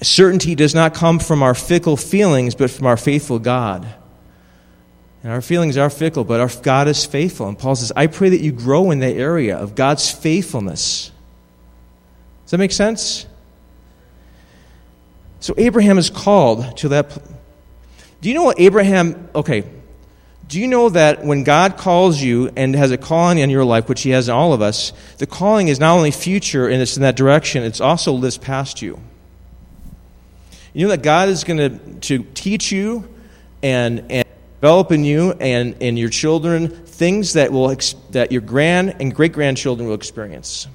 Certainty 0.02 0.54
does 0.54 0.74
not 0.74 0.94
come 0.94 1.18
from 1.18 1.42
our 1.42 1.54
fickle 1.54 1.96
feelings, 1.96 2.54
but 2.54 2.70
from 2.70 2.86
our 2.86 2.96
faithful 2.96 3.38
God. 3.38 3.86
And 5.22 5.32
our 5.32 5.42
feelings 5.42 5.76
are 5.76 5.90
fickle, 5.90 6.24
but 6.24 6.40
our 6.40 6.50
God 6.62 6.88
is 6.88 7.04
faithful. 7.04 7.48
And 7.48 7.58
Paul 7.58 7.76
says, 7.76 7.92
I 7.94 8.06
pray 8.06 8.30
that 8.30 8.40
you 8.40 8.52
grow 8.52 8.90
in 8.90 9.00
the 9.00 9.06
area 9.06 9.57
of 9.57 9.74
God's 9.74 10.11
faithfulness. 10.11 11.11
Does 12.44 12.53
that 12.53 12.59
make 12.59 12.72
sense? 12.72 13.26
So 15.40 15.55
Abraham 15.59 15.98
is 15.98 16.09
called 16.09 16.76
to 16.78 16.88
that. 16.88 17.16
Do 18.22 18.28
you 18.28 18.34
know 18.34 18.44
what 18.44 18.59
Abraham, 18.59 19.28
okay, 19.34 19.64
do 20.48 20.59
you 20.59 20.66
know 20.66 20.88
that 20.88 21.24
when 21.24 21.44
God 21.44 21.76
calls 21.76 22.20
you 22.20 22.51
and 22.57 22.74
has 22.74 22.90
a 22.90 22.98
calling 22.98 23.38
in 23.38 23.51
your 23.51 23.64
life, 23.64 23.88
which 23.88 24.03
He 24.03 24.11
has 24.11 24.28
in 24.28 24.34
all 24.34 24.53
of 24.53 24.62
us, 24.62 24.92
the 25.18 25.26
calling 25.26 25.68
is 25.68 25.78
not 25.78 25.94
only 25.94 26.11
future 26.11 26.66
and 26.66 26.82
it's 26.82 26.96
in 26.96 27.03
that 27.03 27.16
direction, 27.16 27.62
it's 27.62 27.80
also 27.80 28.12
lives 28.12 28.36
past 28.36 28.82
you. 28.82 29.01
You 30.72 30.86
know 30.86 30.90
that 30.90 31.02
God 31.02 31.28
is 31.28 31.44
going 31.44 32.00
to, 32.00 32.18
teach 32.34 32.70
you 32.70 33.08
and, 33.62 34.10
and 34.10 34.28
develop 34.60 34.92
in 34.92 35.04
you 35.04 35.32
and, 35.32 35.76
and 35.80 35.98
your 35.98 36.08
children 36.08 36.68
things 36.68 37.32
that, 37.32 37.52
will, 37.52 37.74
that 38.10 38.30
your 38.30 38.42
grand 38.42 38.96
and 39.00 39.14
great 39.14 39.32
grandchildren 39.32 39.88
will 39.88 39.94
experience. 39.94 40.68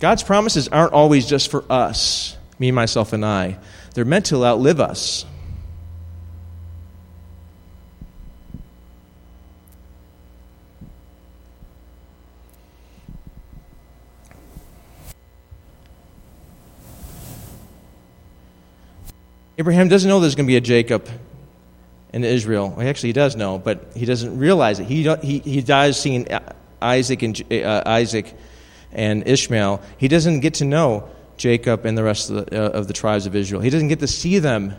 God's 0.00 0.22
promises 0.22 0.68
aren't 0.68 0.92
always 0.92 1.26
just 1.26 1.50
for 1.50 1.64
us, 1.70 2.36
me, 2.58 2.70
myself, 2.70 3.12
and 3.12 3.24
I. 3.24 3.58
They're 3.94 4.04
meant 4.04 4.26
to 4.26 4.44
outlive 4.44 4.80
us. 4.80 5.26
Abraham 19.60 19.88
doesn't 19.88 20.08
know 20.08 20.20
there's 20.20 20.36
going 20.36 20.46
to 20.46 20.50
be 20.50 20.56
a 20.56 20.60
Jacob 20.62 21.06
in 22.14 22.24
Israel. 22.24 22.72
Well, 22.74 22.88
actually, 22.88 23.10
he 23.10 23.12
does 23.12 23.36
know, 23.36 23.58
but 23.58 23.92
he 23.94 24.06
doesn't 24.06 24.38
realize 24.38 24.80
it. 24.80 24.86
He, 24.86 25.02
he, 25.16 25.40
he 25.40 25.60
dies 25.60 26.00
seeing 26.00 26.26
Isaac 26.80 27.20
and, 27.20 27.52
uh, 27.52 27.82
Isaac 27.84 28.34
and 28.90 29.28
Ishmael. 29.28 29.82
He 29.98 30.08
doesn't 30.08 30.40
get 30.40 30.54
to 30.54 30.64
know 30.64 31.10
Jacob 31.36 31.84
and 31.84 31.98
the 31.98 32.02
rest 32.02 32.30
of 32.30 32.46
the, 32.46 32.58
uh, 32.58 32.70
of 32.70 32.88
the 32.88 32.94
tribes 32.94 33.26
of 33.26 33.36
Israel. 33.36 33.60
He 33.60 33.68
doesn't 33.68 33.88
get 33.88 33.98
to 33.98 34.06
see 34.06 34.38
them 34.38 34.76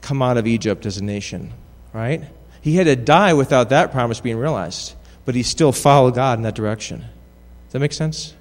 come 0.00 0.22
out 0.22 0.36
of 0.36 0.46
Egypt 0.46 0.86
as 0.86 0.98
a 0.98 1.02
nation, 1.02 1.52
right? 1.92 2.22
He 2.60 2.76
had 2.76 2.84
to 2.84 2.94
die 2.94 3.34
without 3.34 3.70
that 3.70 3.90
promise 3.90 4.20
being 4.20 4.36
realized, 4.36 4.94
but 5.24 5.34
he 5.34 5.42
still 5.42 5.72
followed 5.72 6.14
God 6.14 6.38
in 6.38 6.44
that 6.44 6.54
direction. 6.54 7.00
Does 7.00 7.72
that 7.72 7.80
make 7.80 7.92
sense? 7.92 8.32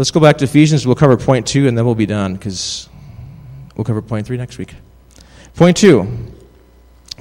Let's 0.00 0.10
go 0.10 0.18
back 0.18 0.38
to 0.38 0.46
Ephesians. 0.46 0.86
We'll 0.86 0.96
cover 0.96 1.18
point 1.18 1.46
two 1.46 1.68
and 1.68 1.76
then 1.76 1.84
we'll 1.84 1.94
be 1.94 2.06
done 2.06 2.32
because 2.32 2.88
we'll 3.76 3.84
cover 3.84 4.00
point 4.00 4.26
three 4.26 4.38
next 4.38 4.56
week. 4.56 4.74
Point 5.56 5.76
two 5.76 6.32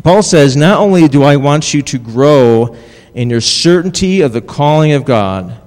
Paul 0.02 0.24
says, 0.24 0.56
Not 0.56 0.80
only 0.80 1.10
do 1.10 1.24
I 1.24 1.36
want 1.36 1.74
you 1.74 1.82
to 1.82 2.00
grow 2.00 2.78
in 3.14 3.30
your 3.30 3.42
certainty 3.42 4.22
of 4.22 4.32
the 4.32 4.40
calling 4.40 4.94
of 4.94 5.04
God, 5.04 5.62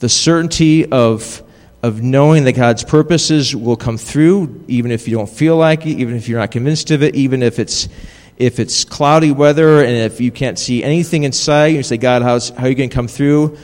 the 0.00 0.08
certainty 0.08 0.90
of, 0.90 1.40
of 1.84 2.02
knowing 2.02 2.42
that 2.46 2.54
God's 2.54 2.82
purposes 2.82 3.54
will 3.54 3.76
come 3.76 3.96
through, 3.96 4.64
even 4.66 4.90
if 4.90 5.06
you 5.06 5.16
don't 5.16 5.30
feel 5.30 5.56
like 5.56 5.86
it, 5.86 6.00
even 6.00 6.16
if 6.16 6.28
you're 6.28 6.40
not 6.40 6.50
convinced 6.50 6.90
of 6.90 7.04
it, 7.04 7.14
even 7.14 7.44
if 7.44 7.60
it's 7.60 7.88
if 8.36 8.58
it's 8.58 8.84
cloudy 8.84 9.30
weather 9.30 9.84
and 9.84 9.94
if 9.94 10.20
you 10.20 10.32
can't 10.32 10.58
see 10.58 10.82
anything 10.82 11.22
inside, 11.22 11.66
you 11.68 11.84
say, 11.84 11.96
God, 11.96 12.22
how's, 12.22 12.48
how 12.48 12.64
are 12.64 12.68
you 12.68 12.74
going 12.74 12.90
to 12.90 12.94
come 12.94 13.06
through? 13.06 13.56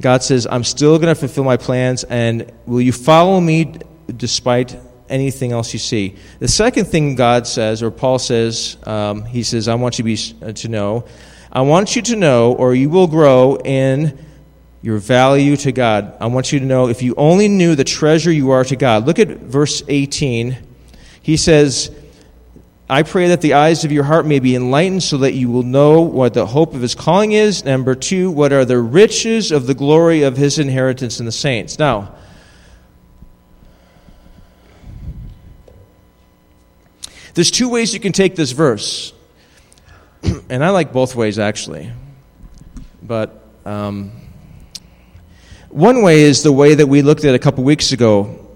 God 0.00 0.22
says, 0.22 0.46
I'm 0.48 0.64
still 0.64 0.98
going 0.98 1.12
to 1.12 1.18
fulfill 1.18 1.44
my 1.44 1.56
plans, 1.56 2.04
and 2.04 2.52
will 2.66 2.80
you 2.80 2.92
follow 2.92 3.40
me 3.40 3.74
despite 4.16 4.78
anything 5.08 5.52
else 5.52 5.72
you 5.72 5.78
see? 5.78 6.16
The 6.38 6.48
second 6.48 6.86
thing 6.86 7.16
God 7.16 7.46
says, 7.46 7.82
or 7.82 7.90
Paul 7.90 8.18
says, 8.18 8.76
um, 8.84 9.24
he 9.24 9.42
says, 9.42 9.66
I 9.66 9.74
want 9.74 9.98
you 9.98 10.04
to, 10.04 10.36
be, 10.42 10.46
uh, 10.46 10.52
to 10.52 10.68
know, 10.68 11.04
I 11.50 11.62
want 11.62 11.96
you 11.96 12.02
to 12.02 12.16
know, 12.16 12.52
or 12.52 12.74
you 12.74 12.90
will 12.90 13.08
grow 13.08 13.56
in 13.56 14.24
your 14.82 14.98
value 14.98 15.56
to 15.56 15.72
God. 15.72 16.16
I 16.20 16.26
want 16.26 16.52
you 16.52 16.60
to 16.60 16.64
know 16.64 16.88
if 16.88 17.02
you 17.02 17.14
only 17.16 17.48
knew 17.48 17.74
the 17.74 17.84
treasure 17.84 18.30
you 18.30 18.50
are 18.50 18.64
to 18.64 18.76
God. 18.76 19.06
Look 19.06 19.18
at 19.18 19.28
verse 19.28 19.82
18. 19.88 20.56
He 21.22 21.36
says, 21.36 21.90
I 22.90 23.02
pray 23.02 23.28
that 23.28 23.42
the 23.42 23.52
eyes 23.52 23.84
of 23.84 23.92
your 23.92 24.04
heart 24.04 24.24
may 24.24 24.38
be 24.38 24.56
enlightened 24.56 25.02
so 25.02 25.18
that 25.18 25.34
you 25.34 25.50
will 25.50 25.62
know 25.62 26.00
what 26.00 26.32
the 26.32 26.46
hope 26.46 26.74
of 26.74 26.80
his 26.80 26.94
calling 26.94 27.32
is. 27.32 27.62
Number 27.62 27.94
two, 27.94 28.30
what 28.30 28.50
are 28.50 28.64
the 28.64 28.78
riches 28.78 29.52
of 29.52 29.66
the 29.66 29.74
glory 29.74 30.22
of 30.22 30.38
his 30.38 30.58
inheritance 30.58 31.20
in 31.20 31.26
the 31.26 31.32
saints. 31.32 31.78
Now, 31.78 32.14
there's 37.34 37.50
two 37.50 37.68
ways 37.68 37.92
you 37.92 38.00
can 38.00 38.12
take 38.12 38.36
this 38.36 38.52
verse. 38.52 39.12
and 40.48 40.64
I 40.64 40.70
like 40.70 40.90
both 40.90 41.14
ways 41.14 41.38
actually. 41.38 41.92
But 43.02 43.44
um, 43.66 44.12
one 45.68 46.00
way 46.00 46.22
is 46.22 46.42
the 46.42 46.52
way 46.52 46.74
that 46.74 46.86
we 46.86 47.02
looked 47.02 47.26
at 47.26 47.34
a 47.34 47.38
couple 47.38 47.64
weeks 47.64 47.92
ago 47.92 48.47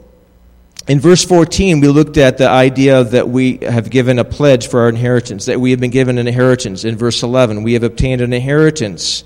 in 0.89 0.99
verse 0.99 1.25
14, 1.25 1.81
we 1.81 1.89
looked 1.89 2.17
at 2.17 2.39
the 2.39 2.49
idea 2.49 3.05
that 3.05 3.29
we 3.29 3.59
have 3.59 3.89
given 3.89 4.19
a 4.19 4.25
pledge 4.25 4.67
for 4.67 4.81
our 4.81 4.89
inheritance, 4.89 5.47
that 5.47 5.61
we 5.61 5.71
have 5.71 5.79
been 5.79 5.93
given 5.93 6.19
an 6.19 6.27
inheritance. 6.27 6.85
In 6.85 6.97
verse 6.97 7.23
11, 7.23 7.63
we 7.63 7.75
have 7.75 7.85
obtained 7.85 8.21
an 8.21 8.33
inheritance. 8.33 9.23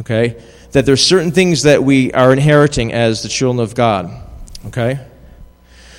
Okay? 0.00 0.42
That 0.72 0.86
there's 0.86 1.04
certain 1.04 1.30
things 1.30 1.62
that 1.62 1.84
we 1.84 2.12
are 2.12 2.32
inheriting 2.32 2.92
as 2.92 3.22
the 3.22 3.28
children 3.28 3.62
of 3.62 3.76
God. 3.76 4.10
Okay? 4.66 4.98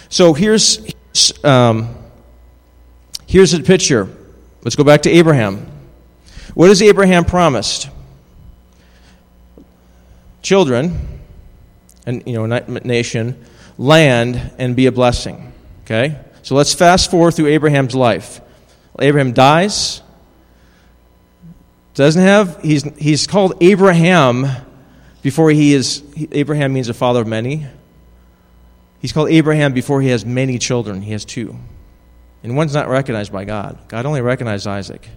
So 0.09 0.33
here's, 0.33 0.81
um, 1.45 1.95
here's 3.27 3.53
a 3.53 3.61
picture. 3.61 4.09
Let's 4.63 4.75
go 4.75 4.83
back 4.83 5.03
to 5.03 5.09
Abraham. 5.09 5.67
What 6.53 6.67
has 6.67 6.81
Abraham 6.81 7.23
promised? 7.23 7.89
Children, 10.41 11.21
and 12.05 12.23
you 12.25 12.33
know, 12.33 12.45
nation 12.83 13.45
land 13.78 14.53
and 14.57 14.76
be 14.76 14.86
a 14.86 14.91
blessing. 14.91 15.53
Okay? 15.84 16.17
So 16.43 16.55
let's 16.55 16.74
fast 16.74 17.11
forward 17.11 17.32
through 17.32 17.47
Abraham's 17.47 17.95
life. 17.95 18.41
Abraham 18.99 19.34
dies. 19.34 20.01
Doesn't 21.93 22.22
have, 22.22 22.61
he's, 22.61 22.84
he's 22.97 23.28
called 23.28 23.55
Abraham 23.61 24.47
before 25.22 25.51
he 25.51 25.74
is, 25.74 26.03
Abraham 26.32 26.74
means 26.74 26.89
a 26.89 26.93
father 26.93 27.22
of 27.22 27.28
many. 27.28 27.67
He's 29.01 29.11
called 29.11 29.30
Abraham 29.30 29.74
before 29.74 30.01
he 30.01 30.09
has 30.09 30.26
many 30.26 30.57
children. 30.57 31.01
He 31.01 31.11
has 31.11 31.26
two. 31.26 31.57
And 32.43 32.55
one's 32.55 32.74
not 32.74 32.88
recognized 32.88 33.32
by 33.32 33.45
God. 33.45 33.78
God 33.88 34.05
only 34.05 34.22
recognized 34.22 34.65
Isaac. 34.65 35.07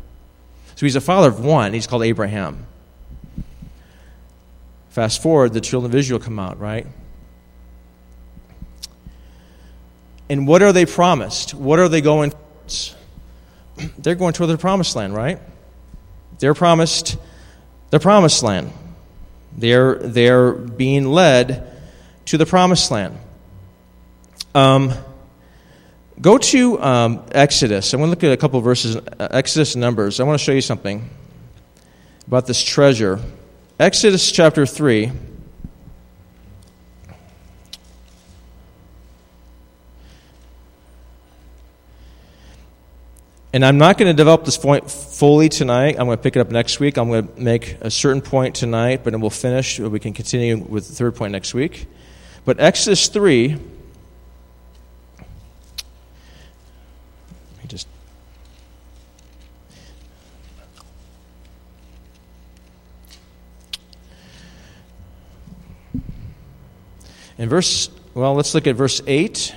So 0.76 0.86
he's 0.86 0.96
a 0.96 1.00
father 1.00 1.28
of 1.28 1.42
one. 1.42 1.72
He's 1.72 1.86
called 1.86 2.02
Abraham. 2.02 2.66
Fast 4.90 5.22
forward, 5.22 5.52
the 5.52 5.60
children 5.60 5.90
of 5.90 5.96
Israel 5.96 6.20
come 6.20 6.38
out, 6.38 6.58
right? 6.60 6.86
And 10.28 10.46
what 10.46 10.62
are 10.62 10.72
they 10.72 10.86
promised? 10.86 11.54
What 11.54 11.78
are 11.78 11.88
they 11.88 12.00
going 12.00 12.30
towards? 12.30 12.94
They're 13.98 14.14
going 14.14 14.32
toward 14.32 14.50
the 14.50 14.58
promised 14.58 14.96
land, 14.96 15.14
right? 15.14 15.38
They're 16.38 16.54
promised 16.54 17.16
the 17.90 18.00
promised 18.00 18.42
land. 18.42 18.72
They're, 19.56 19.94
they're 19.96 20.52
being 20.52 21.06
led 21.06 21.70
to 22.26 22.38
the 22.38 22.46
promised 22.46 22.90
land. 22.90 23.18
Um, 24.54 24.92
go 26.20 26.38
to 26.38 26.82
um, 26.82 27.24
Exodus. 27.32 27.92
I 27.92 27.98
want 27.98 28.08
to 28.08 28.10
look 28.10 28.24
at 28.24 28.32
a 28.32 28.36
couple 28.36 28.60
verses, 28.60 28.96
uh, 28.96 29.28
Exodus 29.30 29.76
Numbers. 29.76 30.20
I 30.20 30.24
want 30.24 30.38
to 30.38 30.44
show 30.44 30.52
you 30.52 30.60
something 30.60 31.08
about 32.26 32.46
this 32.46 32.62
treasure. 32.62 33.20
Exodus 33.78 34.30
chapter 34.32 34.66
3. 34.66 35.12
And 43.54 43.64
I'm 43.64 43.78
not 43.78 43.98
going 43.98 44.08
to 44.08 44.16
develop 44.16 44.44
this 44.44 44.58
point 44.58 44.90
fully 44.90 45.48
tonight. 45.48 45.94
I'm 45.96 46.06
going 46.06 46.18
to 46.18 46.22
pick 46.22 46.34
it 46.34 46.40
up 46.40 46.50
next 46.50 46.80
week. 46.80 46.96
I'm 46.96 47.08
going 47.08 47.28
to 47.28 47.40
make 47.40 47.76
a 47.82 47.88
certain 47.88 48.20
point 48.20 48.56
tonight, 48.56 49.04
but 49.04 49.12
then 49.12 49.20
we'll 49.20 49.30
finish. 49.30 49.78
We 49.78 50.00
can 50.00 50.12
continue 50.12 50.56
with 50.58 50.88
the 50.88 50.94
third 50.96 51.14
point 51.14 51.30
next 51.30 51.54
week. 51.54 51.86
But 52.44 52.58
Exodus 52.58 53.06
3. 53.06 53.50
Let 53.50 53.58
me 57.62 57.68
just. 57.68 57.86
In 67.38 67.48
verse, 67.48 67.88
well, 68.14 68.34
let's 68.34 68.52
look 68.52 68.66
at 68.66 68.74
verse 68.74 69.00
8. 69.06 69.54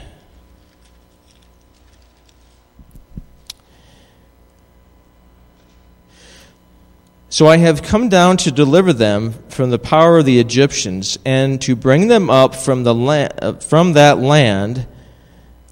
So 7.30 7.48
I 7.48 7.58
have 7.58 7.84
come 7.84 8.08
down 8.08 8.38
to 8.38 8.52
deliver 8.52 8.94
them 8.94 9.34
from 9.50 9.70
the 9.70 9.80
power 9.80 10.20
of 10.20 10.26
the 10.26 10.40
Egyptians 10.40 11.18
and 11.26 11.62
to 11.62 11.76
bring 11.76 12.08
them 12.08 12.30
up 12.30 12.56
from, 12.56 12.84
the 12.84 12.96
la- 12.96 13.28
uh, 13.42 13.54
from 13.54 13.94
that 13.94 14.18
land. 14.18 14.88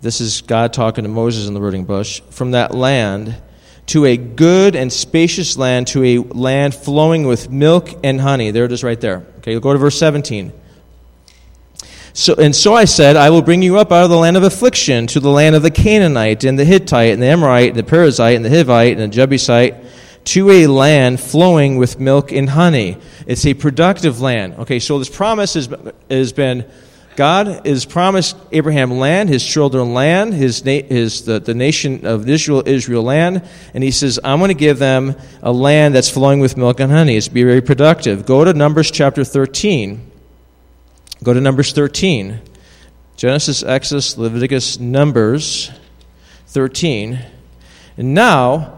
This 0.02 0.20
is 0.20 0.42
God 0.42 0.74
talking 0.74 1.06
to 1.06 1.10
Moses 1.10 1.48
in 1.48 1.54
the 1.54 1.62
burning 1.62 1.86
bush. 1.86 2.22
From 2.30 2.52
that 2.52 2.76
land 2.76 3.42
to 3.88 4.04
a 4.04 4.18
good 4.18 4.76
and 4.76 4.92
spacious 4.92 5.58
land, 5.58 5.88
to 5.88 6.04
a 6.04 6.18
land 6.18 6.76
flowing 6.76 7.26
with 7.26 7.50
milk 7.50 7.90
and 8.04 8.20
honey. 8.20 8.52
There 8.52 8.66
it 8.66 8.72
is 8.74 8.84
right 8.84 9.00
there. 9.00 9.26
Okay, 9.38 9.58
go 9.60 9.72
to 9.72 9.80
verse 9.80 9.98
17. 9.98 10.52
So, 12.12 12.34
and 12.36 12.56
so 12.56 12.74
I 12.74 12.86
said, 12.86 13.16
I 13.16 13.30
will 13.30 13.42
bring 13.42 13.62
you 13.62 13.78
up 13.78 13.92
out 13.92 14.04
of 14.04 14.10
the 14.10 14.18
land 14.18 14.36
of 14.36 14.44
affliction 14.44 15.08
to 15.08 15.20
the 15.20 15.30
land 15.30 15.56
of 15.56 15.64
the 15.64 15.72
Canaanite 15.72 16.44
and 16.44 16.58
the 16.58 16.66
Hittite 16.66 17.14
and 17.14 17.22
the 17.22 17.28
Amorite 17.28 17.70
and 17.70 17.78
the 17.78 17.84
Perizzite 17.84 18.36
and 18.36 18.44
the 18.44 18.50
Hivite 18.50 18.94
and 18.94 19.02
the 19.02 19.08
Jebusite 19.08 19.76
to 20.26 20.50
a 20.50 20.68
land 20.68 21.20
flowing 21.20 21.78
with 21.78 22.00
milk 22.00 22.32
and 22.32 22.50
honey. 22.50 22.98
It's 23.26 23.46
a 23.46 23.54
productive 23.54 24.22
land. 24.22 24.56
Okay, 24.60 24.80
so 24.80 25.00
this 25.00 25.10
promise 25.10 25.54
has, 25.54 25.70
has 26.10 26.34
been 26.34 26.66
God 27.16 27.66
has 27.66 27.86
promised 27.86 28.36
Abraham 28.52 28.92
land, 28.92 29.30
his 29.30 29.46
children 29.46 29.94
land, 29.94 30.34
his, 30.34 30.60
his 30.60 31.24
the, 31.24 31.40
the 31.40 31.54
nation 31.54 32.06
of 32.06 32.28
Israel, 32.28 32.64
Israel 32.66 33.04
land, 33.04 33.48
and 33.74 33.84
he 33.84 33.92
says, 33.92 34.20
I'm 34.22 34.40
going 34.40 34.50
to 34.50 34.54
give 34.54 34.80
them 34.80 35.16
a 35.42 35.52
land 35.52 35.96
that's 35.96 36.10
flowing 36.10 36.42
with 36.42 36.58
milk 36.58 36.82
and 36.82 36.92
honey. 36.92 37.16
It's 37.16 37.30
be 37.30 37.44
very 37.44 37.62
productive. 37.62 38.26
Go 38.26 38.44
to 38.44 38.54
Numbers 38.54 38.92
chapter 38.92 39.24
13. 39.24 40.12
Go 41.24 41.34
to 41.34 41.40
Numbers 41.40 41.72
13. 41.72 42.42
Genesis, 43.16 43.64
Exodus, 43.64 44.18
Leviticus, 44.18 44.78
Numbers 44.78 45.72
13. 46.48 47.18
And 47.96 48.14
now, 48.14 48.75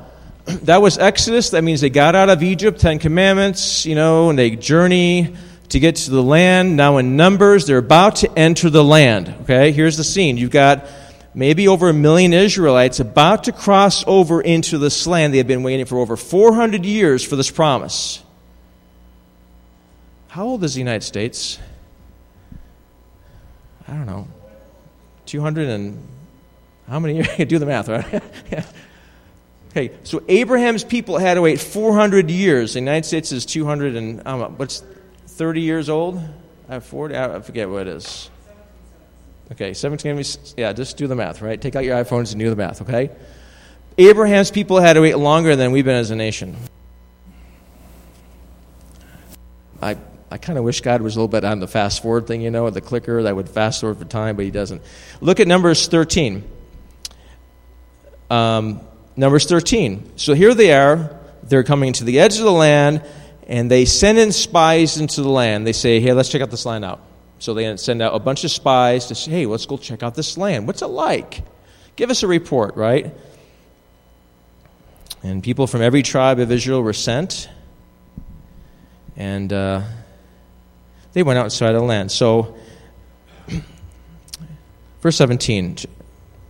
that 0.63 0.81
was 0.81 0.97
Exodus. 0.97 1.49
That 1.49 1.63
means 1.63 1.81
they 1.81 1.89
got 1.89 2.15
out 2.15 2.29
of 2.29 2.41
Egypt, 2.41 2.79
Ten 2.79 2.99
Commandments, 2.99 3.85
you 3.85 3.95
know, 3.95 4.29
and 4.29 4.39
they 4.39 4.51
journey 4.51 5.35
to 5.69 5.79
get 5.79 5.97
to 5.97 6.11
the 6.11 6.23
land. 6.23 6.77
Now, 6.77 6.97
in 6.97 7.17
Numbers, 7.17 7.65
they're 7.65 7.77
about 7.77 8.17
to 8.17 8.39
enter 8.39 8.69
the 8.69 8.83
land. 8.83 9.33
Okay, 9.41 9.71
here's 9.71 9.97
the 9.97 10.03
scene. 10.03 10.37
You've 10.37 10.51
got 10.51 10.85
maybe 11.33 11.67
over 11.67 11.89
a 11.89 11.93
million 11.93 12.31
Israelites 12.31 13.01
about 13.01 13.45
to 13.45 13.51
cross 13.51 14.05
over 14.07 14.41
into 14.41 14.77
this 14.77 15.05
land. 15.05 15.33
They 15.33 15.39
have 15.39 15.47
been 15.47 15.63
waiting 15.63 15.85
for 15.85 15.97
over 15.97 16.15
400 16.15 16.85
years 16.85 17.25
for 17.25 17.35
this 17.35 17.51
promise. 17.51 18.23
How 20.29 20.45
old 20.45 20.63
is 20.63 20.75
the 20.75 20.79
United 20.79 21.03
States? 21.03 21.59
I 23.87 23.91
don't 23.91 24.05
know. 24.05 24.27
200 25.25 25.67
and 25.67 26.07
how 26.87 26.99
many 26.99 27.15
years? 27.15 27.27
Do 27.49 27.59
the 27.59 27.65
math, 27.65 27.89
right? 27.89 28.23
Okay, 29.77 29.95
so 30.03 30.23
Abraham's 30.27 30.83
people 30.83 31.19
had 31.19 31.35
to 31.35 31.41
wait 31.43 31.59
400 31.59 32.31
years. 32.31 32.73
The 32.73 32.79
United 32.79 33.05
States 33.05 33.31
is 33.31 33.45
200 33.45 33.95
and, 33.95 34.57
what's 34.57 34.83
30 35.27 35.61
years 35.61 35.87
old? 35.87 36.19
I 36.67 36.79
40, 36.79 37.15
I 37.15 37.39
forget 37.41 37.69
what 37.69 37.81
it 37.81 37.89
is. 37.89 38.31
Okay, 39.51 39.75
17, 39.75 40.23
yeah, 40.57 40.73
just 40.73 40.97
do 40.97 41.05
the 41.05 41.13
math, 41.13 41.43
right? 41.43 41.61
Take 41.61 41.75
out 41.75 41.83
your 41.83 41.95
iPhones 41.95 42.31
and 42.31 42.39
do 42.39 42.49
the 42.49 42.55
math, 42.55 42.81
okay? 42.81 43.11
Abraham's 43.99 44.49
people 44.49 44.79
had 44.79 44.93
to 44.93 45.01
wait 45.01 45.15
longer 45.15 45.55
than 45.55 45.71
we've 45.71 45.85
been 45.85 45.95
as 45.95 46.09
a 46.09 46.15
nation. 46.15 46.57
I, 49.79 49.95
I 50.31 50.39
kind 50.39 50.57
of 50.57 50.63
wish 50.65 50.81
God 50.81 51.03
was 51.03 51.15
a 51.15 51.19
little 51.19 51.27
bit 51.27 51.45
on 51.45 51.59
the 51.59 51.67
fast 51.67 52.01
forward 52.01 52.25
thing, 52.25 52.41
you 52.41 52.49
know, 52.49 52.67
the 52.71 52.81
clicker 52.81 53.21
that 53.21 53.35
would 53.35 53.47
fast 53.47 53.81
forward 53.81 53.99
for 53.99 54.05
time, 54.05 54.37
but 54.37 54.45
he 54.45 54.49
doesn't. 54.49 54.81
Look 55.21 55.39
at 55.39 55.47
Numbers 55.47 55.87
13. 55.87 56.43
Um, 58.31 58.81
Numbers 59.17 59.45
13. 59.47 60.11
So 60.15 60.35
here 60.35 60.53
they 60.53 60.71
are. 60.71 61.19
They're 61.41 61.63
coming 61.63 61.91
to 61.93 62.03
the 62.03 62.19
edge 62.19 62.37
of 62.37 62.43
the 62.43 62.51
land, 62.51 63.03
and 63.47 63.69
they 63.69 63.85
send 63.85 64.19
in 64.19 64.31
spies 64.31 64.99
into 64.99 65.23
the 65.23 65.29
land. 65.29 65.65
They 65.65 65.73
say, 65.73 65.99
hey, 65.99 66.13
let's 66.13 66.29
check 66.29 66.41
out 66.43 66.51
this 66.51 66.67
land 66.67 66.85
out. 66.85 67.01
So 67.39 67.55
they 67.55 67.75
send 67.77 68.03
out 68.03 68.15
a 68.15 68.19
bunch 68.19 68.43
of 68.43 68.51
spies 68.51 69.07
to 69.07 69.15
say, 69.15 69.31
hey, 69.31 69.45
let's 69.47 69.65
go 69.65 69.77
check 69.77 70.03
out 70.03 70.13
this 70.13 70.37
land. 70.37 70.67
What's 70.67 70.83
it 70.83 70.87
like? 70.87 71.41
Give 71.95 72.11
us 72.11 72.21
a 72.21 72.27
report, 72.27 72.75
right? 72.75 73.11
And 75.23 75.41
people 75.43 75.65
from 75.65 75.81
every 75.81 76.03
tribe 76.03 76.39
of 76.39 76.51
Israel 76.51 76.83
were 76.83 76.93
sent. 76.93 77.49
And 79.15 79.51
uh, 79.51 79.81
they 81.13 81.23
went 81.23 81.39
outside 81.39 81.71
the 81.71 81.81
land. 81.81 82.11
So, 82.11 82.55
verse 85.01 85.15
17, 85.15 85.77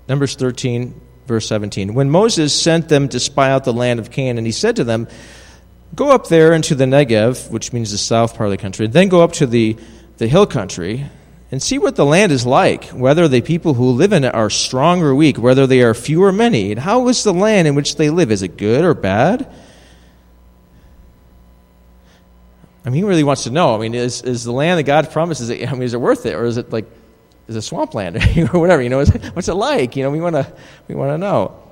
Numbers 0.10 0.36
13, 0.36 1.00
verse 1.28 1.48
17. 1.48 1.94
When 1.94 2.10
Moses 2.10 2.60
sent 2.60 2.90
them 2.90 3.10
to 3.10 3.20
spy 3.20 3.52
out 3.52 3.64
the 3.64 3.74
land 3.74 4.00
of 4.00 4.10
Canaan, 4.10 4.46
he 4.46 4.52
said 4.52 4.78
to 4.78 4.84
them, 4.84 5.08
Go 5.96 6.12
up 6.12 6.28
there 6.28 6.54
into 6.54 6.76
the 6.76 6.86
Negev, 6.86 7.50
which 7.50 7.72
means 7.72 7.92
the 7.92 7.98
south 7.98 8.36
part 8.36 8.48
of 8.48 8.52
the 8.52 8.58
country, 8.58 8.86
and 8.86 8.94
then 8.94 9.08
go 9.08 9.24
up 9.24 9.34
to 9.34 9.46
the 9.46 9.78
the 10.18 10.28
hill 10.28 10.46
country 10.46 11.06
and 11.52 11.62
see 11.62 11.80
what 11.80 11.96
the 11.96 12.06
land 12.06 12.32
is 12.32 12.46
like, 12.46 12.86
whether 12.86 13.28
the 13.28 13.42
people 13.42 13.74
who 13.74 13.92
live 13.92 14.12
in 14.12 14.24
it 14.24 14.36
are 14.36 14.50
strong 14.50 15.02
or 15.02 15.16
weak, 15.16 15.38
whether 15.38 15.66
they 15.66 15.82
are 15.82 15.94
few 15.94 16.24
or 16.24 16.32
many, 16.32 16.72
and 16.72 16.80
how 16.80 17.08
is 17.08 17.24
the 17.24 17.34
land 17.34 17.68
in 17.68 17.76
which 17.76 17.96
they 17.96 18.10
live? 18.10 18.32
Is 18.32 18.42
it 18.42 18.58
good 18.58 18.84
or 18.84 18.94
bad? 18.94 19.50
I 22.84 22.90
mean, 22.90 23.04
he 23.04 23.04
really 23.04 23.24
wants 23.24 23.44
to 23.44 23.52
know. 23.52 23.76
I 23.76 23.78
mean, 23.78 23.96
is, 23.96 24.22
is 24.22 24.44
the 24.44 24.52
land 24.52 24.80
that 24.80 24.84
God 24.84 25.10
promises, 25.12 25.50
I 25.50 25.72
mean, 25.74 25.84
is 25.84 25.94
it 25.94 26.02
worth 26.02 26.26
it? 26.26 26.36
Or 26.36 26.44
is 26.46 26.58
it 26.58 26.72
like, 26.72 26.86
is 27.48 27.56
it 27.56 27.62
swampland 27.62 28.18
or 28.54 28.60
whatever? 28.60 28.82
You 28.82 28.90
know, 28.90 29.04
what's 29.34 29.48
it 29.48 29.54
like? 29.54 29.96
You 29.96 30.04
know, 30.04 30.12
we 30.12 30.20
want 30.20 30.36
to 30.36 30.52
we 30.88 30.96
want 30.96 31.12
to 31.12 31.18
know. 31.18 31.64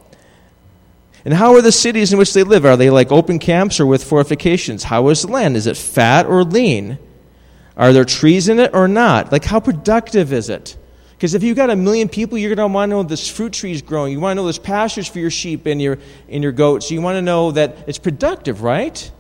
And 1.26 1.34
how 1.34 1.56
are 1.56 1.62
the 1.62 1.72
cities 1.72 2.14
in 2.14 2.20
which 2.20 2.34
they 2.34 2.44
live? 2.44 2.66
Are 2.66 2.78
they 2.78 2.92
like 2.92 3.12
open 3.12 3.40
camps 3.40 3.80
or 3.80 3.86
with 3.88 4.04
fortifications? 4.04 4.84
How 4.84 5.10
is 5.10 5.24
the 5.24 5.30
land? 5.30 5.58
Is 5.58 5.66
it 5.66 5.76
fat 5.76 6.28
or 6.28 6.44
lean? 6.44 7.00
Are 7.76 7.92
there 7.92 8.06
trees 8.06 8.48
in 8.48 8.60
it 8.60 8.74
or 8.74 8.88
not? 8.88 9.32
Like, 9.32 9.44
how 9.44 9.60
productive 9.60 10.32
is 10.32 10.50
it? 10.50 10.78
Because 11.12 11.34
if 11.34 11.44
you've 11.44 11.56
got 11.56 11.70
a 11.70 11.76
million 11.76 12.10
people, 12.10 12.38
you're 12.38 12.54
going 12.54 12.70
to 12.70 12.74
want 12.74 12.90
to 12.90 12.96
know 12.96 13.04
this 13.04 13.30
fruit 13.30 13.54
tree 13.54 13.72
is 13.72 13.82
growing. 13.82 14.12
You 14.12 14.20
want 14.20 14.32
to 14.32 14.36
know 14.36 14.44
there's 14.44 14.60
pastures 14.60 15.08
for 15.08 15.20
your 15.20 15.32
sheep 15.32 15.66
and 15.66 15.82
your, 15.82 15.98
and 16.30 16.44
your 16.44 16.52
goats. 16.52 16.92
You 16.92 17.02
want 17.02 17.16
to 17.16 17.22
know 17.22 17.52
that 17.52 17.76
it's 17.88 17.98
productive, 17.98 18.62
right? 18.62 19.12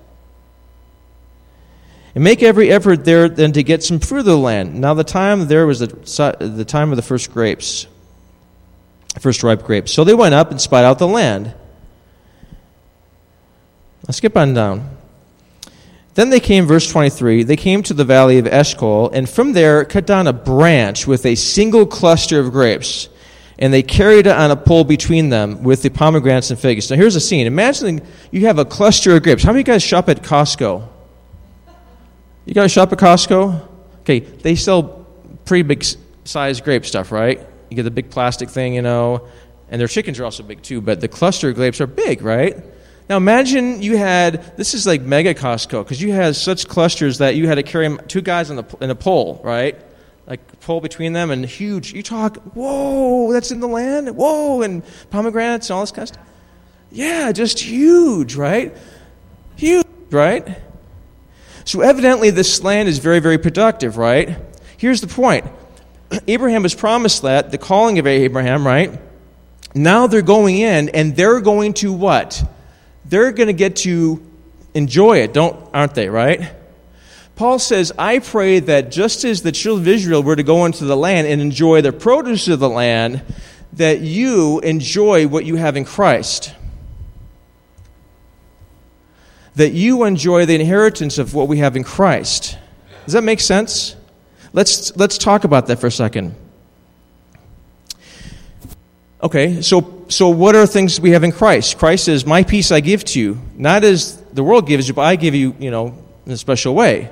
And 2.15 2.23
make 2.23 2.41
every 2.41 2.71
effort 2.71 3.03
there 3.03 3.27
then 3.27 3.51
to 3.51 3.61
get 3.61 3.83
some 3.83 3.99
fruit 3.99 4.19
of 4.19 4.25
the 4.25 4.37
land. 4.37 4.73
Now, 4.73 4.93
the 4.93 5.03
time 5.03 5.47
there 5.47 5.67
was 5.67 5.79
the, 5.79 5.87
the 6.39 6.65
time 6.65 6.91
of 6.91 6.95
the 6.95 7.01
first 7.01 7.31
grapes, 7.31 7.87
first 9.19 9.43
ripe 9.43 9.63
grapes. 9.63 9.91
So 9.91 10.05
they 10.05 10.13
went 10.13 10.33
up 10.33 10.49
and 10.49 10.59
spied 10.59 10.85
out 10.85 10.97
the 10.97 11.09
land. 11.09 11.53
Let's 14.07 14.17
skip 14.17 14.37
on 14.37 14.53
down. 14.53 14.89
Then 16.13 16.29
they 16.29 16.39
came, 16.39 16.65
verse 16.65 16.89
23, 16.89 17.43
they 17.43 17.57
came 17.57 17.83
to 17.83 17.93
the 17.93 18.05
valley 18.05 18.39
of 18.39 18.47
Eshcol, 18.47 19.09
and 19.11 19.29
from 19.29 19.51
there 19.51 19.83
cut 19.83 20.07
down 20.07 20.27
a 20.27 20.33
branch 20.33 21.05
with 21.05 21.25
a 21.25 21.35
single 21.35 21.85
cluster 21.85 22.39
of 22.39 22.53
grapes. 22.53 23.09
And 23.59 23.73
they 23.73 23.83
carried 23.83 24.27
it 24.27 24.35
on 24.35 24.51
a 24.51 24.55
pole 24.55 24.85
between 24.85 25.29
them 25.29 25.63
with 25.63 25.81
the 25.81 25.89
pomegranates 25.89 26.49
and 26.49 26.59
figs. 26.59 26.89
Now 26.89 26.95
here's 26.95 27.17
a 27.17 27.21
scene. 27.21 27.45
Imagine 27.47 28.01
you 28.31 28.45
have 28.45 28.59
a 28.59 28.65
cluster 28.65 29.15
of 29.17 29.23
grapes. 29.23 29.43
How 29.43 29.51
many 29.51 29.63
guys 29.63 29.83
shop 29.83 30.07
at 30.07 30.21
Costco? 30.21 30.87
You 32.45 32.53
guys 32.53 32.71
shop 32.71 32.93
at 32.93 32.99
Costco? 32.99 33.67
Okay, 34.01 34.19
they 34.19 34.55
sell 34.55 35.05
pretty 35.45 35.63
big 35.63 35.83
size 36.25 36.61
grape 36.61 36.85
stuff, 36.85 37.11
right? 37.11 37.39
You 37.69 37.75
get 37.75 37.83
the 37.83 37.91
big 37.91 38.11
plastic 38.11 38.49
thing, 38.49 38.75
you 38.75 38.83
know, 38.83 39.27
and 39.69 39.81
their 39.81 39.87
chickens 39.87 40.19
are 40.19 40.25
also 40.25 40.43
big 40.43 40.61
too, 40.61 40.79
but 40.79 41.01
the 41.01 41.07
cluster 41.07 41.51
grapes 41.53 41.81
are 41.81 41.87
big, 41.87 42.21
right? 42.21 42.55
Now 43.09 43.17
imagine 43.17 43.81
you 43.81 43.97
had 43.97 44.57
this 44.57 44.73
is 44.73 44.85
like 44.85 45.01
mega 45.01 45.33
Costco 45.33 45.83
because 45.83 46.01
you 46.01 46.11
had 46.11 46.35
such 46.35 46.67
clusters 46.67 47.17
that 47.17 47.35
you 47.35 47.47
had 47.47 47.55
to 47.55 47.63
carry 47.63 47.95
two 48.07 48.21
guys 48.21 48.49
in, 48.49 48.57
the, 48.57 48.77
in 48.79 48.89
a 48.91 48.95
pole, 48.95 49.41
right? 49.43 49.79
Like 50.27 50.59
pole 50.61 50.81
between 50.81 51.13
them 51.13 51.31
and 51.31 51.45
huge. 51.45 51.93
You 51.93 52.03
talk, 52.03 52.37
whoa, 52.53 53.31
that's 53.33 53.51
in 53.51 53.59
the 53.59 53.67
land, 53.67 54.15
whoa, 54.15 54.61
and 54.61 54.83
pomegranates 55.09 55.69
and 55.69 55.75
all 55.75 55.83
this 55.83 55.91
kind 55.91 56.03
of 56.03 56.09
stuff. 56.09 56.27
Yeah, 56.91 57.31
just 57.31 57.59
huge, 57.59 58.35
right? 58.35 58.75
Huge, 59.55 59.85
right? 60.11 60.47
So 61.65 61.81
evidently 61.81 62.29
this 62.29 62.63
land 62.63 62.87
is 62.87 62.99
very, 62.99 63.19
very 63.19 63.37
productive, 63.37 63.97
right? 63.97 64.37
Here's 64.77 65.01
the 65.01 65.07
point. 65.07 65.45
Abraham 66.27 66.63
was 66.63 66.73
promised 66.73 67.23
that, 67.23 67.51
the 67.51 67.57
calling 67.57 67.99
of 67.99 68.07
Abraham, 68.07 68.65
right? 68.65 68.97
Now 69.73 70.07
they're 70.07 70.21
going 70.21 70.57
in 70.57 70.89
and 70.89 71.15
they're 71.15 71.41
going 71.41 71.73
to 71.75 71.91
what? 71.91 72.41
they're 73.07 73.31
going 73.31 73.47
to 73.47 73.53
get 73.53 73.77
to 73.77 74.21
enjoy 74.73 75.19
it, 75.19 75.33
don't 75.33 75.69
aren't 75.73 75.95
they, 75.95 76.09
right? 76.09 76.51
Paul 77.35 77.59
says, 77.59 77.91
I 77.97 78.19
pray 78.19 78.59
that 78.59 78.91
just 78.91 79.23
as 79.25 79.41
the 79.41 79.51
children 79.51 79.83
of 79.83 79.87
Israel 79.93 80.23
were 80.23 80.35
to 80.35 80.43
go 80.43 80.65
into 80.65 80.85
the 80.85 80.95
land 80.95 81.27
and 81.27 81.41
enjoy 81.41 81.81
the 81.81 81.91
produce 81.91 82.47
of 82.47 82.59
the 82.59 82.69
land, 82.69 83.21
that 83.73 83.99
you 83.99 84.59
enjoy 84.61 85.27
what 85.27 85.45
you 85.45 85.57
have 85.57 85.75
in 85.75 85.83
Christ. 85.83 86.53
That 89.55 89.71
you 89.71 90.03
enjoy 90.03 90.45
the 90.45 90.55
inheritance 90.55 91.17
of 91.17 91.33
what 91.33 91.47
we 91.47 91.59
have 91.59 91.75
in 91.75 91.83
Christ. 91.83 92.57
Does 93.05 93.13
that 93.13 93.23
make 93.23 93.39
sense? 93.39 93.95
Let's, 94.53 94.95
let's 94.95 95.17
talk 95.17 95.43
about 95.43 95.67
that 95.67 95.79
for 95.79 95.87
a 95.87 95.91
second. 95.91 96.35
Okay, 99.21 99.61
so, 99.61 100.05
so 100.07 100.29
what 100.29 100.55
are 100.55 100.67
things 100.67 100.99
we 100.99 101.11
have 101.11 101.23
in 101.23 101.31
Christ? 101.31 101.77
Christ 101.77 102.05
says, 102.05 102.25
My 102.25 102.43
peace 102.43 102.71
I 102.71 102.79
give 102.79 103.03
to 103.05 103.19
you, 103.19 103.41
not 103.55 103.83
as 103.83 104.21
the 104.33 104.43
world 104.43 104.67
gives 104.67 104.87
you, 104.87 104.93
but 104.93 105.01
I 105.01 105.15
give 105.15 105.33
you, 105.33 105.55
you 105.57 105.71
know, 105.71 105.97
in 106.25 106.31
a 106.31 106.37
special 106.37 106.75
way. 106.75 107.09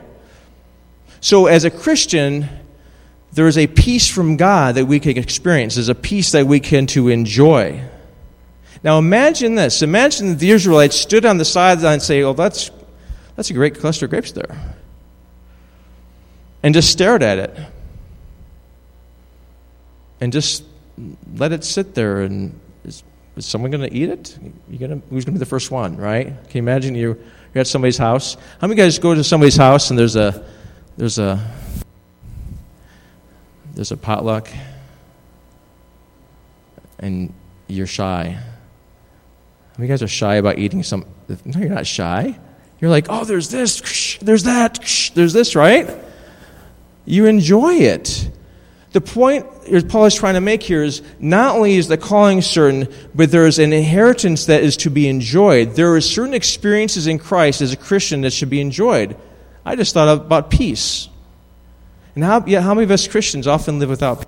So 1.21 1.47
as 1.47 1.63
a 1.63 1.71
Christian, 1.71 2.49
there 3.31 3.47
is 3.47 3.57
a 3.57 3.67
peace 3.67 4.07
from 4.09 4.37
God 4.37 4.75
that 4.75 4.85
we 4.85 4.99
can 4.99 5.17
experience. 5.17 5.75
There's 5.75 5.89
a 5.89 5.95
peace 5.95 6.33
that 6.33 6.45
we 6.45 6.59
can 6.59 6.85
to 6.87 7.09
enjoy. 7.09 7.81
Now 8.83 8.99
imagine 8.99 9.55
this. 9.55 9.81
Imagine 9.81 10.29
that 10.29 10.39
the 10.39 10.51
Israelites 10.51 10.95
stood 10.97 11.25
on 11.25 11.37
the 11.37 11.45
sideline 11.45 11.93
and 11.93 12.01
say, 12.01 12.21
Oh, 12.23 12.33
that's, 12.33 12.69
that's 13.35 13.49
a 13.49 13.53
great 13.53 13.79
cluster 13.79 14.05
of 14.05 14.11
grapes 14.11 14.33
there. 14.33 14.75
And 16.61 16.73
just 16.73 16.91
stared 16.91 17.23
at 17.23 17.39
it. 17.39 17.57
And 20.19 20.31
just 20.31 20.63
let 21.35 21.51
it 21.51 21.63
sit 21.63 21.95
there 21.95 22.21
and 22.21 22.59
is, 22.85 23.03
is 23.35 23.45
someone 23.45 23.71
going 23.71 23.89
to 23.89 23.93
eat 23.93 24.09
it? 24.09 24.37
You 24.69 24.77
gonna, 24.77 25.01
who's 25.09 25.25
going 25.25 25.33
to 25.33 25.39
be 25.39 25.39
the 25.39 25.45
first 25.45 25.71
one, 25.71 25.97
right? 25.97 26.27
Can 26.27 26.51
you 26.53 26.59
imagine 26.59 26.95
you, 26.95 27.19
you're 27.53 27.61
at 27.61 27.67
somebody's 27.67 27.97
house? 27.97 28.35
How 28.59 28.67
many 28.67 28.77
guys 28.77 28.99
go 28.99 29.13
to 29.13 29.23
somebody's 29.23 29.57
house 29.57 29.89
and 29.89 29.99
there's 29.99 30.15
a, 30.15 30.45
there's 30.97 31.19
a, 31.19 31.51
there's 33.73 33.91
a 33.91 33.97
potluck 33.97 34.49
and 36.99 37.33
you're 37.67 37.87
shy? 37.87 38.39
Many 39.77 39.87
guys 39.87 40.03
are 40.03 40.07
shy 40.07 40.35
about 40.35 40.59
eating 40.59 40.83
some? 40.83 41.05
No, 41.45 41.59
you're 41.59 41.69
not 41.69 41.87
shy. 41.87 42.37
You're 42.79 42.91
like, 42.91 43.07
oh, 43.09 43.25
there's 43.25 43.49
this, 43.49 44.17
there's 44.21 44.43
that, 44.43 44.79
there's 45.15 45.33
this, 45.33 45.55
right? 45.55 45.89
You 47.05 47.25
enjoy 47.25 47.75
it. 47.75 48.29
The 48.91 49.01
point 49.01 49.47
Paul 49.89 50.05
is 50.05 50.13
trying 50.13 50.35
to 50.35 50.41
make 50.41 50.61
here 50.61 50.83
is 50.83 51.01
not 51.19 51.55
only 51.55 51.75
is 51.75 51.87
the 51.87 51.97
calling 51.97 52.41
certain, 52.41 52.93
but 53.15 53.31
there 53.31 53.47
is 53.47 53.57
an 53.57 53.73
inheritance 53.73 54.45
that 54.45 54.63
is 54.63 54.77
to 54.77 54.91
be 54.91 55.07
enjoyed. 55.07 55.75
There 55.75 55.95
are 55.95 56.01
certain 56.01 56.35
experiences 56.35 57.07
in 57.07 57.17
Christ 57.17 57.61
as 57.61 57.73
a 57.73 57.77
Christian 57.77 58.21
that 58.21 58.33
should 58.33 58.51
be 58.51 58.61
enjoyed. 58.61 59.17
I 59.65 59.75
just 59.75 59.93
thought 59.95 60.09
about 60.09 60.51
peace. 60.51 61.09
And 62.13 62.23
how, 62.23 62.45
yeah, 62.45 62.61
how 62.61 62.75
many 62.75 62.83
of 62.83 62.91
us 62.91 63.07
Christians 63.07 63.47
often 63.47 63.79
live 63.79 63.89
without 63.89 64.27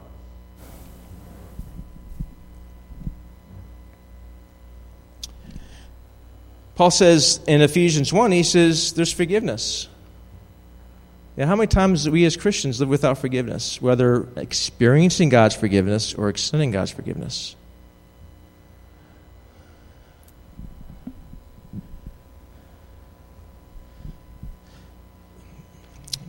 Paul 6.75 6.91
says 6.91 7.39
in 7.47 7.61
Ephesians 7.61 8.11
1, 8.11 8.31
he 8.31 8.43
says 8.43 8.93
there's 8.93 9.13
forgiveness. 9.13 9.87
Yeah, 11.37 11.47
how 11.47 11.55
many 11.55 11.67
times 11.67 12.05
do 12.05 12.11
we 12.11 12.25
as 12.25 12.37
Christians 12.37 12.79
live 12.79 12.89
without 12.89 13.17
forgiveness, 13.17 13.81
whether 13.81 14.27
experiencing 14.37 15.29
God's 15.29 15.55
forgiveness 15.55 16.13
or 16.13 16.29
extending 16.29 16.71
God's 16.71 16.91
forgiveness? 16.91 17.55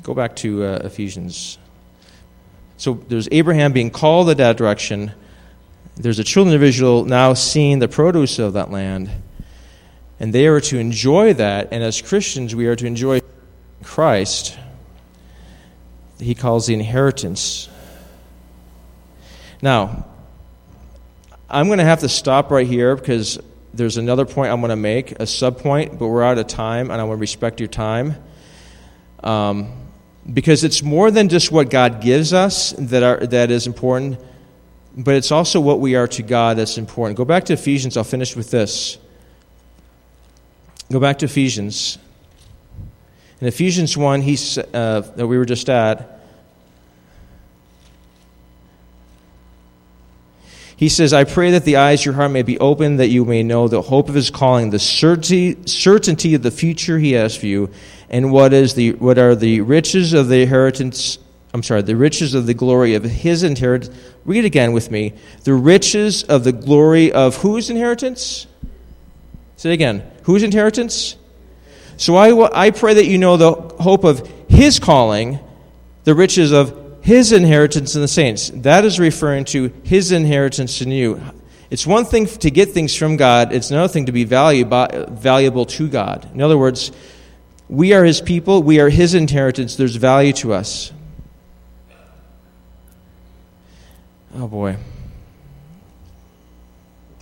Go 0.03 0.14
back 0.14 0.36
to 0.36 0.64
uh, 0.64 0.80
Ephesians. 0.84 1.59
So 2.76 2.94
there's 3.09 3.28
Abraham 3.32 3.72
being 3.72 3.90
called 3.90 4.30
in 4.30 4.36
that 4.36 4.57
direction. 4.57 5.12
There's 5.97 6.20
a 6.20 6.24
children 6.24 6.55
of 6.55 6.62
Israel 6.62 7.05
now 7.05 7.34
seeing 7.34 7.80
the 7.80 7.88
produce 7.88 8.38
of 8.38 8.53
that 8.53 8.70
land. 8.70 9.11
And 10.19 10.33
they 10.33 10.47
are 10.47 10.61
to 10.62 10.79
enjoy 10.79 11.35
that. 11.35 11.69
And 11.73 11.83
as 11.83 12.01
Christians, 12.01 12.55
we 12.55 12.67
are 12.67 12.77
to 12.77 12.87
enjoy 12.87 13.21
Christ. 13.83 14.59
He 16.19 16.35
calls 16.35 16.67
the 16.67 16.75
inheritance. 16.75 17.69
Now, 19.61 20.07
I'm 21.49 21.67
going 21.67 21.79
to 21.79 21.85
have 21.85 22.01
to 22.01 22.09
stop 22.09 22.51
right 22.51 22.67
here 22.67 22.97
because 22.97 23.39
there's 23.75 23.99
another 23.99 24.25
point 24.25 24.51
I'm 24.53 24.61
going 24.61 24.71
to 24.71 24.77
make, 24.77 25.12
a 25.21 25.27
sub 25.27 25.59
point, 25.59 25.99
but 25.99 26.09
we're 26.09 26.23
out 26.23 26.39
of 26.39 26.47
time, 26.47 26.91
and 26.91 27.01
I 27.01 27.05
want 27.05 27.19
to 27.19 27.21
respect 27.21 27.61
your 27.61 27.69
time. 27.69 28.17
Um, 29.23 29.73
because 30.33 30.64
it's 30.64 30.83
more 30.83 31.11
than 31.11 31.29
just 31.29 31.53
what 31.53 31.71
God 31.71 32.01
gives 32.01 32.33
us 32.33 32.73
that, 32.79 33.03
are, 33.03 33.27
that 33.27 33.51
is 33.51 33.67
important, 33.67 34.19
but 34.97 35.14
it's 35.14 35.31
also 35.31 35.61
what 35.61 35.79
we 35.79 35.95
are 35.95 36.09
to 36.09 36.23
God 36.23 36.57
that's 36.57 36.79
important. 36.79 37.17
Go 37.17 37.25
back 37.25 37.45
to 37.45 37.53
Ephesians. 37.53 37.97
I'll 37.97 38.05
finish 38.05 38.35
with 38.35 38.51
this. 38.51 38.99
Go 40.91 41.01
back 41.01 41.18
to 41.18 41.24
Ephesians. 41.26 41.99
In 43.41 43.49
Ephesians 43.49 43.97
1, 43.97 44.22
he's, 44.22 44.57
uh, 44.57 45.11
that 45.16 45.26
we 45.26 45.37
were 45.37 45.45
just 45.45 45.68
at, 45.68 46.16
He 50.78 50.91
says, 50.91 51.14
I 51.14 51.24
pray 51.24 51.53
that 51.53 51.64
the 51.64 51.76
eyes 51.76 52.01
of 52.01 52.05
your 52.05 52.14
heart 52.16 52.32
may 52.32 52.43
be 52.43 52.59
open, 52.59 52.99
that 52.99 53.09
you 53.09 53.24
may 53.24 53.43
know 53.43 53.66
the 53.66 53.80
hope 53.80 54.11
of 54.11 54.14
his 54.14 54.28
calling, 54.28 54.68
the 54.68 54.78
certainty, 54.78 55.57
certainty 55.64 56.34
of 56.34 56.43
the 56.43 56.51
future 56.51 56.99
he 56.99 57.12
has 57.12 57.34
for 57.34 57.47
you, 57.47 57.70
and 58.11 58.30
what 58.30 58.53
is 58.53 58.74
the 58.74 58.93
what 58.93 59.16
are 59.16 59.34
the 59.34 59.62
riches 59.62 60.12
of 60.12 60.28
the 60.28 60.43
inheritance 60.43 61.16
I'm 61.57 61.62
sorry, 61.62 61.80
the 61.80 61.97
riches 61.97 62.34
of 62.34 62.45
the 62.45 62.53
glory 62.53 62.95
of 62.95 63.05
his 63.05 63.43
inheritance. 63.43 63.97
Read 64.26 64.45
again 64.45 64.72
with 64.72 64.91
me. 64.91 65.14
The 65.45 65.55
riches 65.55 66.22
of 66.24 66.45
the 66.45 66.53
glory 66.53 67.11
of 67.11 67.39
whose 67.39 67.70
inheritance? 67.70 68.47
Say 69.57 69.70
it 69.70 69.74
again. 69.74 70.02
Whose 70.24 70.42
inheritance? 70.42 71.16
So 71.96 72.16
I, 72.16 72.66
I 72.66 72.70
pray 72.70 72.94
that 72.94 73.07
you 73.07 73.18
know 73.18 73.36
the 73.36 73.52
hope 73.52 74.04
of 74.04 74.26
his 74.48 74.78
calling, 74.78 75.38
the 76.04 76.14
riches 76.14 76.52
of 76.52 76.98
his 77.00 77.32
inheritance 77.32 77.94
in 77.94 78.02
the 78.02 78.09
saints. 78.09 78.50
That 78.52 78.84
is 78.84 79.00
referring 79.00 79.44
to 79.46 79.72
his 79.82 80.12
inheritance 80.12 80.80
in 80.82 80.90
you. 80.90 81.20
It's 81.70 81.86
one 81.86 82.04
thing 82.04 82.26
to 82.26 82.50
get 82.50 82.70
things 82.70 82.94
from 82.94 83.16
God, 83.16 83.52
it's 83.52 83.70
another 83.70 83.88
thing 83.88 84.07
to 84.07 84.12
be 84.12 84.24
valuable 84.24 85.66
to 85.66 85.88
God. 85.88 86.28
In 86.32 86.42
other 86.42 86.59
words, 86.59 86.92
we 87.68 87.92
are 87.92 88.04
his 88.04 88.20
people, 88.20 88.62
we 88.62 88.78
are 88.78 88.88
his 88.88 89.14
inheritance, 89.14 89.76
there's 89.76 89.96
value 89.96 90.32
to 90.34 90.52
us. 90.52 90.92
Oh 94.34 94.46
boy. 94.46 94.76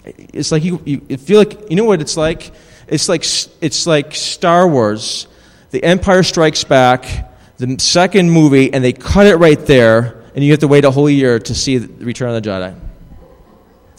It's 0.04 0.52
like 0.52 0.64
you, 0.64 0.80
you 0.84 1.16
feel 1.16 1.38
like, 1.38 1.70
you 1.70 1.76
know 1.76 1.84
what 1.84 2.00
it's 2.00 2.16
like? 2.16 2.52
It's 2.86 3.08
like, 3.08 3.24
it's 3.60 3.86
like 3.86 4.14
Star 4.14 4.68
Wars. 4.68 5.26
The 5.70 5.82
Empire 5.82 6.22
Strikes 6.22 6.62
Back, 6.62 7.32
the 7.56 7.76
second 7.80 8.30
movie, 8.30 8.72
and 8.72 8.84
they 8.84 8.92
cut 8.92 9.26
it 9.26 9.36
right 9.36 9.58
there, 9.58 10.22
and 10.34 10.44
you 10.44 10.52
have 10.52 10.60
to 10.60 10.68
wait 10.68 10.84
a 10.84 10.90
whole 10.90 11.10
year 11.10 11.40
to 11.40 11.54
see 11.54 11.78
the 11.78 12.04
Return 12.04 12.28
of 12.32 12.40
the 12.40 12.48
Jedi. 12.48 12.78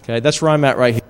Okay, 0.04 0.22
that's 0.22 0.42
where 0.42 0.52
I'm 0.52 0.64
at 0.64 0.78
right 0.78 0.94
here. 0.94 1.04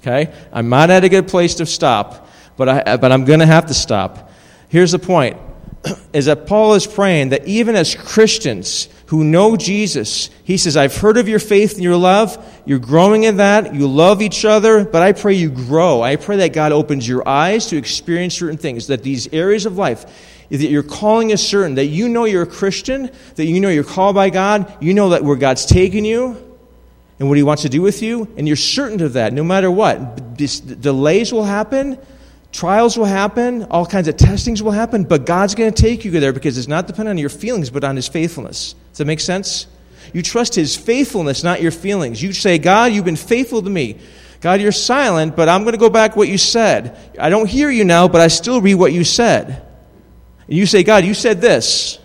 Okay, 0.00 0.32
I'm 0.52 0.68
not 0.68 0.90
at 0.90 1.02
a 1.02 1.08
good 1.08 1.26
place 1.26 1.56
to 1.56 1.66
stop, 1.66 2.28
but, 2.56 2.68
I, 2.68 2.96
but 2.96 3.10
I'm 3.10 3.24
going 3.24 3.40
to 3.40 3.46
have 3.46 3.66
to 3.66 3.74
stop 3.74 4.30
Here's 4.74 4.90
the 4.90 4.98
point 4.98 5.36
is 6.12 6.24
that 6.24 6.48
Paul 6.48 6.74
is 6.74 6.84
praying 6.84 7.28
that 7.28 7.46
even 7.46 7.76
as 7.76 7.94
Christians 7.94 8.88
who 9.14 9.22
know 9.22 9.56
Jesus, 9.56 10.28
he 10.42 10.56
says, 10.56 10.76
I've 10.76 10.96
heard 10.96 11.18
of 11.18 11.28
your 11.28 11.38
faith 11.38 11.74
and 11.74 11.84
your 11.84 11.96
love. 11.96 12.36
You're 12.66 12.80
growing 12.80 13.22
in 13.22 13.36
that. 13.36 13.72
You 13.72 13.86
love 13.86 14.20
each 14.20 14.44
other, 14.44 14.84
but 14.84 15.02
I 15.02 15.12
pray 15.12 15.34
you 15.34 15.50
grow. 15.50 16.02
I 16.02 16.16
pray 16.16 16.38
that 16.38 16.52
God 16.52 16.72
opens 16.72 17.06
your 17.06 17.26
eyes 17.26 17.66
to 17.68 17.76
experience 17.76 18.34
certain 18.34 18.56
things, 18.56 18.88
that 18.88 19.04
these 19.04 19.32
areas 19.32 19.66
of 19.66 19.78
life, 19.78 20.04
that 20.50 20.58
your 20.58 20.82
calling 20.82 21.30
is 21.30 21.46
certain, 21.46 21.76
that 21.76 21.84
you 21.84 22.08
know 22.08 22.24
you're 22.24 22.42
a 22.42 22.46
Christian, 22.46 23.08
that 23.36 23.44
you 23.44 23.60
know 23.60 23.68
you're 23.68 23.84
called 23.84 24.16
by 24.16 24.30
God, 24.30 24.82
you 24.82 24.94
know 24.94 25.10
that 25.10 25.22
where 25.22 25.36
God's 25.36 25.64
taken 25.64 26.04
you 26.04 26.36
and 27.20 27.28
what 27.28 27.36
he 27.36 27.44
wants 27.44 27.62
to 27.62 27.68
do 27.68 27.82
with 27.82 28.02
you, 28.02 28.26
and 28.36 28.48
you're 28.48 28.56
certain 28.56 29.00
of 29.00 29.12
that 29.12 29.32
no 29.32 29.44
matter 29.44 29.70
what. 29.70 30.36
Delays 30.36 31.32
will 31.32 31.44
happen, 31.44 32.00
Trials 32.54 32.96
will 32.96 33.04
happen, 33.04 33.64
all 33.64 33.84
kinds 33.84 34.06
of 34.06 34.16
testings 34.16 34.62
will 34.62 34.70
happen, 34.70 35.02
but 35.02 35.26
God's 35.26 35.56
going 35.56 35.72
to 35.72 35.82
take 35.82 36.04
you 36.04 36.12
there 36.12 36.32
because 36.32 36.56
it's 36.56 36.68
not 36.68 36.86
dependent 36.86 37.16
on 37.16 37.18
your 37.18 37.28
feelings, 37.28 37.68
but 37.68 37.82
on 37.82 37.96
His 37.96 38.06
faithfulness. 38.06 38.76
Does 38.90 38.98
that 38.98 39.06
make 39.06 39.18
sense? 39.18 39.66
You 40.12 40.22
trust 40.22 40.54
His 40.54 40.76
faithfulness, 40.76 41.42
not 41.42 41.60
your 41.60 41.72
feelings. 41.72 42.22
You 42.22 42.32
say, 42.32 42.58
God, 42.58 42.92
you've 42.92 43.04
been 43.04 43.16
faithful 43.16 43.60
to 43.60 43.68
me. 43.68 43.98
God, 44.40 44.60
you're 44.60 44.70
silent, 44.70 45.34
but 45.34 45.48
I'm 45.48 45.64
going 45.64 45.72
to 45.72 45.80
go 45.80 45.90
back 45.90 46.14
what 46.14 46.28
you 46.28 46.38
said. 46.38 46.96
I 47.18 47.28
don't 47.28 47.48
hear 47.48 47.70
you 47.70 47.82
now, 47.82 48.06
but 48.06 48.20
I 48.20 48.28
still 48.28 48.60
read 48.60 48.76
what 48.76 48.92
you 48.92 49.02
said. 49.02 49.66
And 50.46 50.56
you 50.56 50.66
say, 50.66 50.84
God, 50.84 51.04
you 51.04 51.14
said 51.14 51.40
this. 51.40 51.98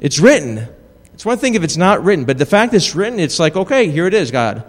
It's 0.00 0.18
written. 0.18 0.66
It's 1.12 1.26
one 1.26 1.36
thing 1.36 1.54
if 1.54 1.62
it's 1.62 1.76
not 1.76 2.02
written, 2.02 2.24
but 2.24 2.38
the 2.38 2.46
fact 2.46 2.72
it's 2.72 2.94
written, 2.94 3.20
it's 3.20 3.38
like, 3.38 3.56
okay, 3.56 3.90
here 3.90 4.06
it 4.06 4.14
is, 4.14 4.30
God. 4.30 4.64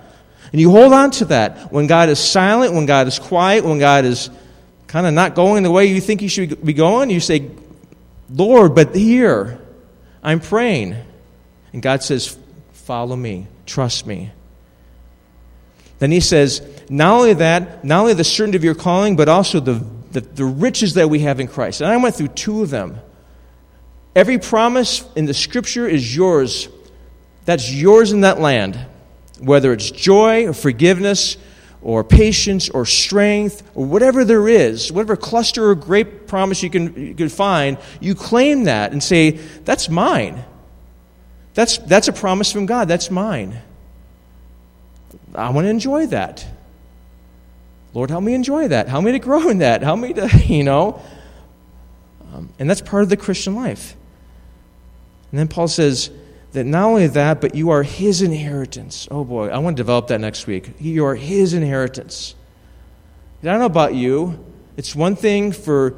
And 0.51 0.59
you 0.59 0.69
hold 0.69 0.91
on 0.91 1.11
to 1.11 1.25
that. 1.25 1.71
When 1.71 1.87
God 1.87 2.09
is 2.09 2.19
silent, 2.19 2.73
when 2.73 2.85
God 2.85 3.07
is 3.07 3.19
quiet, 3.19 3.63
when 3.63 3.79
God 3.79 4.03
is 4.03 4.29
kind 4.95 5.07
of 5.07 5.13
not 5.13 5.35
going 5.35 5.61
the 5.63 5.69
way 5.69 5.87
you 5.87 5.99
think 5.99 6.21
you 6.21 6.29
should 6.29 6.63
be 6.63 6.71
going, 6.71 7.09
you 7.09 7.19
say, 7.19 7.51
Lord, 8.29 8.75
but 8.75 8.95
here, 8.95 9.59
I'm 10.23 10.39
praying. 10.39 10.95
And 11.73 11.81
God 11.81 12.01
says, 12.01 12.37
Follow 12.71 13.17
me, 13.17 13.47
trust 13.65 14.07
me. 14.07 14.31
Then 15.99 16.11
he 16.11 16.21
says, 16.21 16.65
not 16.89 17.13
only 17.13 17.33
that, 17.33 17.83
not 17.83 17.99
only 17.99 18.13
the 18.13 18.23
certainty 18.23 18.55
of 18.55 18.63
your 18.63 18.73
calling, 18.73 19.17
but 19.17 19.27
also 19.27 19.59
the, 19.59 19.85
the, 20.11 20.21
the 20.21 20.45
riches 20.45 20.93
that 20.93 21.09
we 21.09 21.19
have 21.19 21.41
in 21.41 21.49
Christ. 21.49 21.81
And 21.81 21.91
I 21.91 21.97
went 21.97 22.15
through 22.15 22.29
two 22.29 22.61
of 22.61 22.69
them. 22.69 22.97
Every 24.15 24.37
promise 24.37 25.03
in 25.17 25.25
the 25.25 25.33
scripture 25.33 25.85
is 25.85 26.15
yours. 26.15 26.69
That's 27.43 27.69
yours 27.69 28.13
in 28.13 28.21
that 28.21 28.39
land. 28.39 28.79
Whether 29.41 29.73
it's 29.73 29.91
joy 29.91 30.47
or 30.47 30.53
forgiveness 30.53 31.35
or 31.85 32.03
patience 32.03 32.67
or 32.67 32.83
strength 32.83 33.61
or 33.75 33.85
whatever 33.85 34.25
there 34.25 34.49
is, 34.49 34.91
whatever 34.91 35.15
cluster 35.15 35.69
or 35.69 35.75
grape 35.75 36.25
promise 36.25 36.63
you 36.63 36.69
can, 36.69 36.99
you 36.99 37.13
can 37.13 37.29
find, 37.29 37.77
you 37.99 38.15
claim 38.15 38.63
that 38.63 38.91
and 38.91 39.03
say, 39.03 39.31
That's 39.65 39.87
mine. 39.87 40.43
That's, 41.53 41.77
that's 41.77 42.07
a 42.07 42.13
promise 42.13 42.51
from 42.51 42.65
God. 42.65 42.87
That's 42.87 43.11
mine. 43.11 43.61
I 45.35 45.51
want 45.51 45.65
to 45.65 45.69
enjoy 45.69 46.07
that. 46.07 46.43
Lord, 47.93 48.09
help 48.09 48.23
me 48.23 48.33
enjoy 48.33 48.67
that. 48.69 48.87
Help 48.89 49.05
me 49.05 49.11
to 49.11 49.19
grow 49.19 49.47
in 49.49 49.59
that. 49.59 49.83
Help 49.83 49.99
me 49.99 50.11
to, 50.13 50.27
you 50.47 50.63
know. 50.63 50.99
Um, 52.33 52.49
and 52.57 52.67
that's 52.67 52.81
part 52.81 53.03
of 53.03 53.09
the 53.09 53.17
Christian 53.17 53.53
life. 53.53 53.95
And 55.29 55.39
then 55.39 55.47
Paul 55.47 55.67
says, 55.67 56.09
that 56.55 56.65
not 56.65 56.85
only 56.85 57.07
that, 57.07 57.41
but 57.41 57.53
you 57.53 57.69
are 57.69 57.83
his 57.83 58.21
inheritance. 58.21 59.07
Oh 59.11 59.23
boy, 59.23 59.49
I 59.49 59.57
want 59.59 59.77
to 59.77 59.79
develop 59.83 60.07
that 60.07 60.19
next 60.19 60.47
week. 60.47 60.71
You 60.79 61.05
are 61.05 61.15
his 61.15 61.53
inheritance. 61.53 62.33
I 63.41 63.47
don't 63.47 63.59
know 63.59 63.65
about 63.65 63.93
you. 63.93 64.43
It's 64.77 64.95
one 64.95 65.15
thing 65.15 65.51
for 65.51 65.95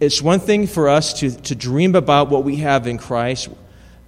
it's 0.00 0.22
one 0.22 0.38
thing 0.38 0.68
for 0.68 0.88
us 0.88 1.20
to, 1.20 1.30
to 1.30 1.54
dream 1.56 1.96
about 1.96 2.30
what 2.30 2.44
we 2.44 2.56
have 2.56 2.86
in 2.86 2.98
Christ. 2.98 3.48
But 3.48 3.58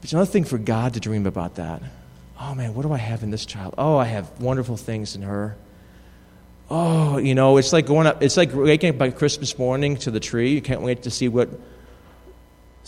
it's 0.04 0.12
another 0.12 0.30
thing 0.30 0.44
for 0.44 0.56
God 0.56 0.94
to 0.94 1.00
dream 1.00 1.26
about 1.26 1.56
that. 1.56 1.82
Oh 2.40 2.54
man, 2.54 2.74
what 2.74 2.82
do 2.82 2.92
I 2.92 2.98
have 2.98 3.22
in 3.24 3.30
this 3.30 3.44
child? 3.44 3.74
Oh, 3.76 3.96
I 3.96 4.04
have 4.04 4.40
wonderful 4.40 4.76
things 4.76 5.16
in 5.16 5.22
her. 5.22 5.56
Oh, 6.70 7.18
you 7.18 7.34
know, 7.34 7.56
it's 7.56 7.72
like 7.72 7.86
going 7.86 8.06
up, 8.06 8.22
it's 8.22 8.36
like 8.36 8.54
waking 8.54 8.90
up 8.90 8.98
by 8.98 9.10
Christmas 9.10 9.58
morning 9.58 9.96
to 9.98 10.12
the 10.12 10.20
tree. 10.20 10.52
You 10.52 10.62
can't 10.62 10.82
wait 10.82 11.02
to 11.02 11.10
see 11.10 11.26
what 11.26 11.48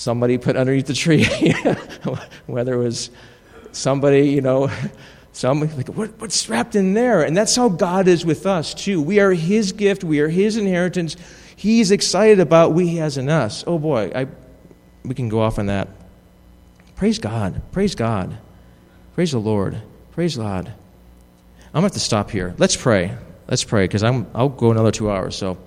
somebody 0.03 0.37
put 0.37 0.57
underneath 0.57 0.87
the 0.87 0.95
tree, 0.95 1.25
whether 2.47 2.75
it 2.75 2.79
was 2.79 3.11
somebody, 3.71 4.31
you 4.31 4.41
know, 4.41 4.69
some 5.33 5.61
like 5.61 5.89
what, 5.89 6.11
what's 6.21 6.49
wrapped 6.49 6.75
in 6.75 6.93
there, 6.93 7.23
and 7.23 7.37
that's 7.37 7.55
how 7.55 7.69
God 7.69 8.09
is 8.09 8.27
with 8.27 8.45
us 8.45 8.75
too. 8.75 9.01
We 9.01 9.21
are 9.21 9.33
His 9.33 9.71
gift, 9.71 10.03
we 10.03 10.19
are 10.21 10.29
His 10.29 10.57
inheritance. 10.57 11.17
He's 11.55 11.93
excited 11.93 12.41
about 12.41 12.73
what 12.73 12.85
He 12.85 12.97
has 12.97 13.17
in 13.17 13.29
us. 13.29 13.63
Oh 13.67 13.79
boy, 13.79 14.11
I, 14.13 14.27
we 15.05 15.15
can 15.15 15.29
go 15.29 15.41
off 15.41 15.61
on 15.61 15.67
that. 15.67 15.89
Praise 16.97 17.21
God. 17.21 17.63
Praise 17.71 17.95
God. 17.95 18.37
Praise 19.15 19.31
the 19.33 19.39
Lord. 19.39 19.81
Praise 20.13 20.37
God. 20.37 20.67
I'm 21.75 21.81
going 21.81 21.83
to 21.83 21.87
have 21.87 21.93
to 21.93 22.01
stop 22.01 22.31
here. 22.31 22.55
Let's 22.59 22.77
pray. 22.77 23.17
Let's 23.49 23.65
pray 23.65 23.85
because 23.85 24.03
I'll 24.03 24.49
go 24.49 24.71
another 24.71 24.91
two 24.91 25.11
hours. 25.11 25.37
So. 25.37 25.59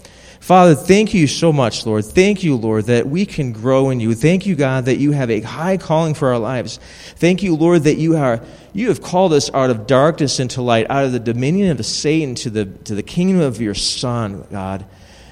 Father, 0.46 0.76
thank 0.76 1.16
you 1.16 1.26
so 1.26 1.52
much, 1.52 1.88
Lord. 1.88 2.06
Thank 2.06 2.44
you, 2.44 2.56
Lord, 2.56 2.86
that 2.86 3.08
we 3.08 3.26
can 3.26 3.52
grow 3.52 3.90
in 3.90 4.00
you. 4.00 4.14
Thank 4.14 4.46
you, 4.46 4.56
God, 4.56 4.86
that 4.86 4.98
you 4.98 5.12
have 5.12 5.32
a 5.32 5.42
high 5.42 5.78
calling 5.78 6.14
for 6.14 6.32
our 6.32 6.38
lives. 6.38 6.80
Thank 7.16 7.42
you, 7.42 7.56
Lord, 7.56 7.86
that 7.86 7.96
you 7.96 8.16
are 8.16 8.44
you 8.72 8.90
have 8.90 9.02
called 9.02 9.34
us 9.34 9.52
out 9.56 9.72
of 9.72 9.88
darkness 9.88 10.40
into 10.40 10.62
light, 10.62 10.86
out 10.88 11.04
of 11.04 11.14
the 11.14 11.20
dominion 11.20 11.72
of 11.72 11.84
Satan 11.84 12.36
to 12.36 12.52
the 12.52 12.66
to 12.66 12.94
the 12.94 13.02
kingdom 13.02 13.42
of 13.42 13.60
your 13.60 13.74
Son, 13.74 14.46
God. 14.52 14.86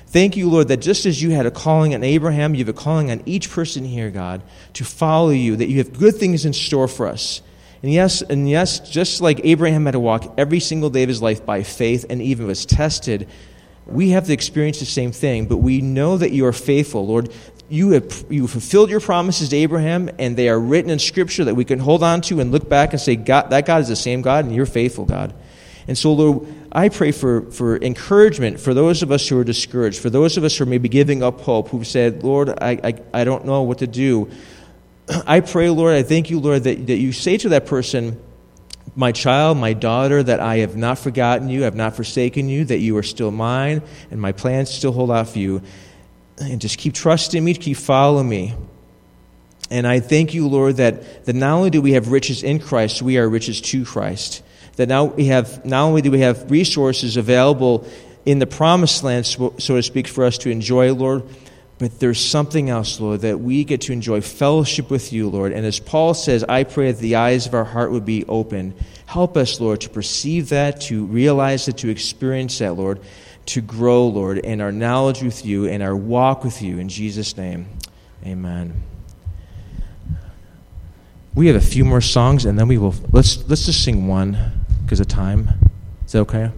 Thank 0.08 0.36
you, 0.36 0.50
Lord, 0.50 0.70
that 0.70 0.78
just 0.78 1.06
as 1.06 1.22
you 1.22 1.30
had 1.30 1.46
a 1.46 1.52
calling 1.52 1.94
on 1.94 2.04
Abraham, 2.04 2.56
you 2.56 2.66
have 2.66 2.76
a 2.76 2.80
calling 2.82 3.12
on 3.12 3.22
each 3.28 3.52
person 3.52 3.86
here, 3.86 4.10
God, 4.10 4.42
to 4.74 4.84
follow 4.84 5.30
you, 5.30 5.58
that 5.58 5.70
you 5.70 5.78
have 5.78 5.94
good 5.94 6.16
things 6.16 6.44
in 6.44 6.54
store 6.54 6.88
for 6.88 7.06
us. 7.06 7.44
And 7.84 7.94
yes, 7.94 8.24
and 8.24 8.50
yes, 8.50 8.80
just 8.80 9.22
like 9.22 9.42
Abraham 9.44 9.86
had 9.86 9.92
to 9.92 10.00
walk 10.00 10.34
every 10.40 10.60
single 10.60 10.90
day 10.90 11.04
of 11.04 11.10
his 11.10 11.22
life 11.22 11.46
by 11.46 11.62
faith 11.62 12.04
and 12.10 12.20
even 12.20 12.48
was 12.48 12.66
tested 12.66 13.28
we 13.86 14.12
have 14.12 14.26
to 14.28 14.34
experience 14.34 14.80
the 14.80 14.86
same 14.86 15.12
thing, 15.12 15.46
but 15.46 15.58
we 15.58 15.82
know 15.82 16.18
that 16.18 16.32
you 16.32 16.46
are 16.46 16.54
faithful, 16.54 17.06
Lord. 17.06 17.32
You 17.70 17.92
have 17.92 18.26
you 18.30 18.48
fulfilled 18.48 18.90
your 18.90 19.00
promises 19.00 19.50
to 19.50 19.58
Abraham, 19.58 20.10
and 20.20 20.38
they 20.38 20.50
are 20.50 20.60
written 20.60 20.92
in 20.92 21.00
Scripture 21.00 21.46
that 21.46 21.56
we 21.56 21.66
can 21.66 21.80
hold 21.80 22.04
on 22.04 22.22
to 22.22 22.40
and 22.40 22.52
look 22.52 22.70
back 22.70 22.94
and 22.94 23.02
say, 23.02 23.16
God, 23.16 23.50
that 23.50 23.66
God 23.66 23.82
is 23.82 23.88
the 23.88 23.96
same 23.96 24.22
God, 24.22 24.46
and 24.46 24.56
you're 24.56 24.66
faithful, 24.66 25.06
God. 25.06 25.34
And 25.88 25.98
so, 25.98 26.14
Lord, 26.14 26.48
I 26.72 26.90
pray 26.90 27.12
for, 27.12 27.52
for 27.52 27.78
encouragement 27.78 28.60
for 28.60 28.74
those 28.74 29.04
of 29.04 29.12
us 29.12 29.28
who 29.28 29.38
are 29.38 29.44
discouraged, 29.44 30.00
for 30.00 30.10
those 30.10 30.38
of 30.38 30.44
us 30.44 30.58
who 30.58 30.64
are 30.64 30.68
maybe 30.68 30.88
giving 30.88 31.22
up 31.22 31.42
hope, 31.42 31.70
who've 31.70 31.86
said, 31.86 32.24
Lord, 32.24 32.50
I, 32.50 32.80
I, 32.84 32.94
I 33.14 33.24
don't 33.26 33.46
know 33.46 33.64
what 33.64 33.80
to 33.80 33.88
do. 33.88 34.30
I 35.28 35.42
pray, 35.42 35.70
Lord, 35.70 35.94
I 35.94 36.04
thank 36.04 36.30
you, 36.30 36.40
Lord, 36.40 36.64
that, 36.64 36.88
that 36.88 36.98
you 36.98 37.12
say 37.12 37.38
to 37.38 37.50
that 37.50 37.66
person, 37.66 38.22
my 38.96 39.12
child, 39.12 39.58
my 39.58 39.74
daughter, 39.74 40.22
that 40.22 40.40
I 40.40 40.58
have 40.58 40.76
not 40.76 41.00
forgotten 41.00 41.50
you, 41.50 41.64
have 41.64 41.76
not 41.76 41.96
forsaken 41.96 42.50
you, 42.50 42.66
that 42.66 42.80
you 42.80 42.98
are 42.98 43.04
still 43.04 43.32
mine, 43.32 43.82
and 44.12 44.22
my 44.22 44.32
plans 44.32 44.70
still 44.70 44.92
hold 44.92 45.12
out 45.12 45.30
for 45.30 45.40
you. 45.40 45.62
And 46.40 46.60
just 46.62 46.78
keep 46.78 46.94
trusting 46.94 47.44
me, 47.44 47.54
keep 47.54 47.78
following 47.78 48.28
me. 48.28 48.54
And 49.70 49.88
I 49.88 50.00
thank 50.00 50.34
you, 50.34 50.48
Lord, 50.48 50.78
that, 50.78 51.26
that 51.26 51.36
not 51.36 51.54
only 51.54 51.70
do 51.70 51.82
we 51.82 51.94
have 51.94 52.10
riches 52.10 52.44
in 52.44 52.60
Christ, 52.60 53.02
we 53.02 53.18
are 53.18 53.28
riches 53.28 53.62
to 53.62 53.86
Christ. 53.86 54.44
That 54.76 54.90
now 54.90 55.06
we 55.06 55.26
have 55.26 55.66
not 55.66 55.84
only 55.84 56.02
do 56.02 56.12
we 56.12 56.20
have 56.20 56.52
resources 56.52 57.18
available 57.18 57.88
in 58.26 58.40
the 58.40 58.48
promised 58.48 59.04
land, 59.04 59.26
so, 59.26 59.54
so 59.58 59.76
to 59.76 59.84
speak, 59.84 60.08
for 60.08 60.26
us 60.26 60.38
to 60.40 60.50
enjoy, 60.50 60.94
Lord, 60.94 61.24
but 61.80 62.00
there's 62.00 62.20
something 62.20 62.70
else, 62.70 63.00
Lord, 63.00 63.22
that 63.22 63.40
we 63.40 63.64
get 63.64 63.82
to 63.82 63.94
enjoy 63.94 64.22
fellowship 64.22 64.90
with 64.90 65.12
you, 65.12 65.30
Lord. 65.30 65.52
And 65.52 65.66
as 65.66 65.80
Paul 65.80 66.14
says, 66.14 66.44
I 66.44 66.64
pray 66.64 66.92
that 66.92 67.02
the 67.02 67.16
eyes 67.16 67.48
of 67.48 67.54
our 67.54 67.64
heart 67.64 67.92
would 67.92 68.06
be 68.06 68.26
open. 68.26 68.74
Help 69.06 69.36
us, 69.36 69.60
Lord, 69.60 69.82
to 69.82 69.90
perceive 69.90 70.50
that, 70.50 70.82
to 70.82 71.06
realize 71.06 71.68
it, 71.68 71.78
to 71.78 71.90
experience 71.90 72.60
that, 72.60 72.74
Lord, 72.74 73.00
to 73.48 73.62
grow, 73.62 74.08
Lord, 74.08 74.38
in 74.38 74.62
our 74.62 74.72
knowledge 74.72 75.22
with 75.22 75.46
you 75.46 75.68
and 75.68 75.84
our 75.84 75.96
walk 75.96 76.44
with 76.44 76.62
you. 76.62 76.78
In 76.78 76.90
Jesus' 76.90 77.36
name, 77.36 77.68
amen. 78.26 78.84
We 81.36 81.48
have 81.48 81.56
a 81.56 81.62
few 81.62 81.84
more 81.84 82.02
songs, 82.02 82.46
and 82.46 82.58
then 82.60 82.68
we 82.68 82.78
will 82.78 82.94
let's 83.12 83.44
let's 83.50 83.66
just 83.66 83.84
sing 83.84 84.08
one 84.08 84.38
because 84.84 85.00
of 85.00 85.08
time. 85.08 85.50
Is 86.06 86.12
that 86.12 86.20
okay? 86.20 86.52